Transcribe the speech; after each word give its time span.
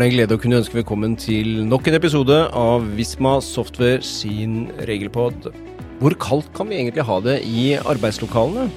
er 0.00 0.06
det 0.06 0.14
en 0.14 0.16
glede 0.16 0.36
å 0.38 0.40
kunne 0.40 0.58
ønske 0.62 0.78
velkommen 0.78 1.12
til 1.20 1.58
nok 1.68 1.88
en 1.90 1.96
episode 1.98 2.36
av 2.56 2.86
Visma 2.96 3.34
Software 3.44 4.00
sin 4.06 4.70
regelpod. 4.88 5.50
Hvor 6.00 6.14
kaldt 6.16 6.46
kan 6.56 6.70
vi 6.70 6.78
egentlig 6.78 7.04
ha 7.04 7.18
det 7.20 7.34
i 7.44 7.64
arbeidslokalene? 7.76 8.70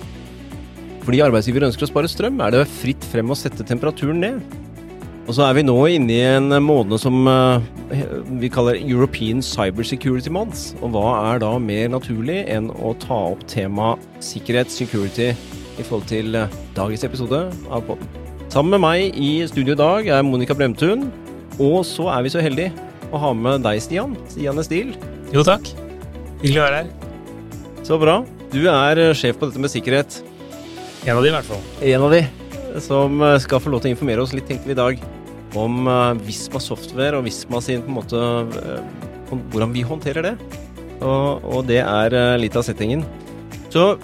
Fordi 1.05 1.21
arbeidsgiver 1.23 1.63
ønsker 1.69 1.85
å 1.85 1.89
spare 1.93 2.09
strøm, 2.11 2.41
er 2.43 2.51
det 2.51 2.65
fritt 2.67 3.07
frem 3.07 3.31
å 3.31 3.37
sette 3.39 3.63
temperaturen 3.63 4.19
ned. 4.19 4.41
Og 5.23 5.37
så 5.37 5.45
er 5.45 5.55
vi 5.55 5.63
nå 5.63 5.77
inne 5.93 6.11
i 6.11 6.25
en 6.33 6.57
måned 6.65 6.99
som 6.99 7.21
uh, 7.29 7.63
vi 8.41 8.51
kaller 8.51 8.81
European 8.81 9.39
Cybersecurity 9.39 10.33
Month. 10.33 10.73
Og 10.81 10.91
hva 10.97 11.13
er 11.29 11.39
da 11.45 11.53
mer 11.55 11.93
naturlig 11.93 12.41
enn 12.51 12.67
å 12.73 12.91
ta 12.99 13.21
opp 13.29 13.47
tema 13.47 13.93
sikkerhet, 14.19 14.75
security, 14.75 15.31
i 15.79 15.87
forhold 15.87 16.11
til 16.11 16.35
uh, 16.35 16.59
dagens 16.75 17.07
episode 17.07 17.45
av 17.71 17.87
podden. 17.87 18.22
Sammen 18.53 18.75
med 18.75 18.83
meg 18.83 19.15
i 19.17 19.29
studio 19.49 19.73
i 19.73 19.79
dag 19.79 20.07
er 20.13 20.19
Monica 20.21 20.53
Bremtun. 20.53 21.07
Og 21.57 21.79
så 21.89 22.03
er 22.13 22.21
vi 22.21 22.29
så 22.29 22.41
heldige 22.43 22.69
å 23.09 23.17
ha 23.23 23.31
med 23.33 23.63
deg, 23.65 23.79
Stian. 23.81 24.11
Stian 24.29 24.61
Estil. 24.61 24.91
Jo, 25.33 25.41
takk. 25.47 25.71
Hyggelig 26.43 26.59
å 26.61 26.65
være 26.67 26.81
her. 26.83 26.91
Så 27.87 27.97
bra. 27.97 28.19
Du 28.51 28.59
er 28.69 28.99
eh, 29.01 29.15
sjef 29.17 29.39
på 29.41 29.49
dette 29.49 29.61
med 29.63 29.73
sikkerhet. 29.73 30.19
En 31.01 31.15
av 31.15 31.25
de, 31.25 31.31
i 31.31 31.33
hvert 31.33 31.47
fall. 31.47 31.63
En 31.89 32.05
av 32.05 32.13
de 32.13 32.19
som 32.85 33.23
eh, 33.25 33.39
skal 33.41 33.63
få 33.63 33.73
lov 33.73 33.81
til 33.81 33.89
å 33.89 33.95
informere 33.95 34.21
oss 34.21 34.35
litt, 34.37 34.45
tenkte 34.51 34.69
vi 34.69 34.75
i 34.75 34.77
dag, 34.77 35.01
om 35.57 35.89
uh, 35.89 36.13
Visma 36.21 36.61
Software 36.61 37.17
og 37.17 37.25
Visma 37.25 37.61
sin 37.61 37.81
på 37.85 37.89
en 37.89 37.97
måte 37.99 38.21
Hvordan 39.53 39.73
vi 39.73 39.81
håndterer 39.85 40.27
det. 40.27 40.35
Og, 40.99 41.41
og 41.41 41.65
det 41.71 41.79
er 41.81 42.37
litt 42.37 42.53
av 42.59 42.67
settingen. 42.69 43.01
Så 43.73 43.95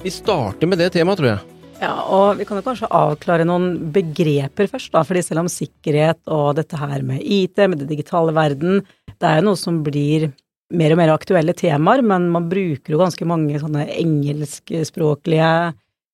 vi 0.00 0.14
starter 0.16 0.72
med 0.72 0.80
det 0.80 0.94
temaet, 0.96 1.20
tror 1.20 1.34
jeg. 1.34 1.55
Ja, 1.76 1.92
og 2.08 2.38
vi 2.38 2.46
kan 2.48 2.56
jo 2.56 2.64
kanskje 2.64 2.88
avklare 2.94 3.44
noen 3.44 3.90
begreper 3.92 4.68
først, 4.70 4.94
da. 4.94 5.02
fordi 5.04 5.22
selv 5.26 5.42
om 5.44 5.50
sikkerhet 5.52 6.22
og 6.32 6.56
dette 6.56 6.78
her 6.80 7.04
med 7.04 7.20
IT, 7.20 7.60
med 7.68 7.82
det 7.82 7.90
digitale 7.90 8.32
verden, 8.36 8.80
det 9.16 9.28
er 9.28 9.40
jo 9.40 9.50
noe 9.50 9.60
som 9.60 9.82
blir 9.84 10.30
mer 10.76 10.94
og 10.94 10.98
mer 10.98 11.12
aktuelle 11.14 11.54
temaer, 11.56 12.02
men 12.02 12.30
man 12.32 12.48
bruker 12.50 12.94
jo 12.94 13.02
ganske 13.02 13.28
mange 13.28 13.60
sånne 13.62 13.84
engelskspråklige 13.92 15.50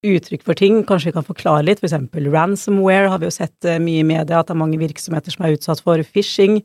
uttrykk 0.03 0.45
for 0.45 0.59
ting. 0.59 0.83
Kanskje 0.87 1.13
vi 1.13 1.17
kan 1.17 1.27
forklare 1.27 1.65
litt, 1.69 1.81
for 1.81 1.89
eksempel 1.89 2.27
ransomware 2.35 3.11
har 3.13 3.23
vi 3.23 3.31
jo 3.31 3.35
sett 3.35 3.69
eh, 3.69 3.81
mye 3.83 4.03
i 4.03 4.07
media, 4.07 4.41
at 4.41 4.51
det 4.51 4.57
er 4.57 4.63
mange 4.65 4.81
virksomheter 4.83 5.35
som 5.35 5.47
er 5.47 5.57
utsatt 5.57 5.83
for 5.85 6.03
phishing. 6.03 6.59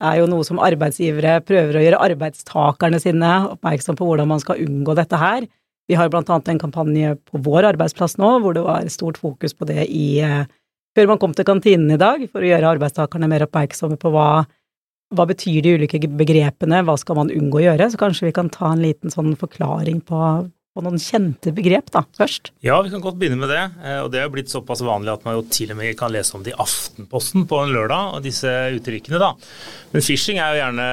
Det 0.00 0.10
er 0.10 0.20
jo 0.20 0.28
noe 0.32 0.44
som 0.48 0.60
arbeidsgivere 0.62 1.38
prøver 1.46 1.76
å 1.76 1.84
gjøre 1.84 2.02
arbeidstakerne 2.08 3.00
sine 3.02 3.32
oppmerksom 3.52 3.98
på 3.98 4.06
hvordan 4.08 4.30
man 4.32 4.42
skal 4.42 4.62
unngå 4.64 4.96
dette 4.98 5.20
her. 5.20 5.46
Vi 5.90 5.96
har 5.98 6.10
blant 6.12 6.28
annet 6.30 6.52
en 6.52 6.60
kampanje 6.62 7.16
på 7.26 7.40
vår 7.42 7.72
arbeidsplass 7.72 8.14
nå 8.22 8.36
hvor 8.44 8.54
det 8.54 8.62
var 8.62 8.86
stort 8.94 9.18
fokus 9.18 9.56
på 9.58 9.66
det 9.66 9.88
i 9.90 10.20
eh, 10.22 10.44
før 10.94 11.10
man 11.10 11.18
kom 11.22 11.34
til 11.34 11.46
kantinen 11.48 11.90
i 11.94 11.98
dag, 11.98 12.22
for 12.30 12.42
å 12.42 12.46
gjøre 12.46 12.70
arbeidstakerne 12.76 13.28
mer 13.30 13.46
oppmerksomme 13.46 13.98
på 13.98 14.12
hva, 14.14 14.44
hva 15.14 15.26
betyr 15.26 15.64
de 15.64 15.74
ulike 15.80 16.00
begrepene, 16.06 16.84
hva 16.86 16.96
skal 16.98 17.18
man 17.18 17.34
unngå 17.34 17.58
å 17.60 17.66
gjøre, 17.68 17.90
så 17.90 18.00
kanskje 18.00 18.28
vi 18.28 18.36
kan 18.38 18.50
ta 18.54 18.70
en 18.70 18.82
liten 18.84 19.10
sånn 19.10 19.34
forklaring 19.38 20.00
på, 20.06 20.22
på 20.46 20.86
noen 20.86 21.02
kjente 21.02 21.54
begrep 21.54 21.90
da, 21.94 22.04
først. 22.18 22.52
Ja, 22.66 22.78
vi 22.86 22.94
kan 22.94 23.02
godt 23.02 23.18
begynne 23.18 23.38
med 23.42 23.50
det. 23.50 23.62
Eh, 23.82 24.00
og 24.04 24.10
det 24.14 24.22
er 24.22 24.30
blitt 24.34 24.54
såpass 24.54 24.82
vanlig 24.86 25.14
at 25.14 25.26
man 25.26 25.38
jo 25.40 25.46
til 25.50 25.74
og 25.74 25.80
med 25.82 25.98
kan 25.98 26.14
lese 26.14 26.38
om 26.38 26.46
det 26.46 26.54
i 26.54 26.60
Aftenposten 26.66 27.50
på 27.50 27.62
en 27.64 27.74
lørdag, 27.74 28.16
og 28.18 28.26
disse 28.26 28.50
uttrykkene, 28.76 29.22
da. 29.22 29.34
Men 29.94 30.06
phishing 30.06 30.38
er 30.38 30.54
jo 30.54 30.62
gjerne 30.64 30.90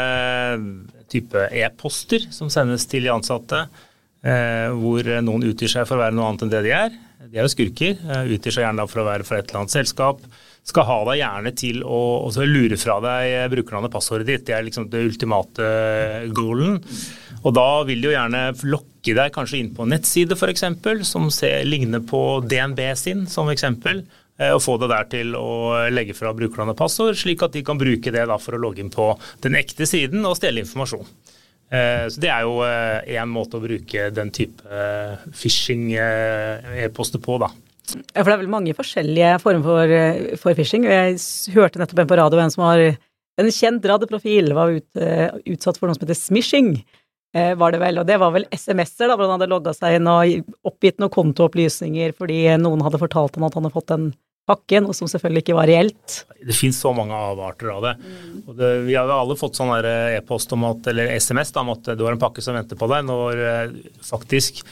type 1.08 1.50
e-poster 1.56 2.26
som 2.34 2.50
sendes 2.54 2.86
til 2.90 3.06
de 3.06 3.14
ansatte. 3.14 3.66
Eh, 4.26 4.70
hvor 4.74 5.06
noen 5.22 5.46
utgir 5.46 5.70
seg 5.72 5.86
for 5.88 5.98
å 5.98 6.06
være 6.06 6.18
noe 6.18 6.32
annet 6.32 6.46
enn 6.46 6.54
det 6.54 6.64
de 6.66 6.74
er. 6.76 6.96
De 7.28 7.38
er 7.38 7.46
jo 7.46 7.54
skurker. 7.54 7.98
Eh, 8.02 8.34
utgir 8.38 8.56
seg 8.56 8.66
gjerne 8.66 8.88
for 8.90 9.04
å 9.04 9.08
være 9.08 9.28
fra 9.28 9.40
et 9.40 9.50
eller 9.50 9.64
annet 9.64 9.76
selskap. 9.76 10.22
Skal 10.68 10.88
ha 10.90 10.98
deg 11.08 11.22
gjerne 11.22 11.54
til 11.56 11.84
å 11.86 12.28
lure 12.44 12.78
fra 12.82 12.98
deg 13.04 13.54
brukernavnet 13.54 13.94
passordet 13.94 14.28
ditt. 14.28 14.46
Det 14.50 14.58
er 14.58 14.66
liksom 14.68 14.90
det 14.92 15.06
ultimate 15.06 15.70
goalen. 16.36 16.82
Og 17.46 17.54
da 17.56 17.68
vil 17.88 18.02
de 18.02 18.10
jo 18.10 18.16
gjerne 18.16 18.44
lokke 18.68 19.16
deg 19.16 19.32
kanskje 19.36 19.62
inn 19.62 19.74
på 19.76 19.86
en 19.86 19.94
nettside 19.96 20.36
f.eks. 20.36 20.66
som 21.08 21.30
ser, 21.32 21.62
ligner 21.64 22.04
på 22.04 22.42
DNB 22.44 22.82
sin 23.00 23.28
som 23.32 23.52
eksempel. 23.54 24.04
Eh, 24.38 24.54
og 24.54 24.62
få 24.64 24.78
det 24.82 24.92
der 24.92 25.08
til 25.12 25.34
å 25.38 25.88
legge 25.94 26.16
fra 26.18 26.34
brukernavn 26.38 26.76
og 26.76 26.80
passord, 26.80 27.18
slik 27.18 27.46
at 27.46 27.56
de 27.56 27.64
kan 27.66 27.80
bruke 27.80 28.14
det 28.14 28.28
for 28.44 28.58
å 28.58 28.62
logge 28.62 28.84
inn 28.84 28.94
på 28.94 29.14
den 29.46 29.58
ekte 29.58 29.88
siden 29.90 30.26
og 30.26 30.38
stjele 30.38 30.66
informasjon. 30.66 31.08
Eh, 31.68 32.08
så 32.08 32.22
Det 32.22 32.30
er 32.32 32.46
jo 32.48 32.62
én 32.64 33.18
eh, 33.20 33.28
måte 33.28 33.60
å 33.60 33.64
bruke 33.64 34.10
den 34.16 34.32
type 34.32 34.64
eh, 34.72 35.18
phishing-e-poster 35.36 37.20
på, 37.24 37.40
da. 37.44 37.52
Ja, 37.88 38.22
for 38.22 38.30
det 38.30 38.36
er 38.38 38.44
vel 38.44 38.52
mange 38.52 38.76
forskjellige 38.76 39.34
former 39.44 39.64
for, 39.64 40.38
for 40.44 40.60
phishing. 40.60 40.88
Jeg 40.88 41.20
hørte 41.56 41.80
nettopp 41.80 42.04
en 42.04 42.10
på 42.10 42.20
radio 42.20 42.42
en 42.44 42.52
som 42.52 42.66
har 42.68 42.84
en 42.88 43.52
kjent 43.54 43.86
radioprofil, 43.88 44.52
var 44.56 44.74
ut, 44.76 44.88
utsatt 45.48 45.78
for 45.80 45.88
noe 45.88 45.96
som 45.96 46.04
heter 46.04 46.18
smishing. 46.20 46.72
Var 47.38 47.74
det 47.74 47.80
vel, 47.80 48.00
og 48.02 48.08
det 48.10 48.18
var 48.20 48.32
vel 48.34 48.48
SMS-er, 48.56 49.12
da, 49.12 49.16
hvor 49.16 49.28
han 49.28 49.36
hadde 49.38 49.52
logga 49.52 49.72
seg 49.76 50.00
inn 50.00 50.10
og 50.10 50.52
oppgitt 50.68 50.98
noen 51.00 51.14
kontoopplysninger 51.14 52.16
fordi 52.18 52.40
noen 52.60 52.82
hadde 52.84 53.00
fortalt 53.00 53.38
ham 53.38 53.46
at 53.46 53.56
han 53.56 53.68
hadde 53.68 53.76
fått 53.76 53.94
en 53.94 54.08
pakke, 54.48 54.82
og 54.82 54.96
som 54.96 55.10
selvfølgelig 55.12 55.44
ikke 55.44 55.58
var 55.58 55.70
reelt. 55.70 56.18
Det 56.40 56.56
finnes 56.56 56.80
så 56.80 56.94
mange 56.96 57.16
avarter 57.16 57.72
av 57.74 57.86
det. 57.86 57.96
Mm. 58.02 58.44
det 58.58 58.74
vi 58.88 58.96
har 58.96 59.10
jo 59.10 59.18
alle 59.22 59.40
fått 59.40 59.60
sånn 59.60 59.74
e-post 59.78 60.54
om 60.56 60.68
at, 60.70 60.88
eller 60.92 61.12
SMS 61.18 61.54
da, 61.56 61.66
om 61.66 61.74
at 61.76 61.92
du 61.98 62.06
har 62.06 62.16
en 62.16 62.22
pakke 62.22 62.44
som 62.44 62.58
venter 62.58 62.80
på 62.80 62.90
deg, 62.92 63.08
når 63.08 63.44
eh, 63.48 63.80
faktisk 64.08 64.64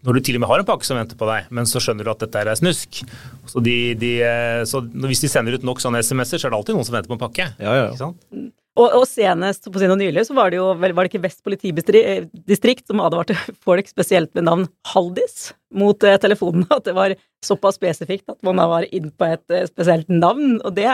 når 0.00 0.16
du 0.16 0.22
til 0.24 0.38
og 0.38 0.42
med 0.42 0.48
har 0.48 0.62
en 0.62 0.68
pakke 0.68 0.86
som 0.86 0.96
venter 0.96 1.18
på 1.20 1.28
deg, 1.28 1.50
men 1.52 1.66
så 1.68 1.80
skjønner 1.82 2.06
du 2.06 2.12
at 2.12 2.22
dette 2.22 2.40
er 2.40 2.56
snusk. 2.56 3.02
Så, 3.50 3.60
de, 3.64 3.76
de, 4.00 4.14
eh, 4.24 4.62
så 4.68 4.80
hvis 4.80 5.20
de 5.20 5.28
sender 5.28 5.58
ut 5.58 5.66
nok 5.66 5.82
sånne 5.82 6.00
SMS-er, 6.00 6.40
så 6.40 6.48
er 6.48 6.54
det 6.54 6.60
alltid 6.60 6.78
noen 6.78 6.88
som 6.88 6.96
venter 6.96 7.12
på 7.12 7.18
en 7.18 7.20
pakke. 7.26 7.50
Ja, 7.60 7.74
ja. 7.76 7.90
Ikke 7.90 8.00
sant? 8.00 8.24
Mm. 8.32 8.48
Og, 8.78 8.86
og, 8.86 9.04
senest 9.08 9.66
på 9.66 9.80
sin 9.82 9.92
nylig 9.98 10.22
så 10.28 10.34
var 10.36 10.52
det 10.52 10.60
jo 10.60 10.68
var 10.78 10.92
det 10.94 11.08
ikke 11.10 11.24
Vest 11.24 11.42
politidistrikt 11.46 12.86
som 12.86 13.02
advarte 13.02 13.34
folk 13.66 13.88
spesielt 13.90 14.30
med 14.38 14.46
navn 14.46 14.68
Haldis 14.92 15.50
mot 15.74 16.06
eh, 16.06 16.18
telefonen. 16.22 16.66
At 16.70 16.86
det 16.86 16.94
var 16.96 17.16
såpass 17.44 17.80
spesifikt 17.80 18.30
at 18.30 18.38
man 18.46 18.62
var 18.70 18.86
inn 18.94 19.10
på 19.10 19.26
et 19.26 19.56
eh, 19.56 19.66
spesielt 19.70 20.08
navn. 20.12 20.60
Og 20.62 20.76
det, 20.78 20.86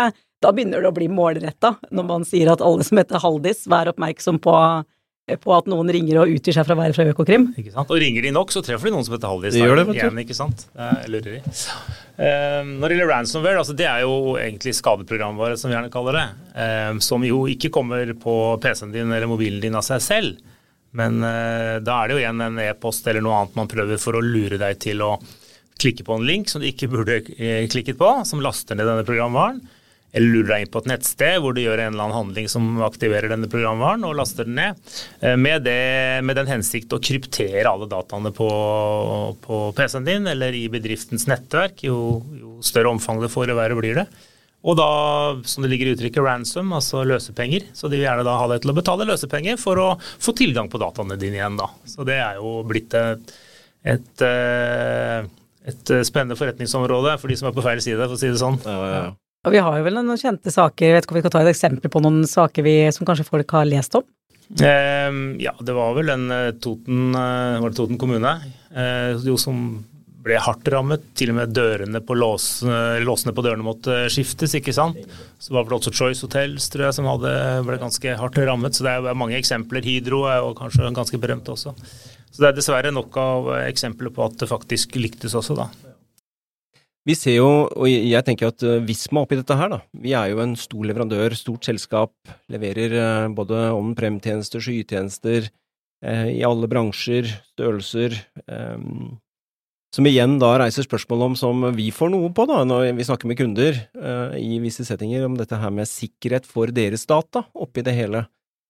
da 0.42 0.52
begynner 0.54 0.82
det 0.82 0.90
å 0.90 0.96
bli 0.96 1.10
målretta, 1.12 1.74
når 1.92 2.08
man 2.08 2.26
sier 2.28 2.52
at 2.52 2.64
alle 2.64 2.86
som 2.86 3.00
heter 3.00 3.20
Haldis, 3.22 3.66
vær 3.68 3.92
oppmerksom 3.92 4.40
på 4.42 4.56
på 5.34 5.50
at 5.56 5.66
noen 5.66 5.88
ringer 5.90 6.20
og 6.22 6.30
utgir 6.36 6.54
seg 6.54 6.66
fra 6.68 6.76
å 6.76 6.78
være 6.78 6.94
fra 6.94 7.04
Økokrim. 7.10 7.48
Ikke 7.58 7.72
sant? 7.74 7.90
Og 7.90 7.98
ringer 7.98 8.22
de 8.22 8.30
nok, 8.30 8.52
så 8.54 8.60
treffer 8.62 8.86
de 8.86 8.94
noen 8.94 9.06
som 9.06 9.16
heter 9.16 9.32
Haldis. 9.32 9.56
Det 9.56 9.64
gjør 9.64 9.80
det, 9.80 9.84
vet 9.88 9.96
du. 9.96 9.98
Igjen, 9.98 10.20
ikke 10.22 10.36
sant? 10.38 10.66
Det 10.70 10.86
er 10.86 11.08
lureri. 11.10 11.40
Uh, 11.42 12.68
når 12.68 12.84
det 12.84 12.94
gjelder 12.94 13.10
ransomware, 13.10 13.62
altså 13.62 13.74
det 13.76 13.88
er 13.90 14.04
jo 14.04 14.36
egentlig 14.38 14.76
skadeprogramvare, 14.78 15.56
som 15.58 15.72
vi 15.72 15.74
gjerne 15.74 15.90
kaller 15.90 16.20
det. 16.20 16.26
Uh, 16.54 17.00
som 17.02 17.26
jo 17.26 17.40
ikke 17.50 17.72
kommer 17.74 18.12
på 18.22 18.36
PC-en 18.62 18.94
din 18.94 19.10
eller 19.10 19.26
mobilen 19.30 19.58
din 19.64 19.74
av 19.74 19.82
seg 19.88 20.04
selv. 20.04 20.54
Men 20.96 21.18
uh, 21.18 21.82
da 21.82 21.98
er 21.98 22.06
det 22.06 22.14
jo 22.14 22.22
igjen 22.22 22.46
en 22.46 22.62
e-post 22.62 23.10
eller 23.10 23.26
noe 23.26 23.40
annet 23.40 23.58
man 23.58 23.72
prøver 23.72 23.98
for 23.98 24.14
å 24.14 24.22
lure 24.22 24.60
deg 24.62 24.78
til 24.86 25.02
å 25.02 25.16
klikke 25.82 26.06
på 26.06 26.20
en 26.20 26.28
link 26.28 26.48
som 26.48 26.62
du 26.62 26.70
ikke 26.70 26.88
burde 26.88 27.18
eh, 27.36 27.66
klikket 27.68 27.98
på, 28.00 28.08
som 28.24 28.40
laster 28.40 28.78
ned 28.78 28.88
denne 28.88 29.04
programvaren 29.04 29.58
eller 30.12 30.32
lurer 30.32 30.52
deg 30.52 30.64
inn 30.64 30.72
på 30.72 30.82
et 30.82 30.88
nettsted 30.90 31.40
hvor 31.42 31.56
du 31.56 31.60
gjør 31.62 31.82
en 31.82 31.92
eller 31.92 32.04
annen 32.06 32.16
handling 32.16 32.46
som 32.50 32.68
aktiverer 32.86 33.32
denne 33.32 33.50
programvaren 33.52 34.06
og 34.06 34.14
laster 34.18 34.48
den 34.48 34.56
ned, 34.60 34.78
eh, 35.20 35.36
med, 35.40 35.66
det, 35.66 36.22
med 36.26 36.38
den 36.38 36.48
hensikt 36.50 36.94
å 36.96 37.00
kryptere 37.02 37.66
alle 37.68 37.88
dataene 37.90 38.32
på, 38.36 38.48
på 39.44 39.60
PC-en 39.76 40.06
din 40.06 40.30
eller 40.30 40.56
i 40.56 40.66
bedriftens 40.72 41.26
nettverk. 41.30 41.84
Jo, 41.88 42.22
jo 42.38 42.56
større 42.64 42.94
omfang 42.94 43.20
det 43.22 43.32
får, 43.32 43.50
jo 43.52 43.58
verre 43.58 43.78
blir 43.78 44.00
det. 44.02 44.06
Og 44.66 44.74
da, 44.78 44.86
som 45.46 45.62
det 45.62 45.70
ligger 45.70 45.90
i 45.90 45.92
uttrykket, 45.94 46.22
ransom, 46.24 46.72
altså 46.74 47.04
løsepenger. 47.06 47.68
Så 47.76 47.90
de 47.90 48.00
vil 48.00 48.06
gjerne 48.08 48.24
da 48.26 48.38
ha 48.40 48.48
deg 48.50 48.64
til 48.64 48.72
å 48.72 48.78
betale 48.78 49.06
løsepenger 49.06 49.60
for 49.60 49.78
å 49.78 49.90
få 50.00 50.34
tilgang 50.38 50.70
på 50.72 50.80
dataene 50.82 51.18
dine 51.20 51.38
igjen, 51.38 51.60
da. 51.60 51.68
Så 51.86 52.06
det 52.08 52.16
er 52.18 52.40
jo 52.40 52.56
blitt 52.66 52.96
et, 52.98 53.36
et, 53.86 54.24
eh, 54.26 55.28
et 55.70 55.94
spennende 56.08 56.38
forretningsområde 56.40 57.14
for 57.20 57.30
de 57.30 57.38
som 57.38 57.50
er 57.50 57.54
på 57.54 57.64
feil 57.68 57.84
side, 57.84 58.00
for 58.08 58.16
å 58.16 58.20
si 58.24 58.32
det 58.32 58.42
sånn. 58.42 58.58
Ja, 58.64 58.80
ja, 58.80 58.98
ja. 59.04 59.14
Og 59.46 59.54
vi 59.54 59.62
har 59.62 59.78
jo 59.78 59.86
vel 59.86 59.94
noen 59.94 60.18
kjente 60.18 60.50
saker, 60.50 60.96
vet 60.96 61.06
ikke 61.06 61.14
om 61.14 61.20
vi 61.20 61.24
kan 61.28 61.32
ta 61.36 61.40
et 61.44 61.52
eksempel 61.52 61.90
på 61.92 62.02
noen 62.02 62.24
saker 62.26 62.66
vi, 62.66 62.78
som 62.94 63.06
kanskje 63.06 63.28
folk 63.28 63.52
har 63.54 63.68
lest 63.68 63.94
om? 63.94 64.02
Eh, 64.58 65.18
ja, 65.42 65.52
det 65.62 65.74
var 65.74 65.94
vel 65.94 66.10
en 66.14 66.30
eh, 66.34 66.54
Toten, 66.62 67.12
eh, 67.14 67.58
var 67.62 67.70
det 67.70 67.78
Toten 67.78 67.98
kommune 67.98 68.32
eh, 68.74 69.14
jo 69.26 69.38
som 69.38 69.84
ble 70.26 70.40
hardt 70.42 70.66
rammet. 70.74 71.04
Til 71.14 71.30
og 71.30 71.38
med 71.38 71.54
dørene 71.54 72.02
på 72.02 72.16
lås, 72.18 72.48
låsene 73.06 73.34
på 73.34 73.46
dørene 73.46 73.62
måtte 73.62 74.08
skiftes, 74.10 74.56
ikke 74.58 74.74
sant. 74.74 74.98
Så 75.38 75.54
var 75.54 75.68
det 75.68 75.76
også 75.78 75.94
Choice 75.94 76.26
Hotels 76.26 76.66
tror 76.72 76.88
jeg, 76.88 76.96
som 76.98 77.06
hadde, 77.06 77.30
ble 77.68 77.78
ganske 77.78 78.18
hardt 78.18 78.42
rammet. 78.42 78.74
Så 78.74 78.82
det 78.82 78.96
er 78.98 79.18
mange 79.18 79.38
eksempler. 79.38 79.86
Hydro 79.86 80.24
er 80.26 80.40
jo 80.42 80.50
kanskje 80.58 80.90
ganske 80.98 81.22
berømt 81.22 81.54
også. 81.54 81.76
Så 82.34 82.42
det 82.42 82.50
er 82.50 82.58
dessverre 82.58 82.90
nok 82.90 83.14
av 83.22 83.52
eksempler 83.68 84.10
på 84.10 84.26
at 84.26 84.34
det 84.42 84.50
faktisk 84.50 84.98
lyktes 84.98 85.38
også, 85.38 85.54
da. 85.62 85.70
Vi 87.06 87.14
ser 87.14 87.36
jo, 87.38 87.50
og 87.70 87.86
jeg 87.86 88.26
tenker 88.26 88.50
at 88.50 88.64
eh, 88.66 88.80
Visma 88.82 89.22
oppi 89.22 89.38
dette 89.38 89.54
her, 89.54 89.70
da. 89.70 89.78
Vi 89.94 90.14
er 90.18 90.32
jo 90.32 90.40
en 90.42 90.56
stor 90.58 90.88
leverandør, 90.88 91.36
stort 91.38 91.68
selskap. 91.68 92.12
Leverer 92.50 92.96
eh, 92.98 93.28
både 93.34 93.68
om 93.76 93.92
prem-tjenester, 93.98 94.64
skytjenester, 94.64 95.46
eh, 96.02 96.26
i 96.34 96.42
alle 96.46 96.66
bransjer, 96.70 97.30
størrelser. 97.54 98.18
Som 99.94 100.08
igjen 100.10 100.34
da 100.42 100.50
reiser 100.60 100.84
spørsmål 100.84 101.22
om 101.28 101.36
som 101.38 101.62
vi 101.76 101.86
får 101.94 102.10
noe 102.12 102.32
på 102.34 102.44
da, 102.50 102.64
når 102.66 102.90
vi 102.98 103.06
snakker 103.06 103.30
med 103.30 103.38
kunder 103.38 103.78
eh, 103.78 104.34
i 104.42 104.58
visse 104.60 104.84
settinger, 104.84 105.28
om 105.28 105.38
dette 105.38 105.56
her 105.62 105.70
med 105.72 105.88
sikkerhet 105.88 106.48
for 106.50 106.74
deres 106.74 107.06
data 107.06 107.46
oppi 107.54 107.86
det 107.86 107.94
hele. 107.96 108.26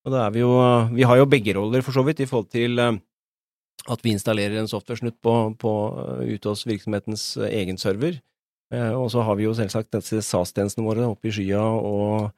Og 0.07 0.13
da 0.13 0.27
er 0.27 0.37
vi 0.37 0.45
jo 0.45 0.53
Vi 0.93 1.09
har 1.09 1.19
jo 1.19 1.27
begge 1.27 1.57
roller, 1.57 1.83
for 1.83 1.97
så 1.97 2.05
vidt, 2.07 2.21
i 2.21 2.29
forhold 2.29 2.53
til 2.53 2.77
at 3.93 4.03
vi 4.03 4.15
installerer 4.17 4.59
en 4.61 4.71
software-snutt 4.71 5.19
på, 5.23 5.35
på 5.61 5.73
ute 6.27 6.51
hos 6.51 6.65
virksomhetens 6.67 7.37
egen 7.49 7.79
server. 7.81 8.21
Uh, 8.75 8.93
og 8.99 9.11
så 9.15 9.23
har 9.23 9.39
vi 9.39 9.47
jo 9.47 9.55
selvsagt 9.55 9.95
disse 9.95 10.23
SAS-tjenestene 10.27 10.87
våre 10.87 11.07
oppe 11.07 11.31
i 11.31 11.35
skya, 11.35 11.63
og 11.63 12.33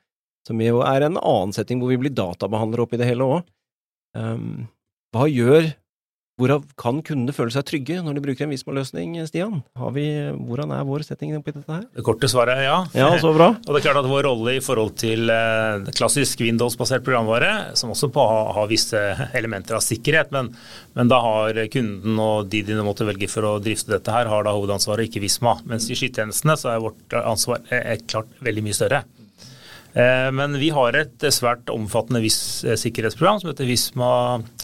som 0.48 0.60
er 0.60 1.04
en 1.04 1.16
annen 1.20 1.54
setting 1.56 1.80
hvor 1.80 1.92
vi 1.92 2.00
blir 2.00 2.14
databehandlere 2.16 2.84
oppi 2.84 3.00
det 3.00 3.08
hele 3.08 3.26
òg. 3.26 3.48
Um, 4.16 4.68
hva 5.14 5.28
gjør 5.28 5.70
Hvorav 6.38 6.62
kan 6.78 7.00
kundene 7.02 7.34
føle 7.34 7.50
seg 7.50 7.64
trygge 7.66 7.96
når 7.98 8.14
de 8.14 8.20
bruker 8.22 8.46
en 8.46 8.52
Visma-løsning, 8.52 9.16
Stian? 9.26 9.56
Vi, 9.96 10.04
hvordan 10.46 10.70
er 10.70 10.84
vår 10.86 11.02
setting 11.02 11.32
oppi 11.34 11.50
dette 11.50 11.66
her? 11.66 11.82
Det 11.96 12.04
korte 12.06 12.30
svaret 12.30 12.60
er 12.60 12.68
ja. 12.68 12.76
Ja, 12.94 13.08
så 13.18 13.32
bra. 13.34 13.48
og 13.66 13.72
det 13.74 13.80
er 13.80 13.86
klart 13.88 13.98
at 13.98 14.06
Vår 14.08 14.22
rolle 14.28 14.54
i 14.54 14.62
forhold 14.62 14.92
til 15.02 15.32
eh, 15.34 15.88
klassisk 15.98 16.44
Windows-basert 16.46 17.02
programvare, 17.02 17.74
som 17.78 17.90
også 17.90 18.10
på, 18.14 18.28
har 18.54 18.70
visse 18.70 19.02
elementer 19.34 19.80
av 19.80 19.82
sikkerhet, 19.82 20.30
men, 20.36 20.52
men, 20.94 21.10
da 21.10 21.18
har 21.26 21.58
kunden 21.74 22.22
og 22.22 22.46
de 22.54 22.62
de 22.70 22.78
måtte 22.86 23.08
velge 23.08 23.26
for 23.32 23.42
å 23.42 23.56
drifte 23.58 23.96
dette 23.96 24.14
her, 24.14 24.30
har 24.30 24.46
da 24.46 24.54
hovedansvaret, 24.54 25.10
ikke 25.10 25.26
Visma. 25.26 25.58
Mens 25.66 25.90
i 25.90 25.98
skytjenestene 25.98 26.54
så 26.60 26.70
er 26.76 26.86
vårt 26.86 27.18
ansvar 27.18 27.66
er 27.74 27.98
klart 28.06 28.30
veldig 28.46 28.68
mye 28.68 28.78
større. 28.78 29.02
Eh, 29.98 30.30
men 30.38 30.54
vi 30.62 30.70
har 30.70 31.02
et 31.02 31.30
svært 31.34 31.66
omfattende 31.74 32.22
sikkerhetsprogram 32.30 33.42
som 33.42 33.50
heter 33.50 33.66
Visma 33.66 34.10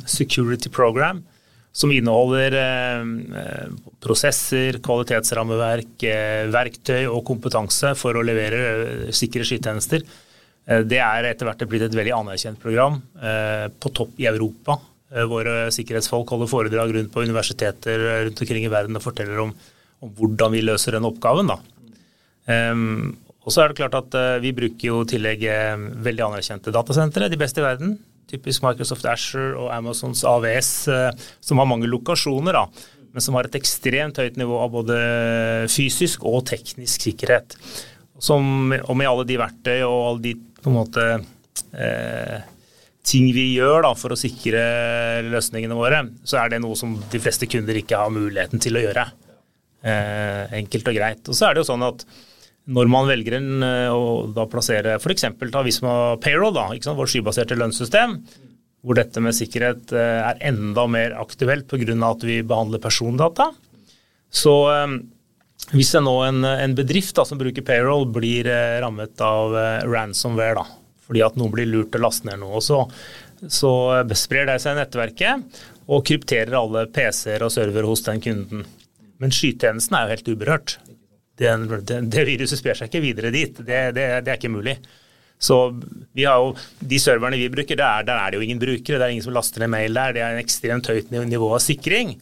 Security 0.06 0.70
Program 0.70 1.24
som 1.74 1.90
inneholder 1.90 2.54
eh, 2.54 3.70
prosesser, 4.02 4.78
kvalitetsrammeverk, 4.84 5.96
eh, 6.06 6.44
verktøy 6.54 7.08
og 7.08 7.24
kompetanse 7.26 7.96
for 7.98 8.14
å 8.14 8.22
levere 8.22 8.60
eh, 8.68 9.08
sikre 9.14 9.46
skytjenester. 9.46 10.04
Det 10.64 10.96
er 10.96 11.26
etter 11.28 11.44
hvert 11.44 11.62
blitt 11.68 11.82
et 11.84 11.92
veldig 11.92 12.12
anerkjent 12.16 12.56
program 12.56 12.94
på 13.12 13.90
topp 13.92 14.14
i 14.16 14.24
Europa. 14.30 14.78
Våre 15.28 15.66
sikkerhetsfolk 15.76 16.30
holder 16.32 16.48
foredrag 16.48 16.94
rundt 16.94 17.10
på 17.12 17.20
universiteter 17.20 18.00
rundt 18.24 18.40
omkring 18.40 18.64
i 18.64 18.70
verden 18.72 18.96
og 18.96 19.04
forteller 19.04 19.42
om, 19.42 19.52
om 20.00 20.14
hvordan 20.16 20.54
vi 20.54 20.62
løser 20.64 20.96
den 20.96 21.04
oppgaven. 21.04 21.52
Um, 22.48 23.12
og 23.44 23.52
så 23.52 23.60
er 23.60 23.74
det 23.74 23.82
klart 23.82 23.98
at 23.98 24.16
Vi 24.40 24.54
bruker 24.56 24.88
jo 24.88 25.02
i 25.04 25.10
tillegg 25.12 25.44
veldig 26.08 26.26
anerkjente 26.30 26.72
datasentre, 26.72 27.28
de 27.28 27.42
beste 27.44 27.60
i 27.60 27.66
verden 27.66 27.98
typisk 28.30 28.64
Microsoft 28.64 29.06
Asher 29.08 29.54
og 29.58 29.70
Amazons 29.74 30.24
AVS, 30.28 30.72
eh, 30.92 31.26
som 31.44 31.60
har 31.60 31.68
mange 31.70 31.90
lokasjoner, 31.90 32.56
da, 32.56 33.02
men 33.14 33.24
som 33.24 33.36
har 33.38 33.48
et 33.48 33.58
ekstremt 33.58 34.18
høyt 34.18 34.38
nivå 34.40 34.58
av 34.64 34.72
både 34.74 34.96
fysisk 35.70 36.24
og 36.26 36.42
teknisk 36.50 37.06
sikkerhet. 37.06 37.54
Som, 38.22 38.72
og 38.72 38.96
med 38.96 39.10
alle 39.10 39.26
de 39.28 39.38
verktøy 39.38 39.78
og 39.82 40.00
alle 40.08 40.24
de 40.24 40.34
på 40.64 40.70
en 40.70 40.76
måte 40.78 41.06
eh, 41.76 42.42
ting 43.04 43.28
vi 43.36 43.50
gjør 43.52 43.84
da, 43.84 43.92
for 43.98 44.14
å 44.14 44.18
sikre 44.18 44.62
løsningene 45.28 45.76
våre, 45.76 46.00
så 46.24 46.40
er 46.40 46.54
det 46.54 46.62
noe 46.64 46.78
som 46.78 46.96
de 47.12 47.20
fleste 47.20 47.48
kunder 47.50 47.76
ikke 47.78 48.00
har 48.00 48.14
muligheten 48.14 48.62
til 48.62 48.78
å 48.78 48.84
gjøre. 48.86 49.04
Eh, 49.84 50.54
enkelt 50.62 50.88
og 50.88 50.96
greit. 50.96 51.28
Og 51.28 51.36
så 51.36 51.48
er 51.48 51.54
det 51.54 51.64
jo 51.64 51.68
sånn 51.68 51.84
at 51.84 52.06
når 52.64 52.88
man 52.88 53.08
velger 53.08 53.38
en, 53.38 53.62
eh, 53.62 53.92
å 53.92 54.24
da 54.32 54.46
plassere 54.48 54.96
f.eks. 54.96 55.26
Visma 55.66 55.94
Payroll, 56.22 56.54
da, 56.56 56.70
ikke 56.72 56.88
sant, 56.88 56.98
vårt 56.98 57.12
skybaserte 57.12 57.58
lønnssystem, 57.60 58.18
hvor 58.84 58.96
dette 58.96 59.20
med 59.20 59.36
sikkerhet 59.36 59.92
eh, 59.92 60.20
er 60.30 60.40
enda 60.52 60.86
mer 60.88 61.16
aktuelt 61.20 61.68
pga. 61.68 61.96
at 62.08 62.24
vi 62.24 62.40
behandler 62.42 62.80
persondata. 62.80 63.50
Så 64.32 64.54
eh, 64.72 64.96
hvis 65.74 65.92
nå 65.96 66.14
en, 66.24 66.44
en 66.44 66.76
bedrift 66.76 67.16
da, 67.16 67.26
som 67.28 67.40
bruker 67.40 67.64
payroll 67.64 68.08
blir 68.12 68.48
rammet 68.82 69.20
av 69.24 69.54
ransomware, 69.88 70.60
da, 70.60 70.64
fordi 71.06 71.22
at 71.24 71.36
noen 71.40 71.52
blir 71.52 71.68
lurt 71.68 71.92
til 71.92 72.02
å 72.02 72.08
laste 72.08 72.28
ned 72.28 72.42
noe, 72.42 72.60
så, 72.64 72.82
så 73.48 73.70
sprer 74.12 74.48
det 74.48 74.58
seg 74.60 74.76
i 74.76 74.80
nettverket 74.82 75.62
og 75.88 76.04
krypterer 76.04 76.56
alle 76.58 76.84
PC-er 76.92 77.44
og 77.44 77.52
servere 77.52 77.88
hos 77.88 78.04
den 78.04 78.20
kunden. 78.24 78.66
Men 79.20 79.32
skytjenesten 79.32 79.96
er 79.96 80.04
jo 80.04 80.14
helt 80.16 80.30
uberørt 80.34 80.76
den, 81.40 81.66
det 82.10 82.26
viruset 82.28 82.60
sprer 82.60 82.78
seg 82.78 82.90
ikke 82.90 83.02
videre 83.04 83.32
dit. 83.34 83.56
Det, 83.58 83.80
det, 83.96 84.06
det, 84.24 84.30
er 84.30 84.38
ikke 84.38 84.52
mulig. 84.52 84.76
Så 85.40 85.58
jo, 86.14 86.54
De 86.78 87.00
serverne 87.02 87.40
vi 87.40 87.50
bruker, 87.52 87.78
der, 87.78 88.06
der, 88.06 88.20
er 88.20 88.30
det 88.30 88.38
jo 88.38 88.46
ingen 88.46 88.62
brukere. 88.62 89.00
Det 89.00 89.06
er 89.06 89.16
ingen 89.16 89.26
som 89.26 89.34
laster 89.34 89.64
ned 89.64 89.72
mail 89.74 89.98
der. 89.98 90.14
Det 90.14 90.22
er 90.22 90.36
en 90.36 90.44
ekstremt 90.44 90.90
høyt 90.92 91.10
nivå 91.14 91.50
av 91.56 91.62
sikring. 91.64 92.14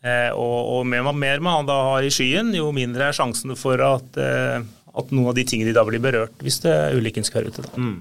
Eh, 0.00 0.30
og, 0.32 0.58
og 0.74 0.86
mer, 0.88 1.10
mer, 1.12 1.42
man 1.44 1.66
da 1.68 1.76
har 1.90 2.06
i 2.06 2.12
skyen, 2.14 2.54
jo 2.56 2.70
mindre 2.72 3.10
er 3.10 3.16
sjansen 3.16 3.52
for 3.58 3.80
at, 3.84 4.16
eh, 4.16 4.62
at 4.96 5.12
noen 5.12 5.32
av 5.32 5.36
de 5.36 5.44
tingene 5.44 5.68
de 5.68 5.76
da 5.76 5.84
blir 5.84 6.00
berørt, 6.00 6.38
hvis 6.40 6.62
det, 6.64 6.72
ulykken 6.96 7.26
skal 7.26 7.42
være 7.42 7.52
ute. 7.52 7.66
Mm. 7.76 7.98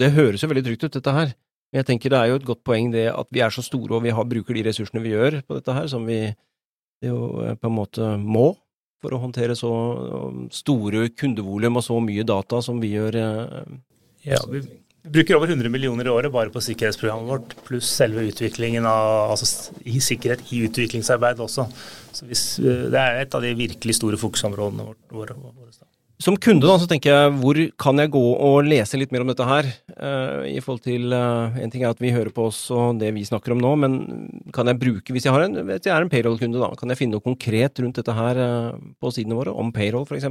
Det 0.00 0.14
høres 0.14 0.44
jo 0.44 0.48
veldig 0.48 0.64
trygt 0.64 0.86
ut, 0.86 0.94
dette 0.94 1.14
her. 1.18 1.34
Jeg 1.76 1.84
tenker 1.84 2.14
Det 2.14 2.18
er 2.18 2.30
jo 2.30 2.38
et 2.38 2.46
godt 2.48 2.62
poeng 2.64 2.88
det 2.94 3.10
at 3.12 3.28
vi 3.34 3.42
er 3.44 3.52
så 3.52 3.60
store 3.60 3.98
og 3.98 4.06
vi 4.06 4.14
har, 4.16 4.24
bruker 4.24 4.56
de 4.56 4.62
ressursene 4.64 5.02
vi 5.04 5.12
gjør 5.12 5.42
på 5.44 5.58
dette 5.58 5.74
her, 5.76 5.90
som 5.90 6.06
vi 6.08 6.22
jo 7.04 7.18
eh, 7.44 7.58
på 7.60 7.68
en 7.68 7.76
måte 7.76 8.14
må 8.16 8.54
for 9.02 9.14
å 9.14 9.20
håndtere 9.22 9.56
så 9.58 9.70
store 10.54 11.08
kundevolum 11.18 11.78
og 11.78 11.86
så 11.86 11.98
mye 12.02 12.26
data 12.26 12.60
som 12.64 12.80
vi 12.82 12.94
gjør. 12.96 13.18
Eh, 13.22 13.78
ja, 14.26 14.40
vi 14.50 14.62
bruker 15.08 15.38
over 15.38 15.52
100 15.52 15.70
millioner 15.72 16.08
i 16.08 16.12
året 16.12 16.32
bare 16.34 16.52
på 16.52 16.62
sikkerhetsprogrammet 16.64 17.30
vårt, 17.30 17.54
pluss 17.68 17.90
selve 18.00 18.26
utviklingen 18.28 18.86
av 18.88 19.34
altså, 19.36 19.74
i 19.86 20.02
sikkerhet 20.04 20.52
i 20.54 20.64
utviklingsarbeid 20.66 21.40
også. 21.44 21.68
Så 22.12 22.28
hvis, 22.28 22.44
eh, 22.58 22.88
det 22.92 23.04
er 23.04 23.22
et 23.22 23.38
av 23.38 23.44
de 23.44 23.54
virkelig 23.58 23.98
store 24.00 24.20
fokusområdene 24.20 24.90
våre. 25.14 25.38
våre 25.38 25.38
som 26.18 26.34
kunde 26.42 26.66
da, 26.66 26.74
så 26.82 26.88
tenker 26.90 27.14
jeg, 27.14 27.34
hvor 27.38 27.58
kan 27.78 28.00
jeg 28.02 28.10
gå 28.10 28.22
og 28.34 28.66
lese 28.66 28.98
litt 28.98 29.12
mer 29.14 29.22
om 29.22 29.28
dette 29.30 29.46
her? 29.46 29.68
Uh, 29.94 30.42
I 30.50 30.58
forhold 30.64 30.82
til 30.82 31.14
uh, 31.14 31.54
En 31.62 31.70
ting 31.70 31.84
er 31.84 31.92
at 31.94 32.02
vi 32.02 32.10
hører 32.14 32.32
på 32.34 32.48
oss 32.50 32.58
og 32.74 32.98
det 32.98 33.12
vi 33.14 33.22
snakker 33.26 33.54
om 33.54 33.62
nå, 33.62 33.70
men 33.78 33.94
kan 34.54 34.66
jeg 34.66 34.80
bruke, 34.82 35.14
hvis 35.14 35.28
jeg, 35.28 35.34
har 35.34 35.46
en, 35.46 35.60
hvis 35.68 35.86
jeg 35.86 35.94
er 35.94 36.02
en 36.02 36.10
payroll-kunde, 36.10 36.58
da, 36.58 36.72
kan 36.78 36.90
jeg 36.90 36.98
finne 36.98 37.14
noe 37.14 37.24
konkret 37.24 37.78
rundt 37.84 38.00
dette 38.00 38.16
her 38.18 38.42
uh, 38.42 38.74
på 38.98 39.14
sidene 39.14 39.38
våre, 39.38 39.54
om 39.54 39.70
payroll 39.74 40.08
f.eks.? 40.08 40.26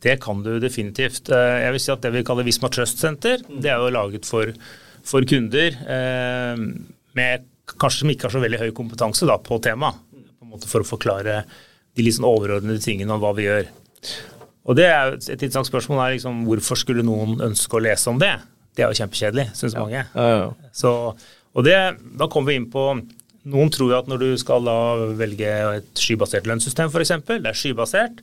Det 0.00 0.14
kan 0.22 0.46
du 0.46 0.54
definitivt. 0.62 1.28
Jeg 1.28 1.72
vil 1.74 1.82
si 1.82 1.90
at 1.92 2.00
Det 2.00 2.14
vi 2.14 2.22
kaller 2.24 2.46
Visma 2.46 2.70
Trust 2.72 3.02
Center, 3.02 3.42
det 3.50 3.68
er 3.68 3.82
jo 3.82 3.90
laget 3.92 4.24
for, 4.24 4.48
for 5.04 5.26
kunder 5.28 5.76
med 7.12 7.44
kanskje 7.68 8.06
som 8.06 8.12
ikke 8.14 8.28
har 8.28 8.32
så 8.32 8.40
veldig 8.40 8.62
høy 8.62 8.70
kompetanse 8.78 9.28
da, 9.28 9.36
på 9.36 9.58
temaet, 9.60 10.00
for 10.64 10.80
å 10.80 10.88
forklare 10.88 11.42
de 11.44 12.06
litt 12.06 12.16
sånn 12.16 12.30
overordnede 12.30 12.80
tingene 12.80 13.12
om 13.12 13.20
hva 13.20 13.34
vi 13.36 13.44
gjør. 13.50 13.68
Og 14.68 14.76
det 14.76 14.86
er 14.90 15.14
Et 15.16 15.30
interessant 15.32 15.68
spørsmål 15.68 16.02
er 16.04 16.16
liksom, 16.16 16.44
hvorfor 16.48 16.78
skulle 16.78 17.04
noen 17.06 17.40
ønske 17.40 17.78
å 17.78 17.82
lese 17.82 18.10
om 18.12 18.20
det? 18.20 18.34
Det 18.76 18.84
er 18.84 18.92
jo 18.92 19.00
kjempekjedelig, 19.00 19.46
syns 19.56 19.74
ja. 19.74 19.80
mange. 19.82 20.04
Ja, 20.14 20.28
ja, 20.30 20.70
Så, 20.76 20.92
og 21.54 21.66
det, 21.66 21.78
Da 22.20 22.28
kommer 22.30 22.52
vi 22.52 22.60
inn 22.60 22.70
på 22.70 22.84
Noen 23.50 23.70
tror 23.72 23.88
jo 23.88 23.96
at 23.96 24.08
når 24.10 24.20
du 24.20 24.30
skal 24.36 24.66
da 24.66 24.76
velge 25.16 25.48
et 25.78 25.96
skybasert 25.96 26.44
lønnssystem 26.44 26.90
f.eks., 26.92 27.14
det 27.24 27.48
er 27.48 27.56
skybasert, 27.56 28.18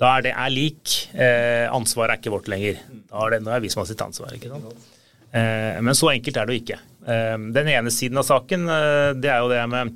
da 0.00 0.10
er 0.18 0.26
det 0.26 0.34
er 0.36 0.52
lik. 0.52 0.96
Eh, 1.16 1.64
ansvaret 1.72 2.12
er 2.12 2.20
ikke 2.20 2.32
vårt 2.34 2.50
lenger. 2.52 2.76
Da 3.08 3.24
er 3.24 3.34
det, 3.34 3.38
nå 3.46 3.54
er 3.56 3.62
vi 3.64 3.70
som 3.72 3.80
har 3.80 3.88
sitt 3.88 4.04
ansvar. 4.04 4.34
ikke 4.36 4.52
sant? 4.52 4.86
Eh, 5.32 5.80
men 5.80 5.96
så 5.96 6.10
enkelt 6.12 6.40
er 6.40 6.48
det 6.48 6.56
jo 6.56 6.62
ikke. 6.62 6.78
Eh, 7.08 7.36
den 7.56 7.72
ene 7.72 7.92
siden 7.94 8.20
av 8.20 8.28
saken, 8.28 8.68
eh, 8.68 9.10
det 9.16 9.32
er 9.32 9.40
jo 9.40 9.50
det 9.52 9.64
med, 9.72 9.92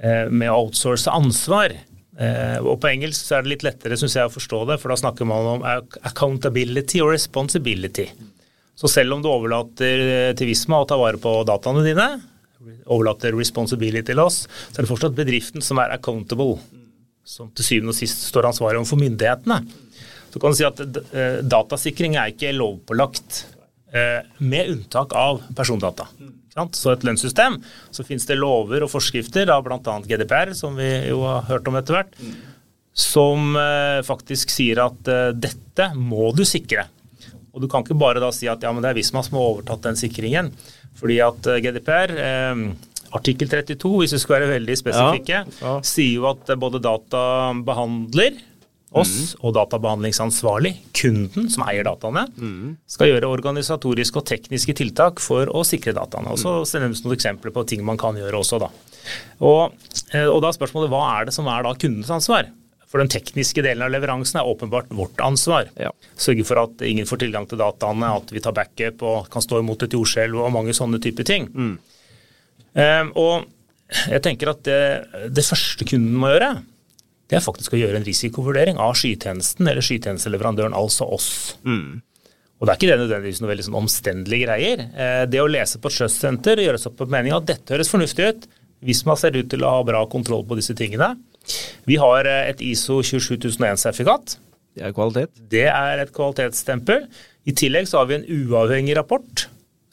eh, 0.00 0.28
med 0.28 0.52
å 0.52 0.60
outsource 0.66 1.12
ansvar. 1.12 1.72
Eh, 2.16 2.58
og 2.62 2.78
På 2.80 2.88
engelsk 2.88 3.20
så 3.20 3.38
er 3.38 3.44
det 3.44 3.52
litt 3.52 3.66
lettere 3.66 3.98
synes 4.00 4.16
jeg, 4.16 4.28
å 4.28 4.32
forstå 4.32 4.62
det, 4.70 4.78
for 4.80 4.92
da 4.92 5.00
snakker 5.00 5.28
man 5.28 5.50
om 5.56 5.66
accountability 5.66 7.02
og 7.04 7.12
responsibility. 7.12 8.08
Så 8.76 8.88
selv 8.92 9.16
om 9.16 9.22
du 9.24 9.28
overlater 9.32 10.06
eh, 10.06 10.32
til 10.36 10.50
Visma 10.50 10.82
å 10.82 10.88
ta 10.88 10.98
vare 11.00 11.20
på 11.20 11.32
dataene 11.48 11.84
dine, 11.84 12.08
overlater 12.86 13.36
responsibility 13.36 14.12
til 14.12 14.22
oss, 14.22 14.44
så 14.46 14.78
er 14.78 14.84
det 14.84 14.90
fortsatt 14.90 15.16
bedriften 15.16 15.64
som 15.64 15.80
er 15.82 15.94
accountable, 15.94 16.58
som 17.26 17.50
til 17.56 17.66
syvende 17.66 17.94
og 17.94 17.98
sist 17.98 18.26
står 18.30 18.50
ansvarlig 18.50 18.80
overfor 18.80 19.00
myndighetene. 19.02 19.60
Så 20.32 20.40
kan 20.40 20.52
du 20.52 20.58
si 20.58 20.66
at 20.68 20.82
eh, 20.84 21.38
datasikring 21.44 22.16
er 22.20 22.32
ikke 22.32 22.52
lovpålagt, 22.56 23.44
eh, 23.92 24.20
med 24.40 24.72
unntak 24.74 25.14
av 25.16 25.44
persondata. 25.56 26.08
Så 26.56 26.92
et 26.94 27.04
lønnssystem, 27.04 27.58
så 27.92 28.04
finnes 28.06 28.24
det 28.28 28.38
lover 28.40 28.86
og 28.86 28.92
forskrifter, 28.92 29.50
bl.a. 29.64 29.96
GDPR, 30.08 30.54
som 30.56 30.78
vi 30.78 30.88
jo 31.10 31.20
har 31.26 31.44
hørt 31.50 31.68
om 31.68 31.76
etter 31.76 31.98
hvert, 31.98 32.16
som 32.96 33.58
eh, 33.60 34.00
faktisk 34.06 34.52
sier 34.54 34.80
at 34.86 35.10
eh, 35.12 35.34
dette 35.36 35.90
må 36.00 36.30
du 36.36 36.46
sikre. 36.48 36.86
Og 37.52 37.62
du 37.64 37.68
kan 37.72 37.84
ikke 37.84 37.96
bare 37.96 38.20
da 38.20 38.30
si 38.32 38.48
at 38.48 38.64
ja, 38.64 38.72
men 38.72 38.84
det 38.84 38.90
er 38.92 38.98
Visma 38.98 39.22
som 39.24 39.36
har 39.38 39.52
overtatt 39.52 39.84
den 39.84 40.00
sikringen. 40.00 40.50
Fordi 40.96 41.20
at 41.24 41.48
eh, 41.52 41.60
GDPR, 41.64 42.16
eh, 42.24 42.64
artikkel 43.16 43.52
32, 43.52 43.92
hvis 44.00 44.16
vi 44.16 44.20
skal 44.24 44.38
være 44.38 44.52
veldig 44.56 44.76
spesifikke, 44.80 45.44
ja, 45.44 45.60
ja. 45.60 45.78
sier 45.84 46.22
jo 46.22 46.28
at 46.32 46.56
både 46.60 46.80
databehandler 46.84 48.40
Oss 48.96 49.34
og 49.42 49.54
databehandlingsansvarlig, 49.56 50.72
kunden 50.96 51.50
som 51.52 51.64
eier 51.68 51.86
dataene, 51.86 52.26
skal 52.90 53.10
gjøre 53.12 53.30
organisatoriske 53.30 54.20
og 54.22 54.26
tekniske 54.30 54.74
tiltak 54.78 55.20
for 55.20 55.50
å 55.52 55.64
sikre 55.66 55.94
dataene. 55.96 56.32
Og 56.32 56.38
så 56.40 56.80
nevnes 56.80 57.04
noen 57.04 57.16
eksempler 57.16 57.54
på 57.54 57.66
ting 57.68 57.84
man 57.86 58.00
kan 58.00 58.16
gjøre 58.16 58.40
også, 58.40 58.60
da. 58.62 58.70
Og, 59.40 59.74
eh, 60.12 60.26
og 60.26 60.40
da 60.42 60.48
er 60.48 60.56
spørsmålet 60.56 60.90
hva 60.90 61.02
er 61.20 61.28
det 61.28 61.34
som 61.36 61.46
er 61.46 61.66
da 61.66 61.74
kundens 61.74 62.10
ansvar? 62.10 62.48
For 62.86 63.02
den 63.02 63.10
tekniske 63.10 63.64
delen 63.66 63.82
av 63.82 63.90
leveransen 63.90 64.38
er 64.40 64.46
åpenbart 64.46 64.92
vårt 64.94 65.18
ansvar. 65.20 65.68
Ja. 65.76 65.90
Sørge 66.16 66.44
for 66.46 66.62
at 66.62 66.82
ingen 66.86 67.08
får 67.08 67.24
tilgang 67.24 67.48
til 67.50 67.58
dataene, 67.58 68.12
at 68.20 68.30
vi 68.32 68.40
tar 68.40 68.54
backup 68.56 69.02
og 69.02 69.28
kan 69.32 69.42
stå 69.42 69.60
imot 69.60 69.82
et 69.82 69.96
jordskjelv 69.96 70.38
og 70.38 70.54
mange 70.54 70.74
sånne 70.76 71.02
typer 71.02 71.26
ting. 71.26 71.50
Eh, 72.76 73.04
og 73.18 73.46
jeg 74.10 74.22
tenker 74.24 74.50
at 74.50 74.62
det, 74.66 74.80
det 75.34 75.44
første 75.46 75.86
kunden 75.86 76.14
må 76.18 76.30
gjøre, 76.32 76.54
det 77.26 77.38
er 77.38 77.42
faktisk 77.44 77.74
å 77.74 77.78
gjøre 77.80 77.98
en 78.00 78.06
risikovurdering 78.06 78.78
av 78.78 78.94
skytjenesten 78.98 79.66
eller 79.66 79.82
skytjenesteleverandøren, 79.82 80.76
altså 80.78 81.08
oss. 81.10 81.56
Og 82.56 82.64
det 82.64 82.72
er 82.72 82.78
ikke 82.78 82.90
det 82.92 83.00
nødvendigvis 83.02 83.40
noe 83.42 83.50
veldig 83.50 83.64
sånn 83.66 83.80
omstendelige 83.82 84.46
greier. 84.46 84.84
Eh, 84.94 85.24
Det 85.26 85.40
å 85.42 85.48
lese 85.50 85.80
på 85.82 85.90
et 85.90 85.96
sjøsenter 85.98 86.56
og 86.62 86.64
gjøre 86.68 86.78
seg 86.80 86.92
opp 86.92 87.02
en 87.04 87.10
mening 87.12 87.34
at 87.36 87.48
dette 87.50 87.74
høres 87.74 87.90
fornuftig 87.92 88.28
ut, 88.30 88.46
hvis 88.86 89.02
man 89.08 89.16
ser 89.20 89.36
ut 89.36 89.48
til 89.50 89.64
å 89.64 89.72
ha 89.74 89.82
bra 89.84 90.04
kontroll 90.06 90.44
på 90.46 90.56
disse 90.56 90.74
tingene. 90.78 91.16
Vi 91.86 91.98
har 92.00 92.24
eh, 92.30 92.48
et 92.52 92.62
ISO 92.64 93.02
27001-sertifikat. 93.02 94.38
Det 94.76 94.84
er 94.84 94.92
kvalitet. 94.96 95.32
Det 95.50 95.66
er 95.72 96.02
et 96.02 96.12
kvalitetsstempel. 96.16 97.06
I 97.46 97.52
tillegg 97.56 97.88
så 97.88 98.00
har 98.00 98.08
vi 98.10 98.18
en 98.20 98.26
uavhengig 98.28 98.96
rapport 98.98 99.46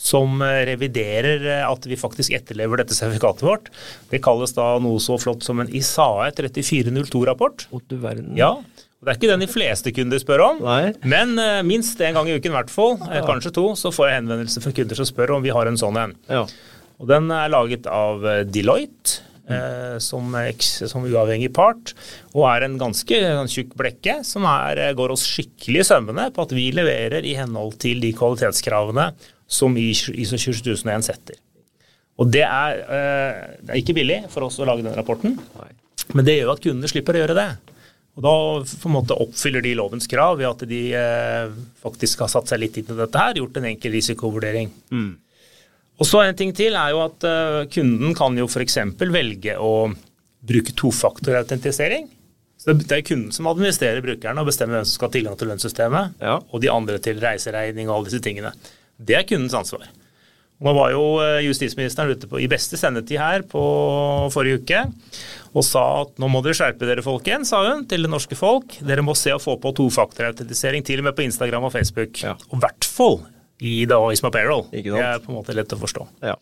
som 0.04 0.42
eh, 0.44 0.64
reviderer 0.68 1.46
eh, 1.48 1.64
at 1.64 1.88
vi 1.88 2.00
faktisk 2.00 2.36
etterlever 2.36 2.82
dette 2.82 2.96
sertifikatet 2.98 3.46
vårt. 3.48 3.72
Det 4.12 4.22
kalles 4.24 4.56
da 4.58 4.74
noe 4.84 5.00
så 5.04 5.18
flott 5.22 5.46
som 5.46 5.64
en 5.64 5.72
ISAE 5.72 6.34
3402-rapport. 6.40 7.68
Å, 7.72 7.82
du 7.88 7.98
verden. 8.04 8.34
Ja, 8.40 8.58
og 8.58 9.08
det 9.08 9.14
er 9.14 9.20
ikke 9.20 9.32
den 9.32 9.46
de 9.46 9.52
fleste 9.52 9.96
kunder 9.96 10.20
spør 10.20 10.46
om. 10.50 10.64
Nei. 10.64 10.94
Men 11.08 11.36
uh, 11.40 11.60
minst 11.68 12.00
en 12.04 12.16
gang 12.16 12.30
i 12.30 12.38
uken 12.38 12.54
i 12.54 12.56
hvert 12.56 12.72
fall, 12.72 12.98
ja. 13.04 13.24
kanskje 13.28 13.52
to, 13.56 13.66
så 13.80 13.92
får 13.96 14.10
jeg 14.10 14.20
henvendelser 14.22 14.64
fra 14.64 14.72
kunder 14.76 15.00
som 15.00 15.10
spør 15.10 15.38
om 15.38 15.44
vi 15.44 15.52
har 15.56 15.68
en 15.68 15.80
sånn 15.80 16.00
en. 16.00 16.16
Ja. 16.32 16.46
Og 17.04 17.10
den 17.12 17.28
er 17.36 17.52
laget 17.52 17.88
av 17.92 18.26
Deloitte. 18.48 19.22
Mm. 19.44 20.00
som, 20.00 20.30
som 20.88 21.04
uavhengig 21.04 21.50
part, 21.52 21.90
og 22.32 22.46
er 22.48 22.64
en 22.64 22.78
ganske 22.80 23.18
en 23.28 23.50
tjukk 23.52 23.74
blekke 23.76 24.14
som 24.24 24.46
er, 24.48 24.80
går 24.96 25.12
oss 25.12 25.26
skikkelig 25.28 25.82
i 25.82 25.88
sømmene 25.90 26.30
på 26.32 26.46
at 26.46 26.54
vi 26.56 26.70
leverer 26.72 27.28
i 27.28 27.34
henhold 27.36 27.76
til 27.84 28.00
de 28.00 28.14
kvalitetskravene 28.16 29.10
som 29.48 29.76
ISO 29.78 30.14
27001 30.16 31.04
setter. 31.10 31.36
Og 32.22 32.30
det 32.32 32.44
er, 32.46 32.80
eh, 32.84 33.58
det 33.66 33.70
er 33.74 33.82
ikke 33.82 33.96
billig 33.98 34.20
for 34.30 34.46
oss 34.48 34.60
å 34.62 34.66
lage 34.70 34.84
den 34.86 34.94
rapporten, 34.98 35.38
men 36.14 36.26
det 36.26 36.40
gjør 36.40 36.54
at 36.54 36.62
kundene 36.62 36.90
slipper 36.92 37.18
å 37.18 37.24
gjøre 37.24 37.36
det. 37.40 37.50
Og 38.14 38.22
da 38.22 38.34
på 38.62 38.90
en 38.90 38.94
måte 38.94 39.16
oppfyller 39.18 39.64
de 39.66 39.72
lovens 39.74 40.06
krav 40.06 40.38
ved 40.38 40.46
at 40.52 40.62
de 40.70 40.82
eh, 40.94 41.50
faktisk 41.82 42.20
har 42.22 42.30
satt 42.30 42.52
seg 42.52 42.60
litt 42.62 42.78
inn 42.78 42.92
i 42.94 42.98
dette 43.00 43.18
her, 43.18 43.34
gjort 43.42 43.58
en 43.58 43.66
enkel 43.72 43.96
risikovurdering. 43.96 44.70
Og 46.02 46.06
så 46.10 46.22
en 46.26 46.36
ting 46.38 46.54
til 46.58 46.74
er 46.78 46.92
jo 46.94 47.02
at 47.08 47.26
eh, 47.26 47.64
kunden 47.74 48.14
kan 48.18 48.38
jo 48.38 48.46
f.eks. 48.50 48.78
velge 49.02 49.58
å 49.62 49.74
bruke 50.44 50.74
tofaktorautentisering. 50.78 52.08
Så 52.62 52.74
det 52.78 52.92
er 52.96 53.02
kunden 53.06 53.34
som 53.36 53.48
administrerer 53.50 54.02
brukeren 54.06 54.38
og 54.40 54.48
bestemmer 54.48 54.78
hvem 54.80 54.86
som 54.88 54.96
skal 54.98 55.10
ha 55.10 55.14
tilgang 55.18 55.36
til 55.40 55.50
lønnssystemet, 55.52 56.14
Ja. 56.22 56.38
og 56.40 56.62
de 56.64 56.70
andre 56.72 57.00
til 57.04 57.20
reiseregning 57.20 57.90
og 57.90 57.98
alle 57.98 58.12
disse 58.12 58.22
tingene. 58.24 58.54
Det 58.98 59.18
er 59.18 59.28
kundens 59.28 59.56
ansvar. 59.58 59.88
Nå 60.64 60.72
var 60.78 60.94
jo 60.94 61.04
eh, 61.20 61.42
justisministeren 61.44 62.14
ute 62.14 62.30
på, 62.30 62.40
i 62.40 62.48
beste 62.52 62.78
sendetid 62.80 63.20
her 63.20 63.44
på 63.50 63.62
forrige 64.32 64.62
uke 64.62 64.84
og 65.54 65.66
sa 65.68 65.84
at 66.06 66.16
nå 66.22 66.30
må 66.32 66.40
dere 66.46 66.56
skjerpe 66.58 66.88
dere, 66.88 67.04
folkens, 67.06 67.52
sa 67.52 67.60
hun 67.66 67.84
til 67.90 68.06
det 68.06 68.10
norske 68.10 68.38
folk. 68.38 68.80
Dere 68.86 69.04
må 69.06 69.14
se 69.18 69.34
å 69.36 69.42
få 69.42 69.58
på 69.62 69.74
tofaktorautentisering, 69.78 70.86
til 70.88 71.04
og 71.04 71.10
med 71.10 71.18
på 71.18 71.26
Instagram 71.28 71.68
og 71.68 71.76
Facebook. 71.76 72.24
Ja. 72.24 72.34
Og 72.50 72.58
i 72.58 72.64
hvert 72.64 72.88
fall 72.90 73.20
i 73.64 73.76
da 73.90 74.00
Isma 74.12 74.32
Payroll. 74.34 74.66
Ikke 74.74 74.96
Det 74.96 75.04
er 75.04 75.22
på 75.22 75.30
en 75.30 75.38
måte 75.38 75.54
lett 75.54 75.76
å 75.76 75.80
forstå. 75.84 76.08
Ja. 76.26 76.34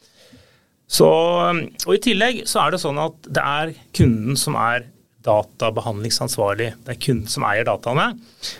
Så, 0.91 1.09
og 1.09 1.91
I 1.95 2.01
tillegg 2.03 2.41
så 2.47 2.65
er 2.65 2.73
det 2.73 2.81
sånn 2.83 2.99
at 2.99 3.27
det 3.27 3.43
er 3.43 3.75
kunden 3.95 4.39
som 4.39 4.57
er 4.59 4.87
databehandlingsansvarlig. 5.27 6.71
Det 6.85 6.95
er 6.95 7.03
kunden 7.03 7.29
som 7.31 7.45
eier 7.47 7.67
dataene. 7.67 8.11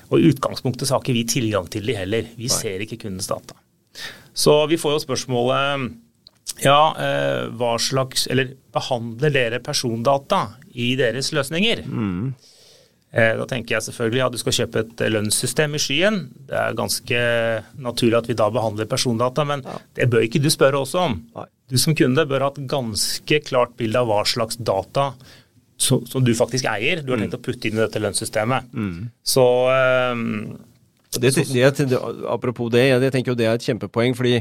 Og 0.10 0.20
i 0.20 0.30
utgangspunktet 0.34 0.88
så 0.88 0.98
har 0.98 1.06
ikke 1.06 1.18
vi 1.18 1.26
tilgang 1.32 1.68
til 1.72 1.88
de 1.88 1.98
heller. 1.98 2.28
Vi 2.38 2.52
ser 2.52 2.84
ikke 2.84 3.00
kundens 3.06 3.32
data. 3.32 3.61
Så 4.34 4.56
vi 4.72 4.80
får 4.80 4.96
jo 4.96 5.04
spørsmålet 5.04 5.92
ja, 6.62 6.94
eh, 7.00 7.50
hva 7.58 7.76
slags 7.80 8.28
Eller 8.32 8.54
behandler 8.74 9.34
dere 9.34 9.60
persondata 9.64 10.46
i 10.72 10.94
deres 11.00 11.32
løsninger? 11.36 11.84
Mm. 11.86 12.34
Da 13.12 13.44
tenker 13.44 13.76
jeg 13.76 13.84
selvfølgelig 13.90 14.22
at 14.24 14.32
du 14.32 14.40
skal 14.40 14.56
kjøpe 14.56 14.84
et 14.86 15.02
eh, 15.04 15.12
lønnssystem 15.12 15.74
i 15.76 15.82
skyen. 15.84 16.20
Det 16.48 16.56
er 16.56 16.78
ganske 16.80 17.24
naturlig 17.84 18.22
at 18.22 18.30
vi 18.32 18.38
da 18.40 18.48
behandler 18.56 18.88
persondata, 18.88 19.44
men 19.50 19.66
det 20.00 20.08
bør 20.14 20.24
ikke 20.24 20.40
du 20.40 20.48
spørre 20.54 20.80
oss 20.86 20.96
om. 20.96 21.18
Nei. 21.36 21.48
Du 21.72 21.76
som 21.80 21.96
kunde 21.96 22.24
bør 22.28 22.46
ha 22.46 22.52
et 22.54 22.64
ganske 22.72 23.42
klart 23.48 23.76
bilde 23.80 24.00
av 24.00 24.08
hva 24.08 24.22
slags 24.28 24.60
data 24.60 25.10
som, 25.82 26.06
som 26.08 26.24
du 26.24 26.32
faktisk 26.38 26.68
eier, 26.72 27.02
du 27.04 27.12
har 27.12 27.20
tenkt 27.20 27.36
å 27.36 27.44
putte 27.44 27.68
inn 27.68 27.80
i 27.80 27.84
dette 27.84 28.00
lønnssystemet. 28.00 28.72
Så 29.28 29.46
eh, 29.76 30.26
Det, 31.12 31.34
det, 31.36 32.00
apropos 32.32 32.72
det, 32.72 32.86
jeg, 32.88 33.02
jeg 33.04 33.14
tenker 33.14 33.34
jo 33.34 33.40
det 33.40 33.48
er 33.50 33.58
et 33.58 33.66
kjempepoeng, 33.66 34.14
fordi 34.16 34.38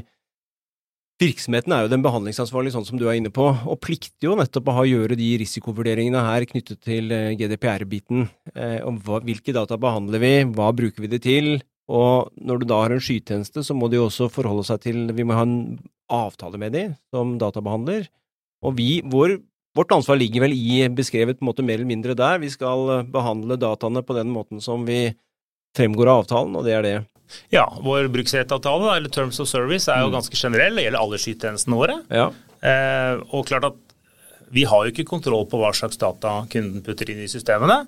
virksomheten 1.21 1.75
er 1.75 1.85
jo 1.85 1.91
den 1.93 2.05
behandlingsansvarlige, 2.05 2.77
sånn 2.77 2.87
som 2.87 3.01
du 3.01 3.07
er 3.09 3.19
inne 3.19 3.33
på, 3.35 3.49
og 3.51 3.81
plikter 3.83 4.31
jo 4.31 4.37
nettopp 4.39 4.71
å 4.71 4.77
ha 4.79 4.85
gjøre 4.89 5.19
de 5.19 5.33
risikovurderingene 5.43 6.23
her 6.25 6.47
knyttet 6.49 6.81
til 6.87 7.11
eh, 7.13 7.35
GDPR-biten. 7.41 8.29
Eh, 8.55 8.79
om 8.87 9.01
hva, 9.05 9.21
hvilke 9.27 9.55
data 9.57 9.77
behandler 9.81 10.23
vi, 10.23 10.33
hva 10.55 10.71
bruker 10.77 11.05
vi 11.05 11.11
det 11.13 11.23
til, 11.27 11.59
og 11.91 12.31
når 12.39 12.63
du 12.63 12.69
da 12.71 12.81
har 12.85 12.95
en 12.95 13.03
skytjeneste, 13.03 13.65
så 13.67 13.75
må 13.77 13.91
de 13.91 13.99
jo 13.99 14.07
også 14.07 14.31
forholde 14.31 14.63
seg 14.69 14.85
til 14.85 15.09
Vi 15.11 15.25
må 15.27 15.35
ha 15.35 15.43
en 15.43 15.81
avtale 16.07 16.61
med 16.63 16.77
de 16.77 16.85
som 17.11 17.35
databehandler, 17.41 18.07
og 18.63 18.77
vi, 18.79 19.01
vår 19.05 19.41
Vårt 19.79 19.93
ansvar 19.95 20.17
ligger 20.19 20.43
vel 20.43 20.55
i 20.57 20.81
beskrevet 20.91 21.39
på 21.39 21.45
en 21.45 21.47
måte 21.47 21.63
mer 21.63 21.79
eller 21.79 21.87
mindre 21.87 22.17
der. 22.19 22.41
Vi 22.43 22.49
skal 22.51 22.89
eh, 22.91 23.05
behandle 23.07 23.55
dataene 23.61 24.03
på 24.03 24.17
den 24.17 24.33
måten 24.35 24.59
som 24.59 24.83
vi 24.83 25.13
fremgår 25.77 26.11
av 26.11 26.25
avtalen, 26.25 26.57
og 26.59 26.67
det 26.67 26.75
er 26.77 26.87
det. 26.87 26.95
ja, 27.55 27.67
vår 27.83 28.09
bruksrettavtale, 28.11 28.97
eller 28.97 29.13
Terms 29.13 29.41
of 29.41 29.49
Service, 29.49 29.89
er 29.89 30.03
jo 30.05 30.13
ganske 30.15 30.37
generell. 30.37 30.77
Det 30.77 30.87
gjelder 30.87 31.05
alle 31.05 31.21
skytjenestene 31.23 31.79
våre. 31.79 32.01
Ja. 32.11 32.29
Eh, 32.61 33.23
og 33.31 33.47
klart 33.49 33.69
at 33.71 33.79
vi 34.51 34.65
har 34.67 34.85
jo 34.85 34.93
ikke 34.93 35.07
kontroll 35.09 35.47
på 35.49 35.61
hva 35.61 35.71
slags 35.77 36.01
data 36.01 36.41
kunden 36.51 36.83
putter 36.83 37.13
inn 37.13 37.23
i 37.23 37.31
systemene, 37.31 37.85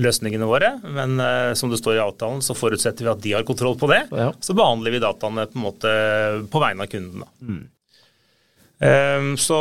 løsningene 0.00 0.48
våre, 0.48 0.74
men 0.82 1.20
eh, 1.20 1.52
som 1.56 1.70
det 1.72 1.78
står 1.80 1.98
i 1.98 2.04
avtalen, 2.04 2.42
så 2.44 2.56
forutsetter 2.56 3.04
vi 3.04 3.12
at 3.12 3.22
de 3.24 3.34
har 3.36 3.46
kontroll 3.48 3.76
på 3.80 3.88
det. 3.92 4.02
Ja. 4.12 4.30
Så 4.40 4.56
behandler 4.56 4.96
vi 4.96 5.02
dataene 5.04 5.46
på 5.48 5.60
en 5.60 5.66
måte 5.66 5.92
på 6.52 6.62
vegne 6.62 6.84
av 6.84 6.92
kunden. 6.92 7.24
Da. 7.24 7.58
Eh, 8.88 9.28
så 9.40 9.60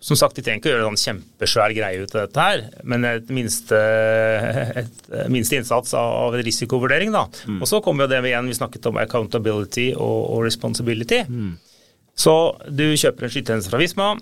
som 0.00 0.16
sagt, 0.16 0.36
de 0.38 0.42
trenger 0.46 0.62
ikke 0.62 0.70
å 0.70 0.72
gjøre 0.72 0.86
en 0.88 0.96
sånn 0.96 1.02
kjempesvær 1.04 1.74
greie 1.76 2.00
ut 2.00 2.14
av 2.16 2.22
dette 2.24 2.40
her, 2.40 2.62
men 2.88 3.04
et 3.04 3.28
minste, 3.36 3.76
et 4.80 5.10
minste 5.28 5.58
innsats 5.60 5.92
av 5.98 6.34
en 6.38 6.44
risikovurdering. 6.46 7.12
da. 7.12 7.26
Og 7.60 7.66
så 7.68 7.82
kommer 7.84 8.06
jo 8.06 8.14
det 8.14 8.22
igjen, 8.30 8.48
vi 8.48 8.56
snakket 8.56 8.88
om 8.88 8.96
accountability 9.02 9.90
og, 9.94 10.20
og 10.32 10.44
responsibility. 10.48 11.20
Så 12.16 12.34
du 12.68 12.86
kjøper 12.96 13.24
en 13.28 13.32
skytjeneste 13.32 13.72
fra 13.72 13.80
Visma. 13.80 14.14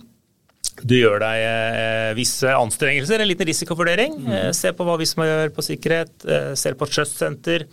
Du 0.82 0.94
gjør 0.94 1.18
deg 1.22 1.40
eh, 1.42 2.10
visse 2.14 2.50
anstrengelser, 2.54 3.22
en 3.22 3.26
liten 3.30 3.46
risikovurdering. 3.48 4.12
Eh, 4.30 4.50
ser 4.54 4.74
på 4.78 4.84
hva 4.86 4.94
Visma 5.00 5.26
gjør 5.26 5.50
på 5.56 5.64
sikkerhet, 5.66 6.12
eh, 6.26 6.52
ser 6.58 6.76
på 6.78 6.86
Trust 6.90 7.18
Center. 7.18 7.64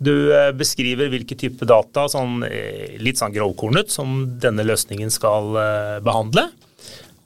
Du 0.00 0.32
eh, 0.32 0.50
beskriver 0.56 1.08
hvilke 1.12 1.36
type 1.40 1.64
data, 1.68 2.04
sånn, 2.12 2.42
eh, 2.48 2.96
litt 3.00 3.20
sånn 3.20 3.32
grovkornet, 3.36 3.92
som 3.92 4.26
denne 4.42 4.64
løsningen 4.68 5.12
skal 5.12 5.56
eh, 5.60 6.00
behandle. 6.04 6.48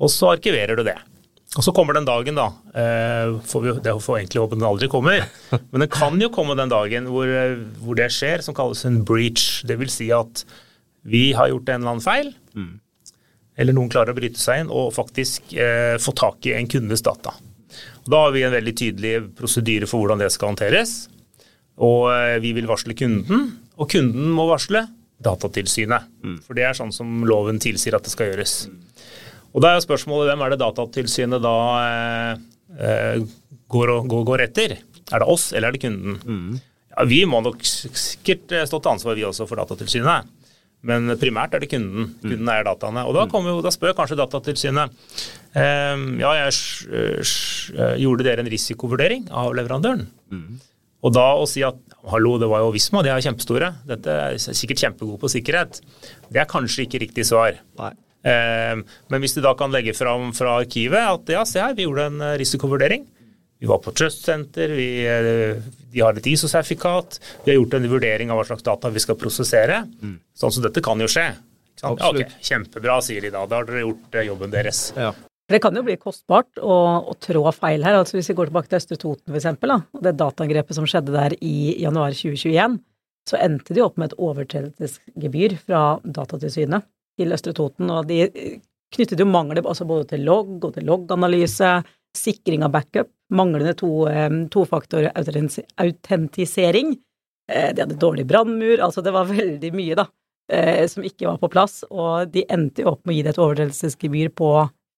Og 0.03 0.11
så 0.13 0.33
arkiverer 0.35 0.79
du 0.79 0.85
det. 0.87 0.97
Og 1.55 1.63
så 1.63 1.71
kommer 1.75 1.95
den 1.95 2.07
dagen, 2.09 2.35
da. 2.35 2.49
Eh, 2.75 3.37
får 3.47 3.63
vi, 3.63 3.75
det 3.85 3.95
får 4.03 4.19
egentlig 4.19 4.43
håpe 4.43 4.59
den 4.59 4.67
aldri 4.67 4.89
kommer. 4.91 5.23
Men 5.71 5.85
den 5.85 5.93
kan 5.93 6.19
jo 6.19 6.33
komme 6.35 6.57
den 6.59 6.73
dagen 6.73 7.07
hvor, 7.13 7.31
eh, 7.31 7.61
hvor 7.83 7.99
det 7.99 8.11
skjer, 8.15 8.43
som 8.43 8.57
kalles 8.57 8.83
en 8.89 9.05
breach. 9.07 9.63
Det 9.69 9.79
vil 9.79 9.93
si 9.93 10.11
at 10.15 10.43
vi 11.07 11.29
har 11.37 11.53
gjort 11.53 11.69
en 11.69 11.83
eller 11.83 11.95
annen 11.95 12.05
feil, 12.05 12.33
eller 13.61 13.77
noen 13.77 13.91
klarer 13.93 14.15
å 14.15 14.17
bryte 14.17 14.41
seg 14.41 14.63
inn 14.65 14.71
og 14.73 14.95
faktisk 14.97 15.53
eh, 15.53 15.95
få 16.03 16.15
tak 16.17 16.49
i 16.49 16.57
en 16.57 16.71
kundes 16.71 17.05
data. 17.05 17.37
Og 18.05 18.09
da 18.11 18.23
har 18.25 18.35
vi 18.35 18.43
en 18.47 18.55
veldig 18.55 18.75
tydelig 18.81 19.13
prosedyre 19.39 19.89
for 19.91 20.03
hvordan 20.03 20.25
det 20.25 20.33
skal 20.35 20.53
håndteres. 20.53 20.97
Og 21.85 22.09
eh, 22.11 22.39
vi 22.43 22.55
vil 22.57 22.67
varsle 22.71 22.97
kunden, 22.99 23.47
og 23.79 23.91
kunden 23.95 24.35
må 24.35 24.49
varsle 24.51 24.87
Datatilsynet. 25.25 26.09
For 26.45 26.59
det 26.59 26.65
er 26.67 26.75
sånn 26.77 26.91
som 26.93 27.23
loven 27.25 27.61
tilsier 27.63 27.95
at 27.97 28.05
det 28.05 28.13
skal 28.13 28.33
gjøres. 28.33 28.57
Og 29.55 29.63
da 29.63 29.71
er 29.75 29.85
spørsmålet 29.85 30.33
hvem 30.33 30.45
er 30.45 30.55
det 30.55 30.61
Datatilsynet 30.63 31.43
da 31.45 31.57
eh, 31.81 32.45
eh, 32.75 33.19
går, 33.71 33.93
og, 33.95 34.09
går, 34.11 34.25
går 34.33 34.47
etter? 34.49 34.79
Er 35.13 35.23
det 35.23 35.29
oss, 35.31 35.53
eller 35.53 35.71
er 35.71 35.77
det 35.77 35.85
kunden? 35.85 36.57
Ja, 36.95 37.05
vi 37.11 37.21
må 37.29 37.41
nok 37.45 37.63
sikkert 37.67 38.51
eh, 38.55 38.67
stå 38.67 38.83
til 38.83 38.95
ansvar, 38.97 39.19
vi 39.19 39.27
også, 39.27 39.47
for 39.51 39.63
Datatilsynet. 39.63 40.33
Men 40.85 41.15
primært 41.17 41.55
er 41.57 41.63
det 41.63 41.71
kunden. 41.73 42.11
Kunden 42.21 42.51
eier 42.53 42.67
dataene. 42.67 43.07
Og 43.09 43.15
da, 43.17 43.25
kommer 43.31 43.55
jo, 43.55 43.63
da 43.65 43.71
spør 43.73 43.95
kanskje 43.97 44.19
Datatilsynet 44.21 44.93
eh, 45.57 46.05
ja, 46.21 46.35
jeg 46.43 48.03
gjorde 48.03 48.27
dere 48.27 48.45
en 48.45 48.51
risikovurdering 48.53 49.31
av 49.33 49.55
leverandøren. 49.57 50.09
Og 51.05 51.13
da 51.13 51.25
å 51.37 51.45
si 51.49 51.63
at 51.65 51.79
hallo, 52.11 52.35
det 52.41 52.49
var 52.49 52.65
jo 52.65 52.73
Visma, 52.75 53.03
de 53.05 53.13
er 53.13 53.23
kjempestore, 53.25 53.71
dette 53.89 54.13
er 54.13 54.39
sikkert 54.41 54.81
kjempegode 54.83 55.21
på 55.21 55.31
sikkerhet, 55.33 55.81
det 56.33 56.41
er 56.41 56.49
kanskje 56.49 56.87
ikke 56.87 57.03
riktig 57.05 57.27
svar. 57.29 57.61
Nei. 57.81 57.93
Eh, 58.25 58.77
men 59.13 59.21
hvis 59.21 59.37
du 59.37 59.43
da 59.45 59.53
kan 59.59 59.73
legge 59.75 59.93
fram 59.97 60.31
fra 60.37 60.59
arkivet 60.63 61.01
at 61.01 61.33
ja, 61.35 61.45
se 61.49 61.61
her, 61.61 61.75
vi 61.77 61.85
gjorde 61.85 62.09
en 62.09 62.23
eh, 62.25 62.39
risikovurdering. 62.41 63.05
Vi 63.61 63.69
var 63.69 63.81
på 63.85 63.93
Trust 63.97 64.25
Center, 64.27 64.73
vi, 64.77 64.89
eh, 65.09 65.59
de 65.93 66.01
har 66.03 66.17
et 66.17 66.27
ISO-sertifikat, 66.33 67.21
vi 67.45 67.53
har 67.53 67.61
gjort 67.61 67.77
en 67.79 67.91
vurdering 67.93 68.33
av 68.33 68.41
hva 68.41 68.47
slags 68.49 68.65
data 68.67 68.91
vi 68.93 69.03
skal 69.05 69.19
prosessere. 69.21 69.85
Mm. 70.01 70.17
Sånn 70.37 70.57
som 70.57 70.65
dette 70.65 70.83
kan 70.85 71.01
jo 71.01 71.09
skje. 71.11 71.31
Ja, 71.83 71.93
okay. 71.93 72.27
Kjempebra, 72.41 72.97
sier 73.05 73.25
de 73.25 73.33
da. 73.35 73.45
Da 73.51 73.61
har 73.61 73.69
dere 73.69 73.85
gjort 73.85 74.19
jobben 74.25 74.53
deres. 74.53 74.87
Ja. 74.97 75.13
Det 75.51 75.61
kan 75.61 75.77
jo 75.77 75.83
bli 75.85 75.99
kostbart 76.01 76.57
å, 76.57 76.77
å 77.13 77.15
trå 77.21 77.43
feil 77.53 77.85
her. 77.85 77.99
altså 77.99 78.17
Hvis 78.17 78.31
vi 78.33 78.37
går 78.39 78.49
tilbake 78.49 78.71
til 78.71 78.79
Østre 78.81 78.97
Toten 79.01 79.35
f.eks., 79.35 79.51
og 79.93 80.07
det 80.07 80.15
dataangrepet 80.17 80.79
som 80.79 80.89
skjedde 80.89 81.13
der 81.13 81.37
i 81.45 81.75
januar 81.83 82.17
2021, 82.17 82.79
så 83.29 83.41
endte 83.41 83.77
de 83.77 83.85
opp 83.85 84.01
med 84.01 84.13
et 84.13 84.19
overtredelsesgebyr 84.25 85.59
fra 85.61 85.83
Datatilsynet 86.05 86.89
til 87.19 87.35
Østre 87.35 87.55
Toten. 87.57 87.91
Og 87.91 88.09
de 88.09 88.27
knyttet 88.95 89.21
jo 89.21 89.27
mangler 89.29 89.65
altså 89.65 89.87
både 89.89 90.13
til 90.15 90.25
logg 90.27 90.65
og 90.65 90.75
til 90.77 90.87
logganalyse, 90.89 91.77
sikring 92.15 92.63
av 92.63 92.75
backup, 92.75 93.11
manglende 93.35 93.75
to, 93.79 94.07
tofaktor 94.55 95.09
autentisering. 95.15 96.95
Eh, 97.51 97.71
de 97.75 97.83
hadde 97.83 97.99
dårlig 98.01 98.27
brannmur, 98.27 98.79
altså 98.81 99.03
det 99.05 99.15
var 99.15 99.31
veldig 99.33 99.73
mye, 99.75 99.97
da, 99.99 100.07
eh, 100.53 100.85
som 100.91 101.07
ikke 101.07 101.29
var 101.29 101.41
på 101.43 101.51
plass. 101.53 101.83
Og 101.91 102.31
de 102.35 102.47
endte 102.49 102.85
jo 102.85 102.95
opp 102.95 103.03
med 103.05 103.15
å 103.15 103.19
gi 103.19 103.25
det 103.27 103.35
et 103.35 103.43
overtredelsesgebyr 103.47 104.31
på 104.37 104.53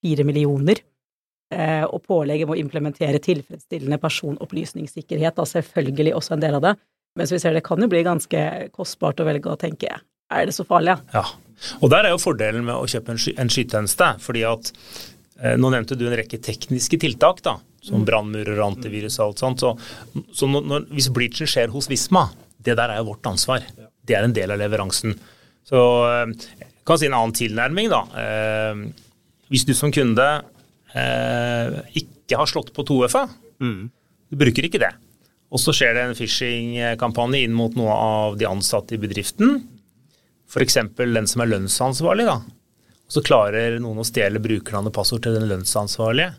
fire 0.04 0.26
millioner. 0.28 0.82
Eh, 1.54 1.84
og 1.86 2.02
pålegget 2.02 2.50
å 2.50 2.58
implementere 2.58 3.22
tilfredsstillende 3.22 4.00
personopplysningssikkerhet, 4.02 5.36
da 5.36 5.46
selvfølgelig 5.46 6.16
også 6.18 6.34
en 6.34 6.42
del 6.42 6.58
av 6.58 6.64
det. 6.64 6.74
Mens 7.16 7.32
vi 7.32 7.38
ser 7.40 7.54
det 7.56 7.64
kan 7.64 7.80
jo 7.80 7.88
bli 7.88 8.02
ganske 8.04 8.40
kostbart 8.74 9.22
å 9.22 9.26
velge 9.28 9.52
å 9.52 9.60
tenke 9.60 9.88
er 10.32 10.48
det 10.48 10.54
så 10.56 10.66
farlig? 10.66 10.96
Ja. 11.14 11.24
Og 11.80 11.90
der 11.92 12.06
er 12.06 12.14
jo 12.14 12.20
fordelen 12.20 12.66
med 12.66 12.76
å 12.76 12.88
kjøpe 12.90 13.14
en, 13.14 13.20
sky 13.20 13.34
en 13.40 13.52
skytjeneste. 13.52 14.10
fordi 14.20 14.42
at 14.48 14.72
eh, 15.40 15.56
nå 15.56 15.70
nevnte 15.72 15.96
du 15.96 16.06
en 16.08 16.16
rekke 16.18 16.40
tekniske 16.42 16.98
tiltak, 17.02 17.40
da, 17.46 17.56
som 17.84 18.02
mm. 18.02 18.08
brannmurer, 18.08 18.60
antivirus 18.64 19.18
og 19.20 19.30
alt 19.30 19.44
sånt. 19.44 19.64
Så, 19.64 20.24
så 20.36 20.50
når, 20.50 20.88
hvis 20.92 21.08
breachen 21.14 21.48
skjer 21.50 21.72
hos 21.74 21.88
Visma, 21.92 22.28
det 22.58 22.76
der 22.78 22.92
er 22.92 23.00
jo 23.00 23.12
vårt 23.12 23.26
ansvar. 23.30 23.64
Det 23.76 24.16
er 24.16 24.26
en 24.26 24.36
del 24.36 24.52
av 24.52 24.60
leveransen. 24.60 25.16
Så 25.66 25.80
jeg 26.06 26.36
eh, 26.66 26.74
kan 26.86 27.00
si 27.00 27.08
en 27.08 27.16
annen 27.18 27.34
tilnærming, 27.36 27.90
da. 27.90 28.02
Eh, 28.22 28.84
hvis 29.50 29.66
du 29.66 29.72
som 29.78 29.92
kunde 29.94 30.26
eh, 30.94 31.80
ikke 32.02 32.38
har 32.38 32.50
slått 32.50 32.72
på 32.74 32.84
2FA, 32.86 33.26
mm. 33.62 33.82
du 34.30 34.38
bruker 34.38 34.66
ikke 34.66 34.82
det, 34.82 34.92
og 35.54 35.62
så 35.62 35.74
skjer 35.74 35.94
det 35.94 36.04
en 36.04 36.16
phishing-kampanje 36.18 37.44
inn 37.46 37.54
mot 37.54 37.74
noe 37.78 37.94
av 37.94 38.38
de 38.38 38.48
ansatte 38.50 38.96
i 38.96 39.00
bedriften, 39.00 39.60
f.eks. 40.46 40.78
den 40.96 41.30
som 41.30 41.42
er 41.42 41.50
lønnsansvarlig, 41.52 42.26
da. 42.28 42.40
Og 43.06 43.14
så 43.14 43.22
klarer 43.22 43.78
noen 43.82 44.02
å 44.02 44.06
stjele 44.06 44.42
brukernavn 44.42 44.90
og 44.90 44.94
passord 44.96 45.22
til 45.26 45.36
den 45.38 45.48
lønnsansvarlige, 45.50 46.32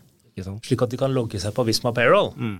slik 0.64 0.84
at 0.84 0.92
de 0.92 1.00
kan 1.00 1.14
logge 1.14 1.40
seg 1.40 1.54
på 1.56 1.64
Visma 1.66 1.94
Payroll. 1.96 2.34
Mm. 2.36 2.58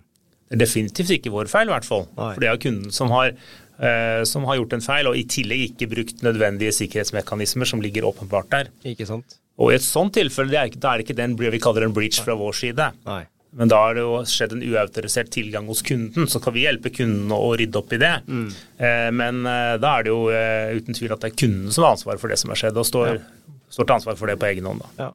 Det 0.48 0.56
er 0.56 0.62
definitivt 0.62 1.12
ikke 1.18 1.32
vår 1.34 1.50
feil, 1.52 1.68
i 1.68 1.74
hvert 1.74 1.86
fall. 1.86 2.06
Nei. 2.16 2.30
For 2.32 2.42
det 2.42 2.48
er 2.48 2.60
kunden 2.62 2.94
som 2.94 3.12
har, 3.12 3.34
eh, 3.76 4.22
som 4.24 4.46
har, 4.48 4.56
gjort 4.56 4.78
en 4.78 4.84
feil, 4.84 5.10
og 5.10 5.18
i 5.18 5.26
tillegg 5.28 5.66
ikke 5.66 5.90
brukt 5.92 6.24
nødvendige 6.24 6.72
sikkerhetsmekanismer 6.72 7.68
som 7.68 7.84
ligger 7.84 8.08
åpenbart 8.08 8.48
der. 8.54 8.70
Ikke 8.88 9.06
sant? 9.06 9.36
Og 9.60 9.72
i 9.72 9.76
et 9.76 9.84
sånt 9.84 10.14
tilfelle, 10.16 10.54
det 10.54 10.60
er 10.60 10.80
da 10.80 10.94
er 10.94 11.02
det 11.02 11.08
ikke 11.08 11.18
den 11.18 11.36
vi 11.36 11.60
kaller 11.60 11.84
en 11.84 11.92
breach 11.92 12.22
fra 12.24 12.36
vår 12.38 12.56
side. 12.56 12.92
Nei. 13.04 13.24
Men 13.56 13.70
da 13.72 13.78
har 13.80 13.96
det 13.96 14.04
jo 14.04 14.18
skjedd 14.28 14.56
en 14.56 14.64
uautorisert 14.66 15.30
tilgang 15.32 15.68
hos 15.70 15.80
kunden, 15.86 16.28
så 16.28 16.40
kan 16.42 16.54
vi 16.56 16.66
hjelpe 16.66 16.92
kunden 16.94 17.32
å 17.34 17.54
rydde 17.56 17.80
opp 17.80 17.94
i 17.96 18.00
det. 18.02 18.14
Mm. 18.28 18.48
Eh, 18.76 19.06
men 19.20 19.40
eh, 19.48 19.76
da 19.80 19.94
er 19.94 20.04
det 20.04 20.12
jo 20.12 20.20
eh, 20.34 20.74
uten 20.76 20.98
tvil 20.98 21.14
at 21.14 21.24
det 21.24 21.32
er 21.32 21.40
kunden 21.44 21.72
som 21.72 21.86
har 21.86 21.96
ansvaret 21.96 22.22
for 22.22 22.32
det 22.32 22.40
som 22.40 22.52
har 22.52 22.60
skjedd, 22.60 22.78
og 22.80 22.88
står, 22.88 23.14
ja. 23.16 23.56
står 23.72 23.88
til 23.88 23.96
ansvar 23.96 24.20
for 24.20 24.30
det 24.30 24.36
på 24.42 24.50
egen 24.50 24.68
hånd. 24.68 24.84
da. 24.84 25.08
Ja. 25.08 25.10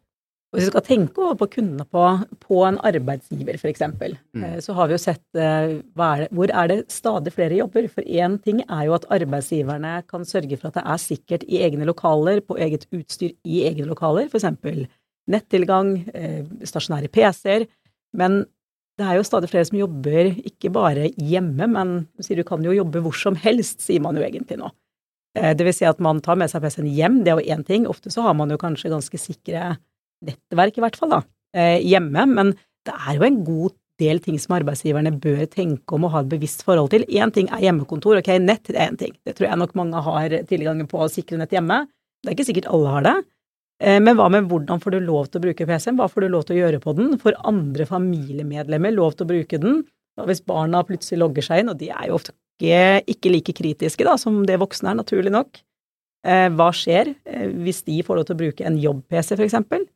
Hvis 0.54 0.68
vi 0.68 0.70
skal 0.70 0.84
tenke 0.86 1.22
over 1.24 1.38
på 1.40 1.48
kundene 1.56 1.86
på, 1.90 2.02
på 2.46 2.60
en 2.68 2.76
arbeidsgiver, 2.86 3.58
f.eks., 3.58 3.82
mm. 3.90 4.44
Eh, 4.44 4.58
så 4.62 4.76
har 4.78 4.90
vi 4.90 4.94
jo 4.94 5.02
sett 5.02 5.40
eh, 5.40 5.80
er 5.82 6.20
det, 6.22 6.28
hvor 6.30 6.54
er 6.54 6.70
det 6.70 6.78
stadig 6.94 7.34
flere 7.34 7.58
jobber. 7.58 7.88
For 7.90 8.06
én 8.06 8.38
ting 8.44 8.62
er 8.68 8.84
jo 8.86 8.94
at 8.94 9.08
arbeidsgiverne 9.18 9.96
kan 10.10 10.28
sørge 10.30 10.60
for 10.60 10.70
at 10.70 10.78
det 10.78 10.84
er 10.94 11.02
sikkert 11.02 11.48
i 11.50 11.64
egne 11.66 11.88
lokaler, 11.90 12.44
på 12.46 12.60
eget 12.62 12.86
utstyr 12.94 13.34
i 13.50 13.64
egne 13.66 13.90
lokaler, 13.90 14.30
f.eks. 14.30 14.46
nettilgang, 15.34 15.96
eh, 16.14 16.44
stasjonære 16.70 17.10
PC-er. 17.10 17.66
Men 18.18 18.44
det 19.00 19.08
er 19.08 19.18
jo 19.18 19.26
stadig 19.26 19.50
flere 19.50 19.66
som 19.66 19.80
jobber 19.80 20.30
ikke 20.46 20.70
bare 20.74 21.10
hjemme, 21.18 21.68
men 21.72 21.94
du 22.14 22.26
sier 22.26 22.38
du 22.38 22.46
kan 22.48 22.62
jo 22.66 22.76
jobbe 22.76 23.02
hvor 23.02 23.16
som 23.18 23.38
helst, 23.42 23.82
sier 23.82 24.04
man 24.04 24.20
jo 24.20 24.26
egentlig 24.26 24.60
nå. 24.62 24.70
Det 25.34 25.66
vil 25.66 25.74
si 25.74 25.88
at 25.90 25.98
man 26.04 26.20
tar 26.22 26.38
med 26.38 26.52
seg 26.52 26.62
PC-en 26.62 26.92
hjem, 26.94 27.16
det 27.26 27.32
er 27.34 27.40
jo 27.40 27.56
én 27.56 27.64
ting. 27.66 27.88
Ofte 27.90 28.12
så 28.14 28.22
har 28.22 28.36
man 28.38 28.54
jo 28.54 28.60
kanskje 28.62 28.92
ganske 28.94 29.18
sikre 29.18 29.72
nettverk, 30.24 30.78
i 30.78 30.84
hvert 30.84 31.00
fall, 31.00 31.10
da, 31.16 31.22
eh, 31.58 31.80
hjemme. 31.82 32.26
Men 32.30 32.54
det 32.86 32.94
er 32.94 33.18
jo 33.18 33.26
en 33.28 33.42
god 33.48 33.74
del 34.02 34.20
ting 34.24 34.40
som 34.42 34.56
arbeidsgiverne 34.58 35.14
bør 35.22 35.46
tenke 35.52 35.96
om 35.96 36.08
og 36.08 36.14
ha 36.16 36.24
et 36.24 36.32
bevisst 36.32 36.64
forhold 36.66 36.92
til. 36.94 37.06
Én 37.10 37.34
ting 37.34 37.50
er 37.50 37.66
hjemmekontor, 37.66 38.20
ok, 38.20 38.32
nett 38.42 38.70
er 38.70 38.90
én 38.90 38.98
ting. 39.00 39.14
Det 39.26 39.36
tror 39.38 39.50
jeg 39.50 39.62
nok 39.62 39.76
mange 39.80 40.02
har 40.06 40.38
tilgang 40.50 40.82
på 40.90 41.04
å 41.04 41.12
sikre 41.12 41.38
nett 41.42 41.54
hjemme. 41.54 41.86
Det 42.24 42.32
er 42.32 42.38
ikke 42.38 42.50
sikkert 42.50 42.72
alle 42.72 42.96
har 42.96 43.04
det. 43.04 43.18
Eh, 43.84 44.00
men 44.00 44.16
hva 44.16 44.30
med 44.32 44.48
hvordan 44.48 44.80
får 44.80 44.96
du 44.96 45.02
lov 45.04 45.28
til 45.28 45.42
å 45.42 45.44
bruke 45.44 45.68
PC-en, 45.68 45.98
hva 46.00 46.08
får 46.12 46.24
du 46.24 46.32
lov 46.32 46.46
til 46.48 46.56
å 46.56 46.62
gjøre 46.62 46.80
på 46.84 46.94
den? 46.96 47.18
Får 47.20 47.40
andre 47.50 47.88
familiemedlemmer 47.90 48.96
lov 48.96 49.18
til 49.18 49.28
å 49.28 49.32
bruke 49.34 49.60
den? 49.60 49.82
Og 50.22 50.30
hvis 50.30 50.44
barna 50.46 50.84
plutselig 50.88 51.20
logger 51.20 51.46
seg 51.46 51.64
inn, 51.64 51.72
og 51.74 51.80
de 51.82 51.90
er 51.92 52.08
jo 52.08 52.18
ofte 52.20 52.36
ikke, 52.54 53.04
ikke 53.12 53.32
like 53.34 53.56
kritiske 53.58 54.06
da, 54.08 54.14
som 54.22 54.44
det 54.48 54.60
voksne 54.62 54.94
er, 54.94 55.00
naturlig 55.02 55.34
nok. 55.34 55.60
Eh, 56.24 56.48
hva 56.56 56.70
skjer 56.72 57.12
hvis 57.66 57.82
de 57.90 57.98
får 58.06 58.20
lov 58.20 58.30
til 58.30 58.38
å 58.38 58.42
bruke 58.44 58.68
en 58.70 58.78
jobb-PC, 58.80 59.34
for 59.36 59.44
eksempel? 59.48 59.88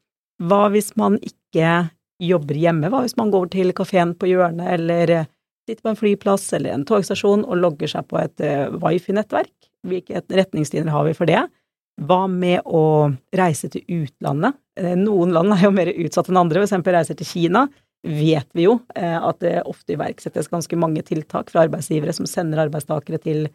Hva 0.44 0.66
hvis 0.74 0.92
man 1.00 1.16
ikke 1.24 1.88
jobber 2.20 2.60
hjemme? 2.60 2.90
Hva 2.92 3.06
hvis 3.06 3.16
man 3.20 3.32
går 3.32 3.54
til 3.54 3.72
kafeen 3.78 4.18
på 4.18 4.28
hjørnet, 4.34 4.68
eller 4.74 5.14
eh, 5.22 5.30
sitter 5.70 5.86
på 5.86 5.94
en 5.94 6.02
flyplass 6.02 6.50
eller 6.58 6.74
en 6.74 6.84
togstasjon 6.88 7.46
og 7.46 7.62
logger 7.62 7.94
seg 7.94 8.10
på 8.10 8.20
et 8.20 8.44
wifi-nettverk? 8.82 9.54
Hvilke 9.88 10.26
retningslinjer 10.34 10.92
har 10.92 11.08
vi 11.08 11.16
for 11.16 11.30
det? 11.30 11.46
Hva 11.98 12.24
med 12.30 12.62
å 12.66 13.12
reise 13.36 13.72
til 13.74 13.84
utlandet? 14.04 14.58
Eh, 14.78 14.96
noen 15.00 15.34
land 15.34 15.56
er 15.56 15.66
jo 15.66 15.74
mer 15.74 15.92
utsatt 15.94 16.30
enn 16.30 16.42
andre, 16.44 16.64
f.eks. 16.64 16.90
reiser 16.94 17.18
til 17.18 17.30
Kina. 17.30 17.68
Vet 18.08 18.48
vi 18.54 18.68
jo 18.68 18.76
at 18.96 19.40
det 19.42 19.56
ofte 19.68 19.96
iverksettes 19.96 20.48
ganske 20.52 20.78
mange 20.80 21.02
tiltak 21.04 21.50
fra 21.50 21.64
arbeidsgivere 21.66 22.14
som 22.14 22.28
sender 22.30 22.62
arbeidstakere 22.62 23.18
til 23.20 23.48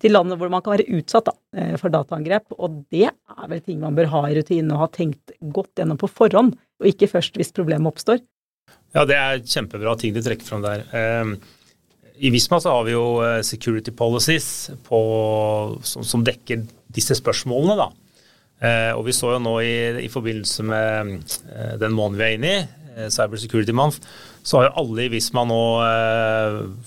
til 0.00 0.14
landet 0.16 0.40
hvor 0.40 0.50
man 0.52 0.64
kan 0.64 0.76
være 0.76 0.88
utsatt 0.98 1.28
da, 1.28 1.36
eh, 1.56 1.76
for 1.80 1.92
dataangrep. 1.92 2.56
Og 2.58 2.82
det 2.92 3.08
er 3.10 3.48
vel 3.52 3.62
ting 3.64 3.80
man 3.82 3.96
bør 3.98 4.10
ha 4.14 4.24
i 4.28 4.36
rutinen 4.38 4.72
og 4.74 4.84
ha 4.84 4.90
tenkt 4.94 5.34
godt 5.40 5.80
gjennom 5.80 6.00
på 6.00 6.10
forhånd, 6.10 6.56
og 6.80 6.90
ikke 6.90 7.10
først 7.10 7.36
hvis 7.38 7.54
problemet 7.56 7.92
oppstår. 7.92 8.22
Ja, 8.94 9.04
det 9.06 9.18
er 9.18 9.42
kjempebra 9.44 9.96
ting 9.98 10.14
du 10.14 10.22
trekker 10.24 10.46
fram 10.46 10.64
der. 10.64 10.86
Ehm, 10.96 11.36
I 12.20 12.30
Visma 12.32 12.60
så 12.60 12.74
har 12.74 12.84
vi 12.84 12.92
jo 12.92 13.20
eh, 13.24 13.40
security 13.46 13.92
policies 13.96 14.70
på, 14.86 15.00
som, 15.82 16.04
som, 16.04 16.24
dekker 16.26 16.66
disse 16.92 17.16
spørsmålene, 17.16 17.76
da. 17.80 17.88
Eh, 18.60 18.90
og 18.92 19.06
vi 19.06 19.14
så 19.16 19.32
jo 19.34 19.40
nå 19.40 19.54
i, 19.64 19.74
i 20.04 20.10
forbindelse 20.12 20.66
med 20.68 21.38
den 21.80 21.96
måneden 21.96 22.20
vi 22.20 22.26
er 22.26 22.36
inne 22.36 22.52
i, 22.52 22.60
Cyber 23.08 23.38
Security 23.40 23.72
Month, 23.72 24.02
så 24.44 24.58
har 24.58 24.66
jo 24.66 24.82
alle 24.82 25.06
i 25.06 25.12
Visma 25.12 25.46
nå 25.48 25.60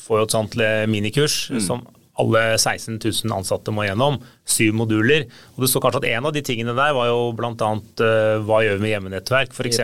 får 0.04 0.20
jo 0.20 0.26
et 0.28 0.36
sånt 0.36 0.58
minikurs 0.92 1.38
mm. 1.50 1.62
som 1.64 1.82
alle 2.22 2.42
16 2.60 3.00
000 3.00 3.34
ansatte 3.34 3.74
må 3.74 3.88
gjennom. 3.88 4.20
Syv 4.46 4.76
moduler. 4.78 5.26
Og 5.56 5.64
det 5.64 5.70
så 5.72 5.82
kanskje 5.82 6.04
at 6.04 6.10
En 6.14 6.28
av 6.30 6.34
de 6.36 6.44
tingene 6.46 6.76
der 6.78 6.94
var 6.94 7.10
jo 7.10 7.32
bl.a. 7.38 7.54
Uh, 7.58 8.06
eh, 8.06 8.42
hva 8.46 8.60
gjør 8.62 8.78
vi 8.78 8.86
med 8.86 8.94
hjemmenettverk? 8.94 9.54
F.eks. 9.56 9.82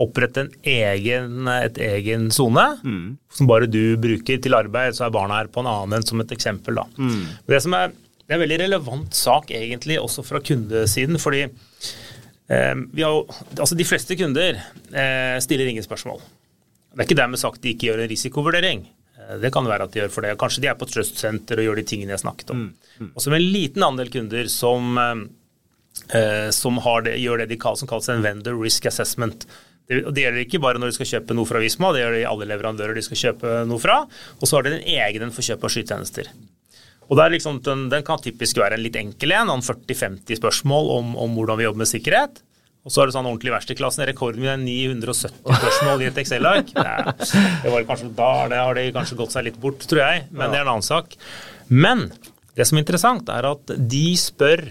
opprette 0.00 0.46
en 0.46 0.52
egen, 0.64 1.50
et 1.52 1.80
egen 1.84 2.30
sone 2.32 2.64
mm. 2.80 3.04
som 3.36 3.50
bare 3.50 3.68
du 3.68 3.98
bruker 4.00 4.40
til 4.40 4.56
arbeid. 4.56 4.96
Så 4.96 5.04
er 5.06 5.12
barna 5.14 5.42
her 5.42 5.52
på 5.52 5.60
en 5.60 5.68
annen 5.68 5.98
enn 5.98 6.08
som 6.08 6.24
et 6.24 6.32
eksempel. 6.32 6.80
Da. 6.80 6.86
Mm. 6.96 7.20
Det, 7.50 7.60
som 7.66 7.76
er, 7.76 7.92
det 7.92 8.32
er 8.32 8.38
en 8.38 8.44
veldig 8.46 8.60
relevant 8.64 9.18
sak 9.18 9.52
egentlig 9.52 10.00
også 10.00 10.24
fra 10.24 10.40
kundesiden. 10.40 11.20
fordi 11.20 11.44
eh, 11.44 12.74
har, 12.80 13.44
altså 13.58 13.76
De 13.76 13.88
fleste 13.88 14.16
kunder 14.16 14.56
eh, 14.56 15.36
stiller 15.44 15.68
ingen 15.68 15.84
spørsmål. 15.84 16.24
Det 16.92 17.00
er 17.00 17.08
ikke 17.08 17.20
dermed 17.20 17.40
sagt 17.40 17.60
de 17.60 17.76
ikke 17.76 17.90
gjør 17.90 18.06
en 18.06 18.12
risikovurdering. 18.12 18.84
Eh, 19.32 19.40
det 19.40 19.52
kan 19.54 19.68
være 19.68 19.88
at 19.88 19.94
de 19.94 20.02
gjør 20.02 20.12
for 20.12 20.26
det. 20.26 20.36
Kanskje 20.40 20.64
de 20.64 20.70
er 20.72 20.78
på 20.78 20.88
Trust 20.90 21.20
Center 21.20 21.60
og 21.60 21.68
gjør 21.68 21.80
de 21.80 21.88
tingene 21.88 22.14
jeg 22.14 22.24
snakket 22.24 22.54
om. 22.54 22.62
Mm. 22.62 22.94
Mm. 23.00 23.10
Og 23.14 23.24
så 23.24 23.32
med 23.32 23.42
en 23.42 23.52
liten 23.56 23.88
andel 23.88 24.12
kunder 24.12 24.48
som, 24.52 24.98
eh, 25.00 26.48
som 26.54 26.80
det, 27.04 27.18
gjør 27.22 27.42
det 27.42 27.50
de 27.52 27.60
kaller, 27.60 27.82
som 27.82 27.90
kalles 27.90 28.08
en 28.12 28.24
vendor 28.24 28.60
risk 28.60 28.86
assessment. 28.86 29.46
Det, 29.88 30.04
det, 30.14 30.22
gjelder 30.22 30.44
ikke 30.44 30.62
bare 30.62 30.78
når 30.78 30.92
de 30.92 30.98
skal 31.00 31.10
kjøpe 31.16 31.36
noe 31.36 31.48
fra 31.48 31.60
Visma, 31.60 31.92
det 31.92 32.04
gjør 32.04 32.20
i 32.20 32.28
alle 32.28 32.48
leverandører 32.48 32.96
de 32.96 33.04
skal 33.04 33.22
kjøpe 33.26 33.62
noe 33.68 33.82
fra. 33.82 34.02
Og 34.40 34.48
så 34.48 34.58
har 34.58 34.66
de 34.66 34.76
en 34.76 34.90
egen 35.02 35.34
for 35.34 35.44
kjøp 35.44 35.66
av 35.66 35.74
skytjenester. 35.74 36.30
Og 37.10 37.18
liksom, 37.32 37.58
den, 37.66 37.88
den, 37.92 38.04
kan 38.06 38.22
typisk 38.22 38.56
være 38.62 38.78
en 38.78 38.84
litt 38.84 38.96
enkel 38.96 39.34
en, 39.36 39.50
40-50 39.50 40.38
spørsmål 40.38 40.90
om, 40.94 41.16
om, 41.20 41.34
hvordan 41.36 41.58
vi 41.58 41.66
jobber 41.66 41.82
med 41.82 41.90
sikkerhet. 41.90 42.40
Og 42.82 42.90
så 42.90 43.02
er 43.02 43.08
det 43.08 43.14
sånn 43.14 43.28
ordentlig 43.30 43.52
verkstedklassen. 43.54 44.04
Rekorden 44.08 44.42
min 44.42 44.50
er 44.50 44.58
970 44.58 45.38
spørsmål 45.46 46.02
i 46.02 46.08
et 46.10 46.20
Excel-ark. 46.22 46.72
Det, 46.82 47.40
det 47.62 47.70
var 47.72 47.84
kanskje, 47.86 48.10
da 48.18 48.28
har 48.50 48.76
det 48.78 48.88
kanskje 48.94 49.18
gått 49.20 49.34
seg 49.34 49.46
litt 49.46 49.58
bort, 49.62 49.84
tror 49.88 50.02
jeg, 50.02 50.24
men 50.34 50.50
det 50.50 50.58
er 50.58 50.66
en 50.66 50.72
annen 50.74 50.86
sak. 50.86 51.14
Men 51.70 52.08
det 52.58 52.66
som 52.68 52.78
er 52.78 52.84
interessant, 52.84 53.30
er 53.32 53.46
at 53.48 53.74
de 53.78 54.06
spør 54.18 54.64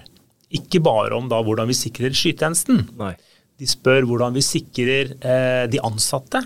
ikke 0.52 0.82
bare 0.84 1.16
om 1.16 1.30
da 1.32 1.40
hvordan 1.44 1.70
vi 1.72 1.78
sikrer 1.78 2.16
skytjenesten. 2.16 2.84
Nei. 3.00 3.14
De 3.62 3.70
spør 3.70 4.08
hvordan 4.10 4.36
vi 4.36 4.44
sikrer 4.44 5.14
eh, 5.22 5.64
de 5.72 5.80
ansatte, 5.86 6.42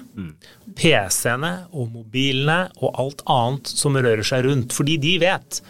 PC-ene 0.76 1.54
og 1.72 1.90
mobilene 1.94 2.66
og 2.82 3.00
alt 3.02 3.24
annet 3.32 3.72
som 3.72 3.96
rører 3.98 4.26
seg 4.28 4.46
rundt. 4.50 4.76
Fordi 4.76 4.98
de 5.02 5.16
vet 5.24 5.62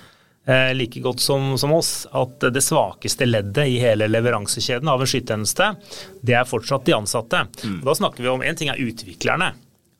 like 0.45 1.01
godt 1.01 1.23
som, 1.23 1.55
som 1.57 1.71
oss 1.73 2.05
at 2.13 2.43
det 2.53 2.61
svakeste 2.61 3.25
leddet 3.25 3.65
i 3.65 3.79
hele 3.81 4.05
leveransekjeden 4.11 4.91
av 4.91 5.01
en 5.01 5.09
skytjeneste, 5.09 5.71
det 6.21 6.35
er 6.37 6.45
fortsatt 6.45 6.85
de 6.85 6.93
ansatte. 6.93 7.39
Og 7.79 7.87
da 7.87 7.95
snakker 7.97 8.21
vi 8.21 8.29
om 8.29 8.43
En 8.45 8.59
ting 8.59 8.69
er 8.69 8.81
utviklerne, 8.83 9.47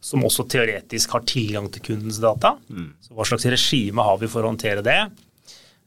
som 0.06 0.22
også 0.28 0.46
teoretisk 0.54 1.16
har 1.18 1.26
tilgang 1.26 1.72
til 1.74 1.82
kundens 1.88 2.22
data. 2.22 2.56
Så 3.02 3.18
hva 3.18 3.26
slags 3.26 3.48
regime 3.50 4.06
har 4.06 4.22
vi 4.22 4.30
for 4.30 4.46
å 4.46 4.52
håndtere 4.54 4.86
det? 4.86 5.00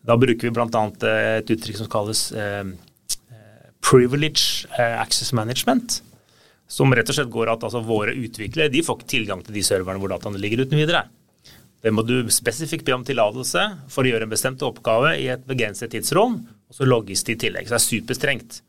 Da 0.03 0.17
bruker 0.19 0.49
vi 0.49 0.55
bl.a. 0.55 0.85
et 1.39 1.51
uttrykk 1.55 1.79
som 1.79 1.91
kalles 1.93 2.25
eh, 2.33 2.67
privilege 3.85 4.67
eh, 4.79 5.01
access 5.01 5.33
management. 5.33 6.01
Som 6.69 6.93
rett 6.95 7.09
og 7.09 7.17
slett 7.17 7.31
går 7.33 7.55
at 7.55 7.65
altså, 7.65 7.81
våre 7.85 8.13
utviklere 8.17 8.73
de 8.73 8.83
får 8.85 8.99
ikke 8.99 9.13
tilgang 9.15 9.45
til 9.45 9.57
de 9.57 9.65
serverne 9.65 10.01
hvor 10.03 10.13
dataene 10.13 10.41
ligger 10.41 10.67
uten 10.67 10.81
videre. 10.81 11.07
Det 11.85 11.93
må 11.95 12.03
du 12.03 12.17
spesifikt 12.35 12.87
be 12.87 12.97
om 12.97 13.05
tillatelse 13.07 13.65
for 13.93 14.03
å 14.03 14.11
gjøre 14.11 14.27
en 14.27 14.33
bestemt 14.33 14.63
oppgave 14.67 15.15
i 15.21 15.29
et 15.31 15.45
begrenset 15.47 15.93
tidsrom, 15.95 16.41
og 16.69 16.75
så 16.75 16.89
logges 16.89 17.23
det 17.27 17.37
i 17.37 17.43
tillegg. 17.47 17.69
Så 17.69 17.77
det 17.77 17.81
er 17.81 17.87
superstrengt. 17.87 18.63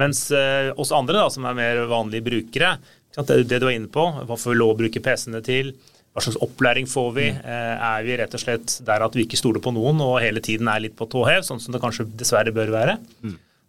Mens 0.00 0.26
eh, 0.32 0.70
oss 0.80 0.92
andre, 0.96 1.18
da, 1.18 1.28
som 1.32 1.46
er 1.48 1.56
mer 1.56 1.84
vanlige 1.90 2.26
brukere, 2.28 2.74
det, 3.16 3.40
det 3.50 3.58
du 3.60 3.66
er 3.66 3.78
inne 3.78 3.90
på, 3.92 4.04
hva 4.26 4.36
får 4.38 4.52
vi 4.52 4.60
lov 4.60 4.74
å 4.74 4.78
bruke 4.82 5.02
PC-ene 5.02 5.40
til? 5.44 5.72
Hva 6.10 6.24
slags 6.24 6.40
opplæring 6.42 6.88
får 6.90 7.10
vi? 7.16 7.26
Eh, 7.32 7.74
er 7.90 8.06
vi 8.06 8.16
rett 8.20 8.36
og 8.36 8.42
slett 8.42 8.76
der 8.86 9.04
at 9.06 9.16
vi 9.16 9.24
ikke 9.26 9.40
stoler 9.40 9.62
på 9.62 9.72
noen 9.74 10.00
og 10.04 10.18
hele 10.22 10.42
tiden 10.44 10.68
er 10.70 10.82
litt 10.84 10.96
på 10.98 11.08
tå 11.10 11.24
hev, 11.28 11.44
sånn 11.46 11.62
som 11.62 11.74
det 11.74 11.82
kanskje 11.82 12.08
dessverre 12.18 12.54
bør 12.54 12.72
være? 12.74 12.98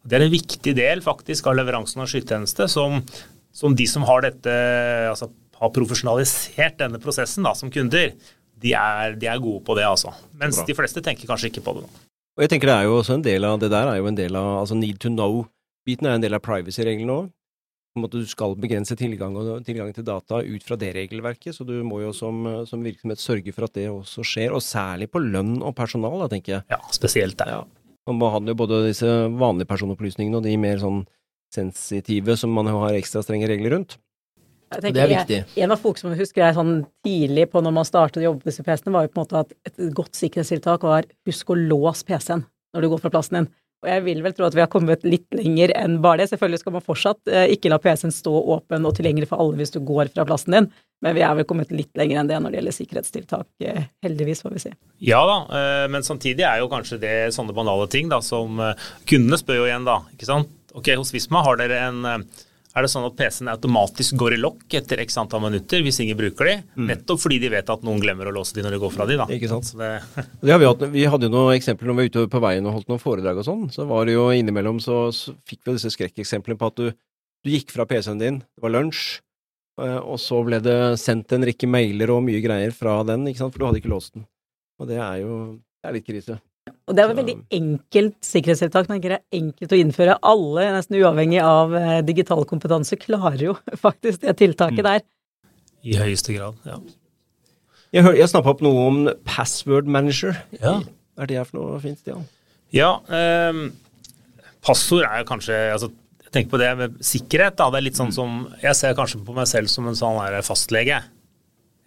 Det 0.02 0.18
er 0.18 0.26
en 0.26 0.34
viktig 0.34 0.74
del 0.78 1.04
faktisk 1.06 1.48
av 1.48 1.60
leveransen 1.60 2.02
av 2.02 2.10
skytjeneste 2.10 2.68
som, 2.72 3.00
som 3.54 3.76
de 3.78 3.86
som 3.90 4.06
har 4.10 4.26
dette, 4.26 4.56
altså 5.12 5.30
har 5.62 5.74
profesjonalisert 5.76 6.80
denne 6.80 7.02
prosessen 7.02 7.46
da, 7.46 7.54
som 7.58 7.70
kunder, 7.74 8.16
de 8.62 8.74
er, 8.78 9.18
de 9.20 9.28
er 9.30 9.42
gode 9.42 9.64
på 9.66 9.76
det, 9.78 9.86
altså. 9.88 10.14
Mens 10.38 10.60
Bra. 10.62 10.68
de 10.70 10.78
fleste 10.78 11.04
tenker 11.04 11.30
kanskje 11.30 11.52
ikke 11.52 11.66
på 11.66 11.76
det. 11.78 11.86
nå. 11.88 12.08
Og 12.38 12.46
jeg 12.46 12.54
tenker 12.54 12.72
det 12.72 12.78
er 12.80 12.88
jo 12.88 12.98
også 13.02 13.18
en 13.18 13.26
del 13.26 13.46
av 13.46 13.60
det 13.60 13.72
der 13.74 13.90
er 13.92 14.00
jo 14.00 14.08
en 14.08 14.18
del 14.18 14.38
av 14.40 14.62
altså 14.62 14.78
need 14.80 15.02
to 15.04 15.12
know-biten 15.12 16.08
er 16.08 16.16
en 16.16 16.24
del 16.24 16.38
av 16.38 16.44
privacy-reglene 16.46 17.18
òg. 17.18 17.32
Du 18.08 18.22
skal 18.24 18.54
begrense 18.56 18.96
tilgang, 18.96 19.36
og, 19.36 19.66
tilgang 19.68 19.90
til 19.92 20.06
data 20.08 20.40
ut 20.40 20.64
fra 20.64 20.78
det 20.80 20.94
regelverket, 20.96 21.58
så 21.58 21.66
du 21.68 21.74
må 21.84 22.00
jo 22.06 22.14
som, 22.16 22.46
som 22.70 22.86
virksomhet 22.88 23.20
sørge 23.20 23.52
for 23.52 23.68
at 23.68 23.76
det 23.76 23.90
også 23.92 24.24
skjer, 24.24 24.56
og 24.56 24.64
særlig 24.64 25.10
på 25.12 25.20
lønn 25.20 25.58
og 25.60 25.76
personal, 25.76 26.16
da, 26.24 26.30
tenker 26.32 26.54
jeg. 26.54 26.64
Ja, 26.72 26.80
spesielt 26.96 27.36
der. 27.42 27.52
Ja. 27.52 27.98
Man 28.08 28.22
behandler 28.22 28.56
jo 28.56 28.62
både 28.64 28.80
disse 28.88 29.10
vanlige 29.36 29.68
personopplysningene 29.74 30.40
og 30.40 30.48
de 30.48 30.56
mer 30.58 30.80
sånn 30.80 31.04
sensitive 31.52 32.38
som 32.40 32.56
man 32.56 32.72
har 32.72 32.96
ekstra 32.96 33.26
strenge 33.26 33.52
regler 33.52 33.76
rundt. 33.76 33.98
Jeg 34.72 34.94
Det 34.96 35.04
er 35.04 35.12
viktig. 35.12 35.40
En, 35.44 35.64
en 35.66 35.76
av 35.76 35.82
folk 35.82 36.00
som 36.00 36.12
jeg 36.14 36.22
husker 36.22 36.46
jeg 36.46 36.58
sånn 36.58 36.76
tidlig 37.06 37.50
på 37.52 37.64
når 37.64 37.74
man 37.76 37.88
startet 37.88 38.22
å 38.22 38.28
jobbe 38.30 38.42
med 38.42 38.52
disse 38.52 38.64
PC-ene, 38.66 38.94
var 38.96 39.08
jo 39.08 39.12
på 39.12 39.20
en 39.20 39.26
måte 39.26 39.42
at 39.44 39.58
et 39.68 39.82
godt 39.98 40.16
sikkerhetstiltak 40.20 40.86
var 40.88 41.10
husk 41.28 41.52
å 41.52 41.60
låse 41.60 42.08
PC-en 42.08 42.46
når 42.72 42.86
du 42.86 42.92
går 42.94 43.04
fra 43.04 43.12
plassen 43.14 43.42
din. 43.42 43.50
Og 43.82 43.90
jeg 43.90 44.04
vil 44.06 44.20
vel 44.22 44.34
tro 44.38 44.46
at 44.46 44.54
vi 44.54 44.62
har 44.62 44.70
kommet 44.70 45.02
litt 45.08 45.26
lenger 45.34 45.74
enn 45.74 45.98
bare 46.04 46.22
det. 46.22 46.30
Selvfølgelig 46.30 46.62
skal 46.62 46.76
man 46.76 46.84
fortsatt 46.86 47.32
eh, 47.34 47.48
ikke 47.56 47.72
la 47.74 47.80
PC-en 47.82 48.14
stå 48.14 48.34
åpen 48.56 48.86
og 48.86 48.94
tilgjengelig 48.98 49.32
for 49.32 49.42
alle 49.42 49.58
hvis 49.58 49.74
du 49.74 49.80
går 49.86 50.12
fra 50.14 50.26
plassen 50.30 50.54
din, 50.54 50.68
men 51.02 51.16
vi 51.18 51.24
er 51.26 51.34
vel 51.40 51.48
kommet 51.50 51.74
litt 51.74 51.90
lenger 51.98 52.22
enn 52.22 52.30
det 52.30 52.38
når 52.38 52.54
det 52.54 52.60
gjelder 52.60 52.78
sikkerhetstiltak. 52.78 53.48
Eh, 53.66 53.88
heldigvis, 54.06 54.44
får 54.46 54.54
vi 54.54 54.64
si. 54.68 54.74
Ja 55.10 55.24
da, 55.26 55.40
eh, 55.58 55.88
men 55.92 56.06
samtidig 56.06 56.46
er 56.46 56.62
jo 56.62 56.70
kanskje 56.70 57.02
det 57.02 57.16
sånne 57.34 57.58
banale 57.58 57.90
ting 57.90 58.12
da, 58.12 58.22
som 58.22 58.62
eh, 58.62 58.90
kundene 59.10 59.42
spør 59.42 59.64
jo 59.64 59.68
igjen 59.72 59.90
da, 59.90 59.98
ikke 60.14 60.30
sant? 60.30 60.54
Ok, 60.78 60.94
hos 61.02 61.12
Visma 61.16 61.42
har 61.44 61.58
dere 61.60 61.82
en 61.90 62.06
eh, 62.06 62.44
er 62.72 62.86
det 62.86 62.90
sånn 62.94 63.06
at 63.08 63.16
PC-en 63.20 63.50
automatisk 63.52 64.16
går 64.20 64.36
i 64.38 64.40
lokk 64.40 64.76
etter 64.80 65.02
x 65.04 65.18
antall 65.20 65.44
minutter 65.44 65.82
hvis 65.84 66.00
ingen 66.04 66.18
bruker 66.20 66.48
de? 66.48 66.54
Nettopp 66.88 67.20
fordi 67.24 67.40
de 67.44 67.50
vet 67.52 67.72
at 67.74 67.84
noen 67.84 68.00
glemmer 68.04 68.30
å 68.30 68.34
låse 68.36 68.56
de 68.56 68.64
når 68.64 68.78
de 68.78 68.82
går 68.84 68.94
fra 68.96 69.08
de, 69.10 69.18
da. 69.20 69.28
Ikke 69.36 69.50
sant. 69.52 69.74
Det, 69.76 69.90
Det 70.46 70.54
har 70.54 70.62
vi, 70.62 70.70
hatt, 70.70 70.86
vi 70.94 71.08
hadde 71.14 71.28
jo 71.28 71.34
noen 71.34 71.56
eksempler 71.58 71.92
når 71.92 71.98
vi 71.98 72.04
var 72.06 72.12
ute 72.12 72.32
på 72.32 72.44
veien 72.46 72.70
og 72.70 72.78
holdt 72.78 72.94
noen 72.94 73.04
foredrag 73.04 73.42
og 73.42 73.48
sånn. 73.48 73.66
Så 73.76 73.88
var 73.90 74.08
det 74.08 74.16
jo 74.16 74.30
innimellom 74.36 74.80
så, 74.84 75.02
så 75.16 75.36
fikk 75.50 75.66
vi 75.66 75.76
disse 75.76 75.92
skrekkeksemplene 75.98 76.62
på 76.62 76.72
at 76.72 76.80
du, 76.80 76.94
du 77.44 77.52
gikk 77.52 77.74
fra 77.76 77.88
PC-en 77.90 78.22
din, 78.22 78.40
det 78.40 78.64
var 78.64 78.76
lunsj, 78.78 79.20
eh, 79.82 80.00
og 80.00 80.22
så 80.24 80.40
ble 80.48 80.62
det 80.64 80.80
sendt 81.02 81.36
en 81.36 81.48
rekke 81.48 81.68
mailer 81.68 82.14
og 82.16 82.24
mye 82.28 82.40
greier 82.44 82.72
fra 82.76 83.02
den, 83.08 83.28
ikke 83.28 83.44
sant, 83.44 83.56
for 83.56 83.64
du 83.64 83.68
hadde 83.68 83.84
ikke 83.84 83.92
låst 83.92 84.16
den. 84.16 84.28
Og 84.82 84.88
det 84.90 85.02
er 85.02 85.22
jo 85.26 85.42
det 85.82 85.90
er 85.90 85.96
litt 85.98 86.06
krise. 86.06 86.36
Og 86.70 86.94
det 86.94 87.02
er 87.02 87.08
jo 87.08 87.14
et 87.16 87.20
veldig 87.22 87.36
enkelt 87.58 88.18
sikkerhetstiltak, 88.26 88.90
men 88.90 89.02
det 89.02 89.16
er 89.16 89.24
enkelt 89.40 89.74
å 89.74 89.80
innføre. 89.80 90.18
Alle, 90.28 90.66
nesten 90.76 90.98
uavhengig 91.00 91.40
av 91.42 91.74
eh, 91.78 92.00
digital 92.06 92.44
kompetanse, 92.50 93.00
klarer 93.02 93.46
jo 93.48 93.56
faktisk 93.86 94.26
det 94.26 94.36
tiltaket 94.42 94.86
der. 94.86 95.06
I 95.82 95.96
høyeste 95.98 96.36
grad, 96.36 96.60
ja. 96.68 96.78
Jeg, 97.92 98.06
hør, 98.06 98.16
jeg 98.16 98.30
snappa 98.32 98.54
opp 98.54 98.62
noe 98.64 98.84
om 98.88 99.00
password 99.28 99.90
manager. 99.92 100.38
Ja. 100.62 100.78
Er 101.20 101.32
det 101.32 101.42
for 101.50 101.60
noe 101.60 101.80
fint, 101.84 102.00
Stian? 102.04 102.28
Ja, 102.72 102.94
Eh, 103.12 103.64
passord 104.64 105.04
er 105.08 105.24
jo 105.24 105.28
kanskje 105.28 105.58
altså, 105.74 105.90
Jeg 106.22 106.32
tenker 106.36 106.54
på 106.54 106.60
det 106.62 106.70
med 106.80 107.02
sikkerhet. 107.04 107.58
Da. 107.60 107.68
Det 107.74 107.82
er 107.82 107.88
litt 107.90 107.98
sånn 108.00 108.14
som 108.16 108.46
Jeg 108.62 108.78
ser 108.80 108.94
kanskje 108.96 109.20
på 109.26 109.34
meg 109.36 109.50
selv 109.52 109.68
som 109.68 109.90
en 109.90 109.98
sånn 109.98 110.22
fastlege. 110.48 111.02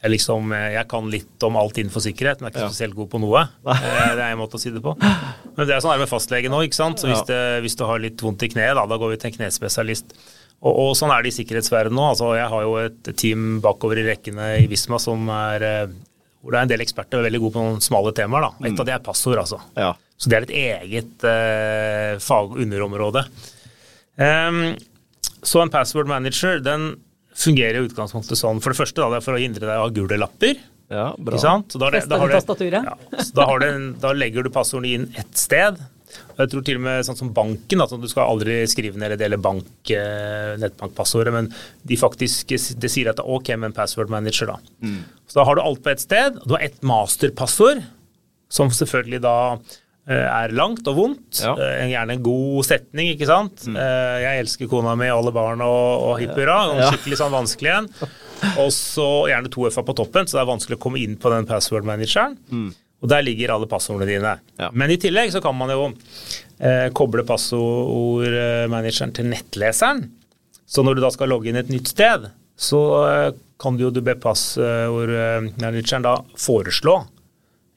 Jeg, 0.05 0.13
liksom, 0.13 0.51
eh, 0.53 0.75
jeg 0.77 0.87
kan 0.93 1.07
litt 1.09 1.45
om 1.49 1.57
alt 1.57 1.79
innenfor 1.81 2.03
sikkerhet, 2.05 2.43
men 2.43 2.51
jeg 2.51 2.55
er 2.55 2.59
ikke 2.59 2.67
Ja. 2.69 2.73
spesielt 2.75 2.95
god 2.99 3.09
på 3.15 3.21
noe. 3.23 3.41
Eh, 3.65 4.15
Det 4.15 4.21
er 4.21 4.33
en 4.35 4.39
måte 4.39 4.59
å 4.59 4.61
si 4.61 4.69
det 4.71 4.83
på. 4.85 4.93
Men 5.01 5.67
det 5.67 5.73
er 5.75 5.81
sånn 5.81 5.95
her 5.97 6.03
med 6.05 6.11
fastlege 6.13 6.51
nå, 6.53 6.61
ikke 6.67 6.77
sant. 6.77 7.01
Så 7.01 7.09
hvis, 7.09 7.25
det, 7.27 7.41
hvis 7.65 7.77
du 7.81 7.85
har 7.89 7.99
litt 7.99 8.21
vondt 8.21 8.43
i 8.45 8.49
kneet, 8.53 8.75
da, 8.77 8.85
da 8.87 8.99
går 9.01 9.15
vi 9.15 9.17
til 9.23 9.31
en 9.33 9.39
knespesialist. 9.39 10.13
Og, 10.65 10.73
og 10.77 10.91
sånn 10.97 11.11
er 11.11 11.23
det 11.25 11.33
i 11.33 11.39
sikkerhetsverdenen 11.43 11.97
nå. 11.97 12.05
Altså, 12.13 12.35
jeg 12.37 12.49
har 12.53 12.63
jo 12.63 12.77
et 12.85 13.17
team 13.17 13.61
bakover 13.65 13.99
i 13.99 14.05
rekkene 14.13 14.51
i 14.63 14.67
Visma 14.69 15.01
som 15.01 15.25
er 15.29 15.63
eh, 15.63 15.87
hvor 16.45 16.53
det 16.53 16.59
er 16.61 16.63
en 16.69 16.69
del 16.75 16.85
eksperter 16.85 17.25
veldig 17.25 17.41
gode 17.41 17.55
på 17.57 17.63
noen 17.65 17.81
smale 17.81 18.13
temaer. 18.13 18.45
da. 18.45 18.69
Et 18.69 18.79
av 18.81 18.85
det 18.85 18.93
er 18.95 18.99
passord, 19.01 19.39
altså. 19.41 19.59
Ja. 19.81 19.95
Så 20.21 20.29
det 20.29 20.37
er 20.37 20.45
et 20.45 20.57
eget 20.85 21.25
eh, 21.25 22.19
fag-underområde. 22.21 23.25
Ehm, 24.21 24.77
så 25.43 25.63
en 25.65 25.71
password 25.73 26.07
manager 26.09 26.61
den 26.61 26.91
fungerer 27.35 27.81
i 27.81 27.89
utgangspunktet 27.89 28.39
sånn. 28.39 28.61
For 28.63 28.71
det 28.73 28.79
første 28.79 29.01
da, 29.03 29.09
det 29.11 29.17
er 29.23 29.27
for 29.27 29.35
å 29.39 29.43
hindre 29.43 29.67
deg 29.67 29.83
av 29.83 29.93
gule 29.97 30.19
lapper. 30.21 30.55
ja, 30.91 31.15
bra. 31.19 31.35
Ikke 31.35 31.41
sant? 31.41 31.73
Så 31.73 31.79
Da, 31.81 31.91
det- 31.91 32.09
da, 32.09 32.19
har 32.19 32.29
det- 32.29 32.35
ja, 32.71 32.95
da, 33.35 33.47
har 33.47 33.59
det, 33.59 34.01
da 34.01 34.13
legger 34.13 34.43
du 34.45 34.51
passordene 34.51 34.95
inn 34.95 35.13
ett 35.17 35.35
sted. 35.37 35.79
Og 36.37 36.39
jeg 36.39 36.51
tror 36.51 36.65
til 36.65 36.77
og 36.77 36.83
med 36.83 37.05
sånn 37.05 37.17
som 37.17 37.33
banken, 37.35 37.81
at 37.83 37.91
du 37.91 38.07
skal 38.07 38.29
aldri 38.31 38.63
skrive 38.71 38.95
ned 38.95 39.11
eller 39.11 39.17
dele 39.17 39.37
bank, 39.43 39.67
eh, 39.91 40.55
nettbankpassordet, 40.63 41.33
men 41.33 41.53
de 41.85 41.97
faktisk 41.97 42.47
det 42.79 42.91
sier 42.91 43.09
at 43.11 43.17
det 43.17 43.25
er 43.25 43.29
ok 43.35 43.49
med 43.57 43.65
en 43.65 43.73
password 43.73 44.09
manager. 44.11 44.47
da. 44.47 44.57
Så 45.27 45.35
da 45.35 45.45
har 45.45 45.57
du 45.57 45.61
alt 45.63 45.83
på 45.83 45.91
ett 45.91 46.01
sted. 46.01 46.37
og 46.37 46.45
Du 46.47 46.55
har 46.55 46.61
ett 46.63 46.81
masterpassord, 46.83 47.83
som 48.49 48.69
selvfølgelig 48.69 49.21
da 49.23 49.59
er 50.13 50.53
langt 50.53 50.85
og 50.91 50.99
vondt. 50.99 51.41
Ja. 51.41 51.55
Eh, 51.57 51.87
Gjerne 51.95 52.19
en 52.19 52.25
god 52.27 52.67
setning, 52.69 53.09
ikke 53.15 53.29
sant. 53.31 53.65
Mm. 53.71 53.79
Jeg 54.25 54.43
elsker 54.45 54.69
kona 54.69 54.93
mi, 55.01 55.09
alle 55.09 55.33
barn 55.33 55.63
og, 55.65 56.05
og 56.11 56.19
hipp 56.21 56.35
hurra. 56.37 56.59
Ja. 56.77 56.91
Skikkelig 56.93 57.21
sånn 57.23 57.33
vanskelig 57.33 57.73
en. 57.79 57.91
Og 58.61 58.69
så 58.77 59.07
gjerne 59.31 59.49
to 59.53 59.65
F-er 59.71 59.87
på 59.89 59.95
toppen, 59.97 60.29
så 60.29 60.37
det 60.37 60.43
er 60.45 60.51
vanskelig 60.51 60.77
å 60.77 60.83
komme 60.85 61.01
inn 61.01 61.15
på 61.21 61.33
den 61.33 61.47
password-manageren. 61.49 62.37
Og 63.05 63.11
der 63.13 63.25
ligger 63.25 63.53
alle 63.55 63.69
passordene 63.69 64.09
dine. 64.09 64.35
Ja. 64.61 64.69
Men 64.73 64.93
i 64.93 64.99
tillegg 65.01 65.33
så 65.35 65.41
kan 65.45 65.57
man 65.57 65.73
jo 65.73 65.87
eh, 66.59 66.89
koble 66.97 67.25
passordmanageren 67.29 69.13
til 69.17 69.29
nettleseren. 69.33 70.07
Så 70.65 70.85
når 70.85 70.97
du 70.97 71.05
da 71.05 71.11
skal 71.13 71.29
logge 71.33 71.51
inn 71.51 71.59
et 71.61 71.73
nytt 71.73 71.91
sted, 71.93 72.29
så 72.57 72.81
eh, 73.09 73.31
kan 73.61 73.77
du 73.77 73.85
jo 73.87 73.91
du 73.95 74.01
be 74.05 74.15
passordmanageren 74.21 76.05
da 76.07 76.15
foreslå 76.41 77.01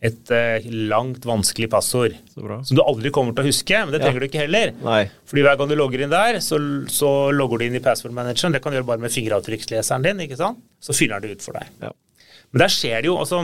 et 0.05 0.31
eh, 0.33 0.65
langt, 0.91 1.23
vanskelig 1.25 1.69
passord. 1.73 2.13
Så 2.33 2.43
bra. 2.45 2.59
Som 2.67 2.77
du 2.77 2.83
aldri 2.83 3.09
kommer 3.13 3.33
til 3.33 3.47
å 3.47 3.49
huske, 3.49 3.79
men 3.81 3.95
det 3.95 4.01
trenger 4.03 4.21
du 4.21 4.27
ikke 4.27 4.43
heller. 4.43 4.73
Nei. 4.85 4.99
Fordi 5.29 5.45
hver 5.47 5.57
gang 5.57 5.71
du 5.71 5.77
logger 5.79 6.03
inn 6.05 6.13
der, 6.13 6.37
så, 6.43 6.59
så 6.93 7.13
logger 7.33 7.61
du 7.61 7.67
inn 7.67 7.79
i 7.79 7.83
password-manageren. 7.83 8.53
Det 8.53 8.61
kan 8.61 8.73
du 8.73 8.77
gjøre 8.77 8.89
bare 8.91 9.01
med 9.01 9.13
fingeravtrykksleseren 9.15 10.05
din, 10.05 10.21
ikke 10.27 10.37
sant? 10.37 10.61
Så 10.83 10.93
fyller 10.97 11.23
den 11.23 11.33
det 11.33 11.39
ut 11.39 11.47
for 11.47 11.57
deg. 11.57 11.73
Ja. 11.81 11.95
Men 12.53 12.63
der 12.63 12.71
skjer 12.71 13.01
det 13.03 13.09
jo 13.09 13.17
altså, 13.19 13.41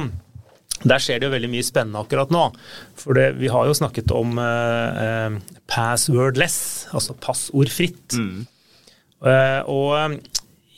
der 0.83 1.01
skjer 1.01 1.19
det 1.19 1.27
jo 1.27 1.33
veldig 1.33 1.49
mye 1.51 1.65
spennende 1.65 2.01
akkurat 2.03 2.31
nå. 2.33 2.45
For 2.99 3.17
det, 3.17 3.27
vi 3.39 3.49
har 3.51 3.67
jo 3.67 3.75
snakket 3.77 4.13
om 4.15 4.37
eh, 4.41 5.03
eh, 5.03 5.59
passwordless, 5.71 6.59
altså 6.93 7.15
passordfritt. 7.23 8.17
Eh, 8.19 9.59
og 9.71 9.93
eh, 9.97 10.17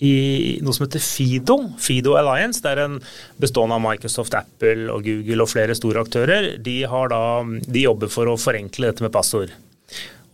i 0.03 0.59
noe 0.65 0.75
som 0.75 0.83
heter 0.85 0.99
Fido, 0.99 1.55
Fido 1.79 2.17
Alliance, 2.19 2.59
det 2.63 2.73
er 2.73 2.81
en 2.83 2.97
bestående 3.39 3.77
av 3.77 3.83
Microsoft, 3.85 4.35
Apple 4.35 4.89
og 4.91 5.05
Google 5.07 5.45
og 5.45 5.51
flere 5.53 5.77
store 5.77 6.03
aktører, 6.03 6.49
de, 6.59 6.81
har 6.91 7.13
da, 7.13 7.21
de 7.63 7.85
jobber 7.85 8.11
for 8.11 8.27
å 8.27 8.35
forenkle 8.39 8.91
dette 8.91 9.05
med 9.05 9.13
passord. 9.15 9.53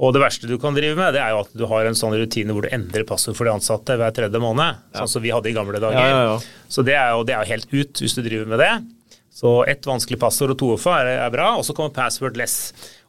Og 0.02 0.16
det 0.16 0.24
verste 0.24 0.50
du 0.50 0.56
kan 0.58 0.74
drive 0.74 0.98
med, 0.98 1.14
det 1.14 1.22
er 1.22 1.36
jo 1.36 1.44
at 1.44 1.52
du 1.54 1.68
har 1.70 1.86
en 1.86 1.98
sånn 1.98 2.16
rutine 2.18 2.56
hvor 2.56 2.66
du 2.66 2.72
endrer 2.74 3.06
passord 3.06 3.38
for 3.38 3.46
de 3.46 3.54
ansatte 3.54 4.00
hver 4.02 4.16
tredje 4.18 4.42
måned. 4.42 4.80
Sånn 4.98 5.12
som 5.12 5.22
vi 5.22 5.34
hadde 5.34 5.52
i 5.52 5.54
gamle 5.54 5.78
dager. 5.78 6.00
Ja, 6.00 6.10
ja, 6.10 6.24
ja. 6.32 6.66
Så 6.66 6.82
det 6.88 6.96
er, 6.98 7.12
jo, 7.14 7.22
det 7.28 7.36
er 7.36 7.46
jo 7.46 7.54
helt 7.54 7.76
ut 7.76 8.02
hvis 8.02 8.18
du 8.18 8.24
driver 8.26 8.50
med 8.50 8.64
det. 8.64 8.72
Så 9.42 9.54
ett 9.70 9.86
vanskelig 9.86 10.18
passord 10.20 10.56
og 10.56 10.58
to 10.58 10.72
OFA 10.74 10.98
er, 11.04 11.12
er 11.28 11.32
bra, 11.34 11.52
og 11.60 11.68
så 11.68 11.76
kommer 11.78 11.94
passwordless. 11.94 12.56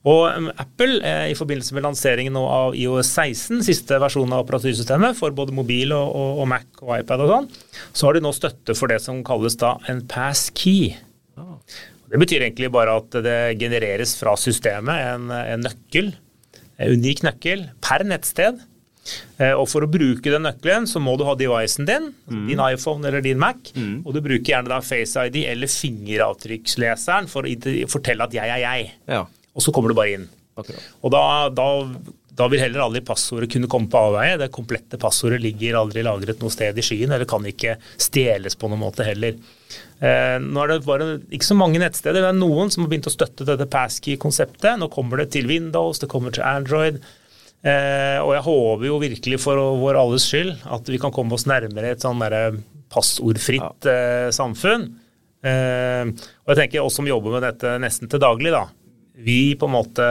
Og 0.04 0.22
um, 0.34 0.48
Apple, 0.58 0.96
eh, 1.06 1.28
i 1.30 1.36
forbindelse 1.38 1.76
med 1.76 1.84
lanseringen 1.86 2.34
av 2.40 2.74
IOS 2.74 3.12
16, 3.14 3.60
siste 3.62 4.00
versjonen 4.02 4.32
av 4.34 4.42
operativsystemet 4.42 5.14
for 5.14 5.30
både 5.36 5.54
mobil 5.54 5.92
og, 5.94 6.08
og, 6.18 6.40
og 6.42 6.48
Mac 6.50 6.64
og 6.82 6.96
iPad 6.98 7.22
og 7.22 7.30
sånn, 7.30 7.46
så 7.94 8.08
har 8.08 8.18
de 8.18 8.24
nå 8.24 8.32
støtte 8.34 8.74
for 8.74 8.90
det 8.90 8.98
som 9.04 9.20
kalles 9.26 9.54
da 9.60 9.76
en 9.92 10.00
passkey. 10.10 10.96
Det 12.12 12.18
betyr 12.20 12.42
egentlig 12.48 12.72
bare 12.74 12.96
at 12.98 13.14
det 13.24 13.38
genereres 13.62 14.16
fra 14.18 14.34
systemet 14.36 15.06
en, 15.14 15.30
en 15.32 15.62
nøkkel, 15.64 16.10
en 16.82 16.98
unik 16.98 17.22
nøkkel, 17.28 17.62
per 17.80 18.02
nettsted. 18.04 18.58
Eh, 19.38 19.54
Og 19.54 19.64
for 19.70 19.86
å 19.86 19.88
bruke 19.90 20.30
den 20.34 20.44
nøkkelen, 20.46 20.84
så 20.90 21.00
må 21.02 21.14
du 21.18 21.22
ha 21.26 21.32
devicen 21.38 21.86
din, 21.88 22.10
din 22.50 22.60
iPhone 22.66 23.06
eller 23.08 23.22
din 23.24 23.38
Mac, 23.40 23.70
og 24.04 24.10
du 24.14 24.20
bruker 24.22 24.50
gjerne 24.52 24.70
da 24.74 24.82
Face 24.84 25.24
ID 25.30 25.40
eller 25.54 25.70
fingeravtrykksleseren 25.70 27.30
for 27.30 27.46
å 27.46 27.54
fortelle 27.90 28.26
at 28.26 28.34
jeg 28.36 28.50
er 28.58 28.62
jeg. 28.66 28.90
ja. 29.14 29.22
Og 29.52 29.64
så 29.64 29.74
kommer 29.74 29.92
du 29.92 29.98
bare 29.98 30.16
inn. 30.16 30.26
Akkurat. 30.58 30.84
Og 31.00 31.12
da, 31.12 31.22
da, 31.52 31.68
da 32.36 32.48
vil 32.52 32.60
heller 32.62 32.84
aldri 32.84 33.02
passordet 33.04 33.50
kunne 33.52 33.68
komme 33.70 33.90
på 33.92 34.00
avveie. 34.08 34.38
Det 34.40 34.50
komplette 34.54 35.00
passordet 35.00 35.40
ligger 35.44 35.80
aldri 35.80 36.04
lagret 36.04 36.40
noe 36.42 36.52
sted 36.52 36.78
i 36.78 36.84
skyen, 36.84 37.12
eller 37.12 37.28
kan 37.28 37.44
ikke 37.48 37.76
stjeles 38.00 38.56
på 38.58 38.70
noen 38.72 38.82
måte 38.84 39.06
heller. 39.06 39.36
Eh, 40.00 40.36
nå 40.42 40.62
er 40.62 40.72
det 40.72 40.82
bare 40.86 41.08
ikke 41.30 41.50
så 41.50 41.56
mange 41.58 41.80
nettsteder. 41.82 42.20
Det 42.24 42.32
er 42.32 42.38
noen 42.38 42.72
som 42.72 42.84
har 42.84 42.92
begynt 42.92 43.08
å 43.10 43.14
støtte 43.14 43.48
dette 43.48 43.68
passkey-konseptet. 43.72 44.80
Nå 44.80 44.88
kommer 44.92 45.22
det 45.22 45.30
til 45.36 45.48
Windows, 45.50 46.00
det 46.02 46.10
kommer 46.12 46.34
til 46.34 46.46
Android. 46.48 47.00
Eh, 47.62 48.18
og 48.18 48.32
jeg 48.34 48.46
håper 48.48 48.88
jo 48.88 48.98
virkelig 48.98 49.38
for 49.38 49.60
vår 49.78 50.00
alles 50.00 50.24
skyld 50.26 50.64
at 50.74 50.88
vi 50.90 50.98
kan 50.98 51.12
komme 51.14 51.36
oss 51.36 51.44
nærmere 51.46 51.92
et 51.94 52.02
sånn 52.02 52.18
derre 52.18 52.56
passordfritt 52.92 53.86
eh, 53.88 54.28
samfunn. 54.34 54.88
Eh, 55.46 56.10
og 56.42 56.52
jeg 56.52 56.58
tenker 56.64 56.82
oss 56.82 56.98
som 56.98 57.06
jobber 57.06 57.36
med 57.36 57.46
dette 57.46 57.76
nesten 57.82 58.10
til 58.10 58.22
daglig, 58.22 58.50
da. 58.54 58.66
Vi 59.14 59.54
på 59.60 59.68
en 59.68 59.74
måte 59.76 60.06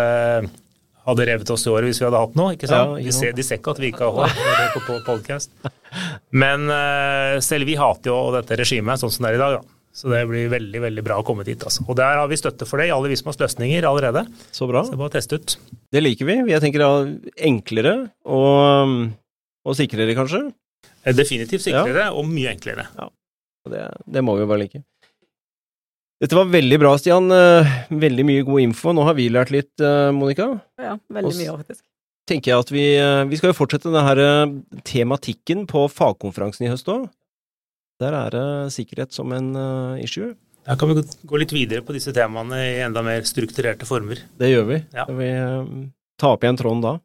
hadde 1.01 1.25
revet 1.25 1.49
oss 1.49 1.63
i 1.65 1.71
håret 1.73 1.89
hvis 1.89 1.99
vi 2.01 2.05
hadde 2.05 2.19
hatt 2.21 2.35
noe. 2.37 2.53
ikke 2.53 2.69
sant? 2.69 2.97
Ja, 3.01 3.05
de, 3.07 3.13
ser, 3.15 3.31
de 3.33 3.43
ser 3.43 3.57
ikke 3.57 3.73
at 3.73 3.79
vi 3.81 3.89
ikke 3.89 4.05
har 4.05 4.29
hår 4.29 4.73
på, 4.75 4.81
på 4.85 4.97
podcast. 5.07 5.49
Men 6.31 6.67
eh, 6.69 7.39
selv 7.41 7.65
vi 7.67 7.73
hater 7.79 8.11
jo 8.13 8.19
dette 8.35 8.57
regimet 8.59 9.01
sånn 9.01 9.11
som 9.13 9.25
det 9.25 9.31
er 9.33 9.39
i 9.39 9.41
dag. 9.41 9.55
da. 9.57 9.77
Så 9.91 10.07
det 10.07 10.21
blir 10.29 10.45
veldig 10.53 10.79
veldig 10.85 11.03
bra 11.03 11.17
å 11.19 11.25
komme 11.27 11.43
dit. 11.43 11.59
altså. 11.67 11.83
Og 11.89 11.97
der 11.99 12.15
har 12.21 12.29
vi 12.31 12.37
støtte 12.39 12.63
for 12.69 12.79
det 12.79 12.85
i 12.87 12.93
alle 12.95 13.09
Vismas 13.11 13.41
løsninger 13.41 13.83
allerede. 13.89 14.21
Så 14.55 14.69
bra. 14.69 14.85
Så 14.87 14.95
bare 15.01 15.11
teste 15.17 15.41
ut. 15.41 15.57
Det 15.91 16.03
liker 16.05 16.29
vi. 16.29 16.37
Jeg 16.53 16.63
tenker 16.63 16.85
da 16.85 16.91
enklere 17.49 17.95
og, 18.23 18.93
og 19.67 19.75
sikrere, 19.81 20.15
kanskje. 20.15 20.45
Eh, 21.03 21.17
Definitivt 21.17 21.65
sikrere 21.65 22.11
og 22.13 22.29
mye 22.29 22.53
enklere. 22.53 22.85
Og 23.01 23.73
Det, 23.73 23.83
det 24.15 24.23
må 24.23 24.37
vi 24.37 24.45
jo 24.45 24.51
bare 24.53 24.63
like. 24.63 24.85
Dette 26.21 26.37
var 26.37 26.49
veldig 26.53 26.77
bra, 26.81 26.91
Stian. 27.01 27.31
Eh, 27.33 27.69
Veldig 27.89 28.25
mye 28.27 28.43
god 28.45 28.61
info. 28.61 28.93
Nå 28.93 29.05
har 29.07 29.15
vi 29.17 29.29
lært 29.33 29.49
litt, 29.53 29.71
eh, 29.81 30.11
Monica. 30.13 30.51
Ja, 30.77 30.97
veldig 31.09 31.33
mye 31.39 31.55
faktisk. 31.63 31.81
tenker 32.29 32.51
jeg 32.51 32.59
at 32.63 32.69
vi, 32.71 32.83
eh, 32.95 33.23
vi 33.27 33.35
skal 33.39 33.49
jo 33.51 33.57
fortsette 33.57 33.89
denne 33.91 34.61
tematikken 34.87 35.65
på 35.67 35.87
fagkonferansen 35.91 36.67
i 36.67 36.69
høst 36.69 36.87
òg. 36.87 37.09
Der 37.99 38.13
er 38.13 38.29
det 38.29 38.71
sikkerhet 38.71 39.11
som 39.11 39.31
en 39.33 39.51
issue. 39.99 40.35
Da 40.65 40.75
kan 40.75 40.89
vi 40.89 41.01
gå- 41.01 41.39
litt 41.39 41.51
videre 41.51 41.81
på 41.81 41.91
disse 41.93 42.13
temaene 42.13 42.53
i 42.53 42.79
enda 42.85 43.01
mer 43.03 43.21
strukturerte 43.21 43.85
former. 43.85 44.17
Det 44.37 44.47
gjør 44.53 44.67
vi. 44.67 44.85
Ja. 44.93 45.03
Skal 45.05 45.15
vi 45.17 45.31
tar 45.33 45.91
ta 46.19 46.27
opp 46.33 46.41
igjen 46.41 46.57
tråden 46.57 46.81
da. 46.81 46.99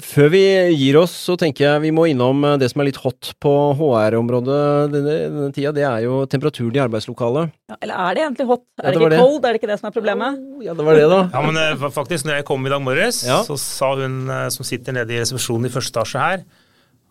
Før 0.00 0.30
vi 0.32 0.40
gir 0.72 0.96
oss, 0.96 1.12
så 1.26 1.34
tenker 1.36 1.66
jeg 1.66 1.82
vi 1.82 1.90
må 1.92 2.06
innom 2.08 2.38
eh, 2.48 2.54
det 2.62 2.70
som 2.72 2.80
er 2.80 2.86
litt 2.88 3.00
hot 3.02 3.34
på 3.44 3.50
HR-området 3.76 4.60
denne, 4.94 5.16
denne 5.28 5.50
tida. 5.52 5.72
Det 5.76 5.84
er 5.84 6.06
jo 6.06 6.22
temperaturen 6.32 6.78
i 6.78 6.80
arbeidslokalet. 6.86 7.52
Ja, 7.68 7.76
eller 7.84 8.00
er 8.06 8.16
det 8.16 8.24
egentlig 8.24 8.46
hot? 8.48 8.64
Ja, 8.80 8.86
Er 8.86 8.88
det 8.88 8.94
det 8.94 9.02
ikke 9.02 9.12
det. 9.12 9.20
cold? 9.20 9.44
Er 9.44 9.52
det 9.52 9.60
ikke 9.60 9.70
det 9.72 9.78
som 9.82 9.90
er 9.90 9.96
problemet? 9.98 10.40
Oh, 10.56 10.64
Ja, 10.64 10.72
det 10.78 10.86
var 10.88 10.96
det, 10.96 11.06
da. 11.12 11.20
Ja, 11.36 11.44
men 11.44 11.60
eh, 11.60 11.86
faktisk, 11.92 12.24
når 12.28 12.40
jeg 12.40 12.48
kom 12.48 12.64
i 12.66 12.72
dag 12.72 12.80
morges, 12.88 13.22
Ja. 13.28 13.42
så 13.44 13.58
sa 13.60 13.92
hun 14.00 14.18
eh, 14.32 14.48
som 14.54 14.64
sitter 14.64 14.96
nede 14.96 15.12
i 15.12 15.20
resepsjonen 15.20 15.68
i 15.68 15.74
første 15.76 15.92
etasje 15.92 16.24
her, 16.24 16.44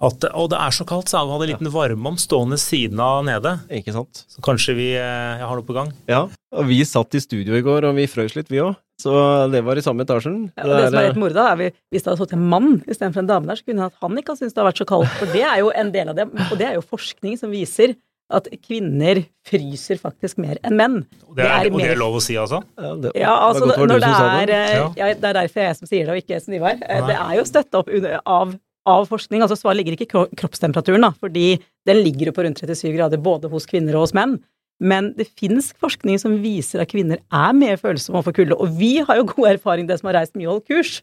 at 0.02 0.26
å, 0.34 0.48
det 0.50 0.58
er 0.58 0.74
så 0.74 0.82
kaldt, 0.90 1.12
sa 1.14 1.22
hun. 1.22 1.36
Hadde 1.36 1.46
en 1.46 1.54
liten 1.54 1.70
varme 1.76 2.10
om 2.10 2.18
stående 2.18 2.58
siden 2.58 2.98
av 3.06 3.22
nede. 3.28 3.60
Ikke 3.70 3.94
sant? 3.94 4.24
Så 4.34 4.42
kanskje 4.42 4.74
vi 4.74 4.88
jeg 4.96 5.46
har 5.46 5.54
noe 5.54 5.68
på 5.68 5.76
gang. 5.78 5.92
Ja. 6.10 6.24
Og 6.58 6.66
vi 6.72 6.80
satt 6.90 7.14
i 7.14 7.22
studio 7.22 7.54
i 7.54 7.62
går, 7.62 7.86
og 7.86 7.94
vi 8.00 8.08
frøs 8.10 8.34
litt, 8.34 8.50
vi 8.50 8.64
òg. 8.66 8.74
Så 9.02 9.16
det 9.54 9.64
var 9.66 9.80
i 9.80 9.84
samme 9.86 10.06
etasjen. 10.06 10.38
Ja, 10.54 10.68
og 10.68 10.72
det 10.76 10.86
som 10.86 11.00
er 11.00 11.02
er, 11.02 11.10
litt 11.10 11.20
morda, 11.24 11.48
er 11.54 11.60
vi, 11.60 11.72
hvis 11.92 12.06
det 12.06 12.12
hadde 12.12 12.22
stått 12.22 12.38
en 12.38 12.46
mann 12.54 12.70
istedenfor 12.86 13.24
en 13.24 13.32
dame 13.32 13.50
der, 13.50 13.60
så 13.60 13.68
kunne 13.68 13.90
at 13.90 13.98
han 14.06 14.22
ikke 14.22 14.36
ha 14.36 14.40
syntes 14.40 14.56
det 14.56 14.64
har 14.64 14.70
vært 14.70 14.84
så 14.84 14.88
kaldt. 14.94 15.18
For 15.20 15.34
det 15.34 15.44
er 15.48 15.60
jo 15.64 15.74
en 15.84 15.92
del 15.96 16.14
av 16.14 16.22
det. 16.22 16.30
Og 16.48 16.56
det 16.62 16.70
er 16.70 16.78
jo 16.78 16.86
forskning 16.86 17.38
som 17.42 17.54
viser 17.54 17.96
at 18.32 18.48
kvinner 18.64 19.22
fryser 19.48 20.00
faktisk 20.00 20.40
mer 20.42 20.60
enn 20.66 20.78
menn. 20.80 20.98
Og 21.28 21.36
det 21.38 21.46
er, 21.46 21.68
og 21.68 21.80
det 21.82 21.90
er 21.94 22.00
lov 22.00 22.18
å 22.20 22.24
si, 22.24 22.38
altså? 22.40 22.62
ja, 22.80 22.92
det, 23.04 23.14
Ja, 23.20 23.34
altså 23.50 23.68
det 23.68 23.78
når 23.78 23.92
det 23.92 24.00
det 24.02 24.12
er 24.12 24.54
eh, 24.56 24.74
Ja. 24.78 24.86
ja, 24.98 25.10
Det 25.14 25.32
er 25.32 25.40
derfor 25.42 25.66
jeg 25.66 25.80
som 25.80 25.90
sier 25.90 26.06
det, 26.06 26.16
og 26.16 26.22
ikke 26.22 26.40
Snivar. 26.44 26.78
Eh, 26.80 27.02
Nei. 27.02 27.08
Det 27.10 27.18
er 27.18 27.34
jo 27.40 27.48
støtta 27.50 27.82
opp 27.82 27.92
av, 28.22 28.56
av 28.96 29.10
forskning. 29.12 29.44
Altså 29.44 29.60
svaret 29.60 29.82
ligger 29.82 29.98
ikke 29.98 30.08
i 30.08 30.40
kroppstemperaturen, 30.40 31.04
da, 31.08 31.12
fordi 31.20 31.60
den 31.88 32.02
ligger 32.06 32.32
jo 32.32 32.38
på 32.38 32.48
rundt 32.48 32.64
37 32.64 32.96
grader 32.96 33.22
både 33.22 33.52
hos 33.52 33.68
kvinner 33.70 34.00
og 34.00 34.08
hos 34.08 34.16
menn. 34.18 34.40
Men 34.82 35.12
det 35.18 35.28
finnes 35.38 35.70
forskning 35.78 36.18
som 36.22 36.40
viser 36.42 36.82
at 36.82 36.90
kvinner 36.90 37.20
er 37.22 37.54
mer 37.54 37.78
følsomme 37.78 38.18
overfor 38.18 38.34
kulde. 38.40 38.58
Og 38.58 38.72
vi 38.80 38.96
har 39.06 39.20
jo 39.20 39.28
god 39.30 39.52
erfaring, 39.54 39.86
det 39.90 40.00
som 40.00 40.10
har 40.10 40.18
reist 40.22 40.34
mye 40.40 40.48
og 40.50 40.56
holdt 40.58 40.72
kurs. 40.72 40.94